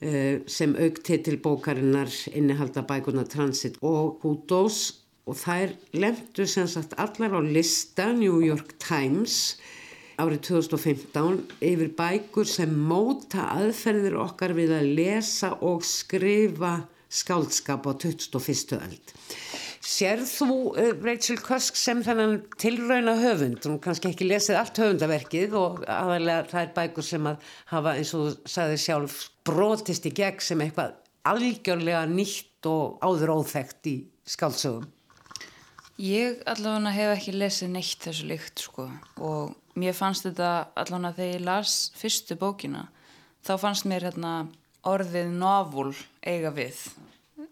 Eh, 0.00 0.40
sem 0.48 0.72
aukti 0.80 1.18
til 1.20 1.36
bókarinnar 1.44 2.08
innihalda 2.32 2.86
bækuna 2.88 3.26
Transit 3.28 3.76
og 3.84 4.16
Kudos 4.22 4.99
og 5.30 5.38
þær 5.38 5.76
lemtu 5.94 6.46
sem 6.50 6.66
sagt 6.70 6.96
allar 6.98 7.36
á 7.38 7.40
lista 7.44 8.10
New 8.16 8.40
York 8.42 8.74
Times 8.82 9.60
árið 10.20 10.42
2015 10.50 11.38
yfir 11.64 11.92
bækur 11.96 12.48
sem 12.48 12.72
móta 12.90 13.46
aðferðir 13.54 14.18
okkar 14.20 14.54
við 14.58 14.74
að 14.76 14.90
lesa 14.98 15.54
og 15.64 15.86
skrifa 15.86 16.80
skáldskap 17.10 17.86
á 17.88 17.92
2001. 18.04 18.76
öld. 18.76 19.14
Sér 19.80 20.20
þú 20.28 20.74
uh, 20.74 20.90
Rachel 21.00 21.40
Cusk 21.40 21.78
sem 21.78 22.02
þannan 22.04 22.42
tilrauna 22.60 23.16
höfund, 23.18 23.64
hún 23.64 23.80
kannski 23.82 24.10
ekki 24.12 24.28
lesið 24.28 24.60
allt 24.60 24.78
höfundaverkið 24.82 25.56
og 25.58 25.82
aðalega 25.88 26.50
það 26.52 26.66
er 26.66 26.74
bækur 26.76 27.06
sem 27.06 27.30
að 27.30 27.50
hafa 27.72 27.96
eins 27.96 28.12
og 28.18 28.36
sagði 28.50 28.78
sjálf 28.84 29.18
brotist 29.48 30.06
í 30.06 30.14
gegn 30.14 30.44
sem 30.44 30.62
eitthvað 30.66 30.98
algjörlega 31.30 32.04
nýtt 32.12 32.68
og 32.68 33.00
áður 33.02 33.38
óþægt 33.40 33.88
í 33.88 33.96
skálsögum. 34.28 34.88
Ég 36.00 36.38
allavega 36.48 36.94
hef 36.94 37.10
ekki 37.12 37.32
lesið 37.36 37.72
neitt 37.74 38.04
þessu 38.06 38.28
líkt 38.30 38.62
sko. 38.64 38.86
Og 39.20 39.52
mér 39.76 39.92
fannst 39.92 40.24
þetta 40.24 40.70
allavega 40.80 41.18
þegar 41.18 41.34
ég 41.34 41.44
las 41.44 41.74
fyrstu 42.00 42.36
bókina 42.40 42.86
þá 43.44 43.52
fannst 43.60 43.84
mér 43.88 44.06
hérna 44.08 44.32
orðið 44.88 45.34
novul 45.36 45.90
eiga 46.24 46.52
við 46.56 46.78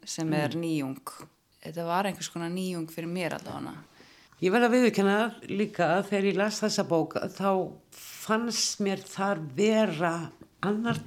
sem 0.08 0.32
er 0.32 0.56
mm. 0.56 0.62
nýjung. 0.64 1.12
Þetta 1.60 1.84
var 1.90 2.08
einhvers 2.08 2.32
konar 2.32 2.48
nýjung 2.54 2.88
fyrir 2.88 3.12
mér 3.12 3.36
allavega. 3.36 3.76
Ég 4.40 4.54
verði 4.54 4.68
að 4.70 4.74
viðkynna 4.78 5.18
líka 5.50 5.90
að 5.98 6.08
þegar 6.08 6.30
ég 6.30 6.40
las 6.40 6.62
þessa 6.62 6.86
bók 6.88 7.18
þá 7.34 7.50
fannst 7.98 8.80
mér 8.86 9.02
þar 9.04 9.44
vera 9.58 10.14
annar, 10.66 10.98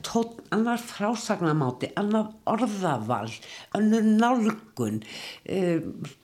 annar 0.52 0.80
frásagnamáti, 0.80 1.92
annar 2.00 2.32
orðaval, 2.50 3.32
annar 3.76 4.06
nálgun, 4.06 5.02
eh, 5.46 5.82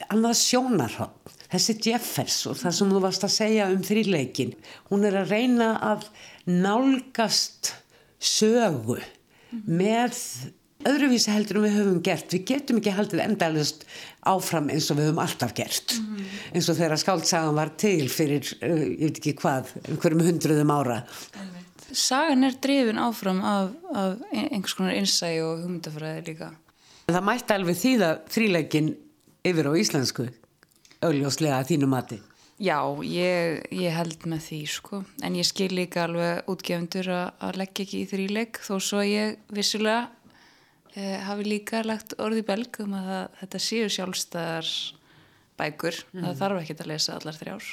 annar 0.10 0.36
sjónarhótt. 0.38 1.34
Þessi 1.48 1.78
Jeffers 1.80 2.42
og 2.48 2.58
það 2.60 2.74
sem 2.76 2.90
þú 2.92 3.02
varst 3.02 3.24
að 3.24 3.36
segja 3.38 3.70
um 3.72 3.84
þrýleikin, 3.84 4.56
hún 4.90 5.06
er 5.08 5.14
að 5.22 5.32
reyna 5.32 5.70
að 5.80 6.10
nálgast 6.46 7.74
sögu 8.20 9.00
með 9.64 10.18
öðruvísi 10.88 11.32
heldur 11.34 11.60
en 11.60 11.66
við 11.66 11.78
höfum 11.78 12.02
gert 12.06 12.34
við 12.34 12.44
getum 12.52 12.82
ekki 12.82 12.94
haldið 12.96 13.24
endalust 13.24 13.86
áfram 14.28 14.70
eins 14.74 14.90
og 14.92 15.00
við 15.00 15.10
höfum 15.10 15.22
alltaf 15.24 15.54
gert 15.58 15.96
mm. 15.98 16.20
eins 16.54 16.68
og 16.70 16.78
þegar 16.78 17.02
skáldsagan 17.02 17.58
var 17.58 17.72
til 17.80 18.10
fyrir, 18.12 18.52
uh, 18.62 18.84
ég 18.92 19.08
veit 19.08 19.22
ekki 19.22 19.36
hvað 19.42 19.72
einhverjum 19.88 20.26
hundruðum 20.28 20.76
ára 20.76 21.00
Sagan 21.92 22.44
er 22.44 22.58
drifin 22.64 23.00
áfram 23.00 23.40
af, 23.46 23.76
af 23.96 24.18
einhvers 24.32 24.76
konar 24.76 24.96
innsæg 24.98 25.40
og 25.44 25.62
hugmyndafræði 25.64 26.24
líka. 26.28 26.50
Það 27.08 27.24
mætti 27.24 27.56
alveg 27.56 27.78
þýða 27.80 28.10
þríleikin 28.34 28.90
yfir 29.48 29.70
á 29.70 29.74
íslensku 29.80 30.28
augljóslega 31.06 31.62
að 31.62 31.72
þínu 31.72 31.90
mati. 31.92 32.20
Já, 32.58 32.80
ég, 33.06 33.68
ég 33.70 33.94
held 33.94 34.24
með 34.26 34.46
því 34.48 34.60
sko, 34.74 35.04
en 35.22 35.36
ég 35.38 35.46
skil 35.46 35.70
líka 35.78 36.08
alveg 36.08 36.48
útgefundur 36.50 37.12
að 37.14 37.60
leggja 37.62 37.86
ekki 37.86 38.00
í 38.02 38.08
þríleik 38.10 38.62
þó 38.66 38.80
svo 38.82 39.04
ég 39.06 39.38
vissulega 39.54 40.08
eh, 40.96 41.20
hafi 41.22 41.46
líka 41.46 41.84
lagt 41.86 42.16
orði 42.18 42.42
belg 42.48 42.80
um 42.82 42.96
að 42.98 43.12
það, 43.12 43.36
þetta 43.44 43.62
séu 43.68 43.92
sjálfstæðar 43.94 44.72
bækur. 45.58 46.00
Mm. 46.14 46.24
það 46.26 46.40
þarf 46.42 46.64
ekki 46.64 46.78
að 46.80 46.90
lesa 46.92 47.18
allar 47.20 47.38
þrjár. 47.38 47.70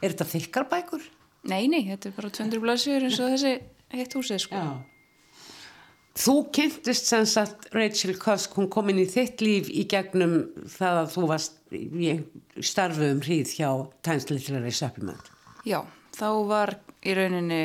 Er 0.00 0.14
þetta 0.14 0.30
þykkar 0.32 0.68
bækur? 0.72 1.04
Nei, 1.50 1.66
nei, 1.66 1.82
þetta 1.88 2.10
er 2.10 2.16
bara 2.16 2.30
200 2.30 2.62
blæsjur 2.62 3.06
eins 3.08 3.18
og 3.18 3.32
þessi 3.34 3.52
heitt 3.92 4.16
húsið 4.16 4.42
sko. 4.44 4.62
Þú 6.12 6.34
kynntist 6.52 7.08
sem 7.08 7.24
sagt 7.26 7.70
Rachel 7.72 8.12
Cusk, 8.20 8.52
hún 8.58 8.68
kom 8.72 8.90
inn 8.92 9.00
í 9.00 9.08
þitt 9.08 9.40
líf 9.40 9.70
í 9.72 9.86
gegnum 9.88 10.42
það 10.68 10.98
að 11.00 11.12
þú 11.14 11.28
varst 11.30 11.56
í 11.72 12.12
starfu 12.60 13.08
um 13.14 13.22
hríð 13.24 13.54
hjá 13.56 13.70
Literary 14.28 14.74
Supplement. 14.76 15.30
Já, 15.64 15.80
þá 16.12 16.28
var 16.50 16.74
í 17.00 17.14
rauninni 17.16 17.62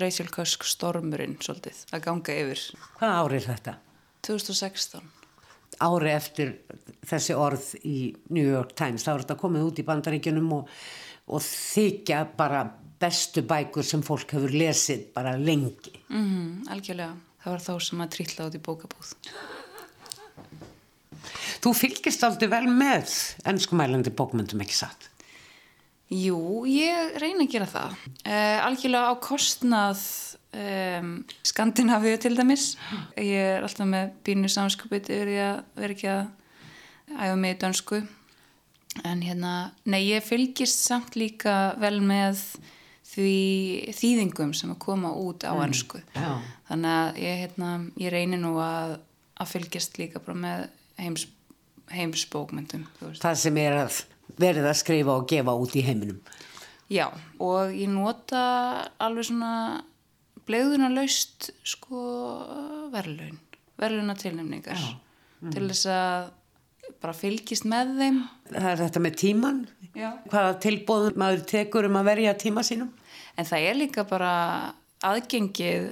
Rachel 0.00 0.30
Cusk 0.32 0.64
stormurinn 0.66 1.36
svolítið 1.44 1.84
að 1.92 2.06
ganga 2.08 2.38
yfir. 2.40 2.62
Hvaða 2.96 3.18
árið 3.20 3.50
þetta? 3.50 3.74
2016. 4.24 5.10
Ári 5.84 6.14
eftir 6.14 6.54
þessi 7.04 7.36
orð 7.36 7.68
í 7.84 7.98
New 8.32 8.46
York 8.48 8.72
Times, 8.78 9.04
þá 9.04 9.12
er 9.12 9.26
þetta 9.26 9.38
komið 9.42 9.68
út 9.68 9.82
í 9.82 9.86
bandaríkjunum 9.86 10.50
og, 10.56 10.72
og 11.28 11.44
þykja 11.44 12.24
bara 12.38 12.64
bestu 13.04 13.44
bækur 13.46 13.86
sem 13.86 14.02
fólk 14.04 14.34
hefur 14.36 14.52
lesið 14.54 15.10
bara 15.14 15.36
lengi. 15.38 15.94
Mm 16.08 16.64
algjörlega. 16.72 17.14
Það 17.44 17.52
var 17.52 17.64
þá 17.64 17.74
sem 17.84 18.00
að 18.00 18.12
trýtla 18.14 18.48
út 18.48 18.54
í 18.56 18.62
bókabúð. 18.64 19.08
Þú 21.64 21.72
fylgist 21.76 22.24
aldrei 22.24 22.48
vel 22.52 22.66
með 22.68 23.10
ennskumælandi 23.48 24.12
bókmyndum 24.16 24.62
ekki 24.64 24.76
satt? 24.78 25.10
Jú, 26.12 26.64
ég 26.68 27.16
reyna 27.20 27.44
að 27.46 27.52
gera 27.54 27.68
það. 27.68 27.94
Uh, 28.24 28.58
algjörlega 28.66 29.12
á 29.12 29.14
kostnað 29.24 30.02
um, 30.52 31.14
Skandinavíu 31.44 32.18
til 32.20 32.34
dæmis. 32.36 32.74
Ég 33.16 33.56
er 33.56 33.64
alltaf 33.64 33.88
með 33.88 34.12
bínu 34.26 34.50
samskupið 34.52 35.10
yfir 35.16 35.32
því 35.32 35.40
að 35.46 35.56
vera 35.80 35.96
ekki 35.96 36.12
að 36.12 36.22
æfa 37.14 37.40
mig 37.40 37.56
í 37.56 37.58
dönsku. 37.64 38.02
En 39.04 39.24
hérna, 39.26 39.54
nei, 39.90 40.04
ég 40.12 40.24
fylgist 40.24 40.84
samt 40.86 41.16
líka 41.18 41.74
vel 41.82 41.98
með 42.04 42.44
því 43.14 43.94
þýðingum 43.94 44.54
sem 44.56 44.72
að 44.74 44.80
koma 44.84 45.12
út 45.16 45.46
á 45.46 45.54
ennsku. 45.64 46.00
Já. 46.16 46.30
Þannig 46.70 46.96
að 46.98 47.20
ég, 47.22 47.38
hérna, 47.44 47.70
ég 48.00 48.14
reynir 48.14 48.42
nú 48.42 48.56
að, 48.62 48.96
að 49.38 49.52
fylgjast 49.54 50.00
líka 50.00 50.22
bara 50.24 50.40
með 50.44 50.66
heims, 51.00 51.26
heimsbókmyndum. 51.94 52.86
Það 53.20 53.40
sem 53.44 53.62
er 53.62 53.78
að 53.84 54.02
verið 54.40 54.68
að 54.68 54.78
skrifa 54.80 55.18
og 55.18 55.28
gefa 55.30 55.54
út 55.54 55.76
í 55.78 55.84
heiminum. 55.86 56.20
Já, 56.92 57.08
og 57.40 57.72
ég 57.72 57.88
nota 57.88 58.44
alveg 59.02 59.30
svona 59.30 59.52
bleiðuna 60.44 60.90
laust 60.92 61.48
sko 61.64 62.00
verðlaun, 62.92 63.38
verðlauna 63.80 64.16
tilnefningar 64.20 64.80
til 65.54 65.68
þess 65.70 65.86
að 65.92 66.32
bara 67.00 67.16
fylgist 67.16 67.66
með 67.68 67.94
þeim. 68.00 68.20
Það 68.50 68.68
er 68.70 68.82
þetta 68.82 69.02
með 69.04 69.16
tíman, 69.20 69.62
Já. 69.96 70.10
hvaða 70.30 70.52
tilbóðum 70.64 71.18
maður 71.20 71.46
tekur 71.48 71.88
um 71.88 71.98
að 72.00 72.10
verja 72.10 72.36
tíma 72.40 72.64
sínum. 72.66 72.92
En 73.34 73.48
það 73.48 73.68
er 73.68 73.78
líka 73.78 74.04
bara 74.08 74.34
aðgengið 75.04 75.90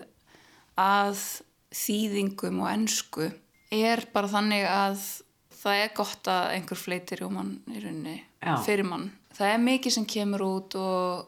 að 0.79 1.21
þýðingum 1.73 2.63
og 2.63 2.71
ensku 2.73 3.29
er 3.73 4.05
bara 4.13 4.31
þannig 4.31 4.67
að 4.69 5.05
það 5.63 5.81
er 5.81 5.93
gott 5.97 6.31
að 6.31 6.45
einhver 6.57 6.81
fleitir 6.81 7.23
og 7.27 7.33
mann 7.37 7.53
í 7.71 7.81
rauninni 7.81 8.19
Já. 8.43 8.57
fyrir 8.67 8.89
mann. 8.89 9.11
Það 9.33 9.55
er 9.55 9.63
mikið 9.65 9.97
sem 9.97 10.07
kemur 10.09 10.45
út 10.45 10.77
og, 10.81 11.25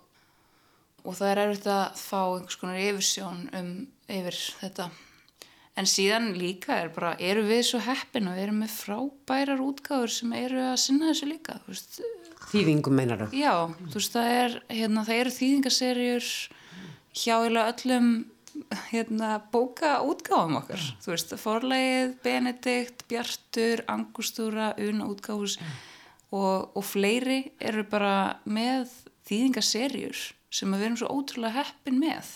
og 1.04 1.16
það 1.16 1.30
er 1.30 1.42
erfitt 1.44 1.70
að 1.72 1.84
fá 2.02 2.20
einhvers 2.20 2.60
konar 2.60 2.82
yfirsjón 2.82 3.42
um 3.56 3.72
yfir 4.12 4.40
þetta. 4.60 4.88
En 5.74 5.88
síðan 5.90 6.34
líka 6.38 6.76
er 6.84 6.92
bara, 6.94 7.14
eru 7.18 7.42
við 7.48 7.64
svo 7.66 7.80
heppin 7.82 8.28
og 8.30 8.36
við 8.36 8.44
erum 8.44 8.60
með 8.62 8.76
frábærar 8.76 9.62
útgáður 9.64 10.12
sem 10.14 10.34
eru 10.38 10.60
að 10.68 10.76
sinna 10.84 11.10
þessu 11.10 11.30
líka, 11.32 11.56
þú 11.64 11.72
veist, 11.72 11.96
Þýðingum 12.54 12.98
meinar 12.98 13.24
þau. 13.24 13.34
Já, 13.36 13.54
þú 13.90 13.98
veist, 13.98 14.14
það, 14.14 14.30
er, 14.42 14.60
hérna, 14.70 15.04
það 15.08 15.20
eru 15.22 15.34
þýðingaserjur 15.38 16.30
hjá 17.14 17.34
öllum 17.42 18.12
hérna, 18.90 19.30
bóka 19.52 19.96
útgáfum 20.06 20.60
okkar. 20.60 20.82
Þú 21.02 21.12
veist, 21.14 21.34
Forlegið, 21.40 22.14
Benedikt, 22.24 23.04
Bjartur, 23.10 23.82
Angustúra, 23.90 24.72
Una 24.78 25.08
útgáfus 25.10 25.58
og, 26.34 26.70
og 26.74 26.84
fleiri 26.86 27.40
eru 27.62 27.84
bara 27.90 28.38
með 28.46 28.92
þýðingaserjur 29.28 30.22
sem 30.54 30.74
við 30.74 30.86
erum 30.86 30.98
svo 31.00 31.10
ótrúlega 31.10 31.64
heppin 31.64 31.98
með 31.98 32.30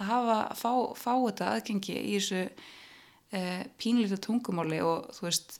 að 0.00 0.08
hafa, 0.08 0.38
fá, 0.58 0.70
fá 0.98 1.12
þetta 1.12 1.50
aðgengi 1.52 1.94
í 2.00 2.16
þessu 2.16 2.40
eh, 3.34 3.62
pínlítið 3.78 4.22
tungumáli 4.26 4.80
og 4.82 5.12
þú 5.14 5.28
veist, 5.28 5.58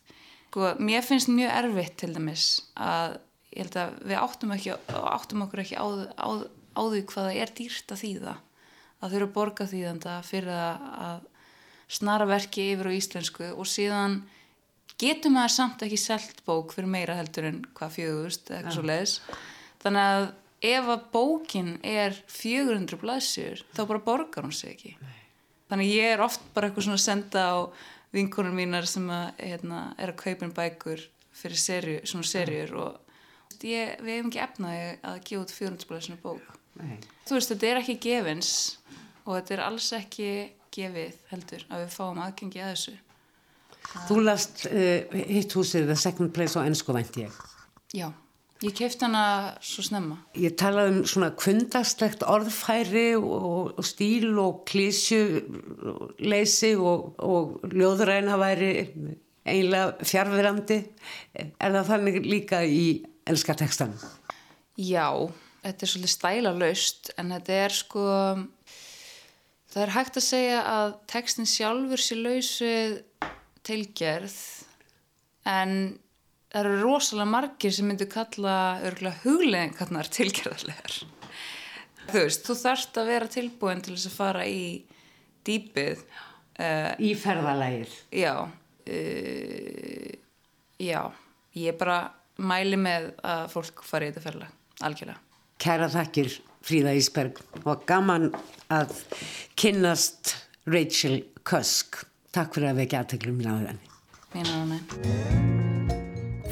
sko, 0.48 0.72
mér 0.82 1.06
finnst 1.06 1.30
mjög 1.30 1.54
erfitt 1.60 1.96
til 2.02 2.10
dæmis 2.16 2.48
að 2.74 3.20
ég 3.54 3.62
held 3.62 3.78
að 3.80 3.96
við 4.10 4.20
áttum, 4.20 4.54
ekki, 4.56 4.74
áttum 4.90 5.46
okkur 5.46 5.62
ekki 5.64 5.78
á, 5.78 5.86
á, 6.18 6.28
á 6.74 6.82
því 6.82 7.02
hvað 7.10 7.28
það 7.28 7.40
er 7.44 7.54
dýrt 7.60 7.94
að 7.94 8.02
þýða 8.02 8.36
að 9.04 9.14
þurfa 9.14 9.28
að 9.28 9.34
borga 9.38 9.68
þýðanda 9.70 10.14
fyrir 10.26 10.54
að, 10.54 11.26
snara 11.94 12.26
verki 12.26 12.70
yfir 12.72 12.88
á 12.90 12.96
íslensku 12.96 13.50
og 13.52 13.68
síðan 13.68 14.22
getur 14.98 15.34
maður 15.34 15.52
samt 15.52 15.82
ekki 15.84 15.98
selt 16.00 16.40
bók 16.46 16.72
fyrir 16.74 16.88
meira 16.90 17.18
heldur 17.18 17.50
en 17.50 17.60
hvað 17.76 17.98
fjögust 17.98 18.48
eða 18.48 18.56
eitthvað 18.58 18.76
svo 18.78 18.86
leiðis 18.88 19.14
þannig 19.84 20.08
að 20.14 20.24
ef 20.64 20.88
að 20.88 21.04
bókin 21.12 21.74
er 21.84 22.16
400 22.30 23.00
blaðsjur 23.00 23.62
þá 23.76 23.82
bara 23.90 24.04
borgar 24.04 24.46
hún 24.46 24.54
sig 24.54 24.74
ekki. 24.74 24.94
Þannig 25.68 25.90
að 25.90 25.98
ég 25.98 26.14
er 26.14 26.24
oft 26.24 26.44
bara 26.54 26.68
eitthvað 26.68 26.86
svona 26.88 27.00
að 27.00 27.04
senda 27.04 27.44
á 27.44 27.56
vinkonur 28.14 28.54
mínar 28.54 28.88
sem 28.88 29.06
að, 29.10 29.26
hérna, 29.42 29.80
er 29.98 30.12
að 30.12 30.20
kaupin 30.22 30.54
bækur 30.54 31.02
fyrir 31.34 31.60
serju, 31.60 31.96
svona 32.08 32.28
serjur 32.28 32.76
og 32.80 33.03
ég, 33.68 33.94
við 34.02 34.18
hefum 34.18 34.30
ekki 34.32 34.42
efnaði 34.44 34.84
að 35.10 35.20
gefa 35.28 35.44
út 35.44 35.54
400 35.54 35.88
blaðsjuna 35.90 36.20
bók 36.22 36.58
Nei. 36.80 36.98
þú 37.28 37.38
veist, 37.38 37.52
þetta 37.52 37.70
er 37.70 37.80
ekki 37.82 37.96
gefins 38.02 38.52
og 39.24 39.36
þetta 39.36 39.56
er 39.56 39.64
alls 39.68 39.88
ekki 39.96 40.28
gefið 40.74 41.22
heldur 41.30 41.64
að 41.70 41.84
við 41.84 41.96
fáum 41.96 42.22
aðgengi 42.24 42.62
að 42.64 42.74
þessu 42.74 43.00
Þú 44.08 44.14
last 44.24 44.64
uh, 44.66 45.16
hitt 45.28 45.52
húsið 45.54 45.90
The 45.90 45.96
Second 46.00 46.32
Place 46.34 46.56
á 46.58 46.64
ennsku 46.64 46.94
vænt 46.96 47.18
ég. 47.20 47.34
já, 47.94 48.08
ég 48.64 48.74
kefti 48.74 49.04
hana 49.04 49.54
svo 49.62 49.84
snemma 49.84 50.16
Ég 50.40 50.56
talaði 50.58 50.94
um 50.96 51.02
svona 51.06 51.30
kundastlegt 51.38 52.24
orðfæri 52.26 53.10
og, 53.20 53.76
og 53.76 53.84
stíl 53.86 54.32
og 54.40 54.64
klísju 54.66 55.20
leysi 56.24 56.72
og, 56.80 57.12
og 57.22 57.60
ljóðræna 57.70 58.40
væri 58.40 58.72
eiginlega 59.44 60.04
fjárverandi. 60.08 60.78
Er 61.36 61.74
það 61.74 61.90
þannig 61.90 62.20
líka 62.24 62.62
í 62.64 63.04
elska 63.30 63.56
textanum? 63.58 64.00
Já, 64.80 65.08
þetta 65.62 65.86
er 65.86 65.92
svolítið 65.92 66.14
stæla 66.14 66.54
laust 66.58 67.10
en 67.20 67.32
þetta 67.34 67.58
er 67.64 67.76
sko 67.76 68.04
það 69.74 69.82
er 69.84 69.94
hægt 69.96 70.18
að 70.20 70.26
segja 70.28 70.62
að 70.70 70.94
textin 71.10 71.50
sjálfur 71.50 72.02
sé 72.02 72.18
lausið 72.18 72.96
tilgerð 73.64 74.38
en 75.50 75.74
það 76.52 76.60
eru 76.60 76.76
rosalega 76.82 77.30
margir 77.30 77.74
sem 77.74 77.88
myndu 77.88 78.06
kalla 78.10 78.56
örgulega 78.86 79.22
hugleðingarnar 79.24 80.10
tilgerðarlegar 80.14 81.00
þú 82.10 82.20
veist, 82.20 82.44
þú 82.46 82.58
þarft 82.60 83.00
að 83.00 83.10
vera 83.10 83.30
tilbúin 83.32 83.82
til 83.84 83.96
þess 83.96 84.10
að 84.10 84.18
fara 84.18 84.44
í 84.46 84.66
dýpið 85.44 86.02
uh, 86.04 86.92
Í 87.00 87.14
ferðalægir. 87.18 87.94
Já 88.14 88.34
uh, 88.44 90.12
Já 90.80 91.00
Ég 91.54 91.76
bara 91.78 91.98
mæli 92.38 92.80
með 92.80 93.12
að 93.22 93.46
fólk 93.52 93.84
fari 93.86 94.08
í 94.08 94.14
þetta 94.14 94.24
ferðlag 94.28 94.84
algjörlega 94.84 95.20
Kæra 95.64 95.88
þakkir 95.92 96.32
Fríða 96.64 96.94
Ísberg 96.98 97.40
og 97.62 97.84
gaman 97.88 98.30
að 98.72 98.94
kynnast 99.60 100.34
Rachel 100.66 101.20
Cusk. 101.44 102.02
Takk 102.34 102.56
fyrir 102.56 102.72
að 102.72 102.80
vekja 102.82 103.04
aðteklum 103.04 103.36
mín 103.38 103.52
á 103.52 103.54
henni. 103.60 103.92
Mínar 104.34 104.64
ánæg 104.64 105.52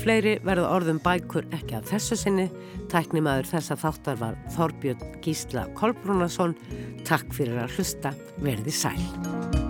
Fleiri 0.03 0.35
verða 0.43 0.71
orðum 0.75 0.99
bækur 1.03 1.47
ekki 1.55 1.77
að 1.79 1.93
þessu 1.93 2.19
sinni. 2.19 2.49
Tæknimaður 2.91 3.53
þessa 3.53 3.79
þáttar 3.79 4.19
var 4.19 4.39
Þorbjörn 4.57 5.19
Gísla 5.23 5.69
Kolbrúnason. 5.79 6.57
Takk 7.07 7.31
fyrir 7.37 7.63
að 7.63 7.77
hlusta. 7.79 8.17
Verði 8.43 8.75
sæl. 8.75 9.62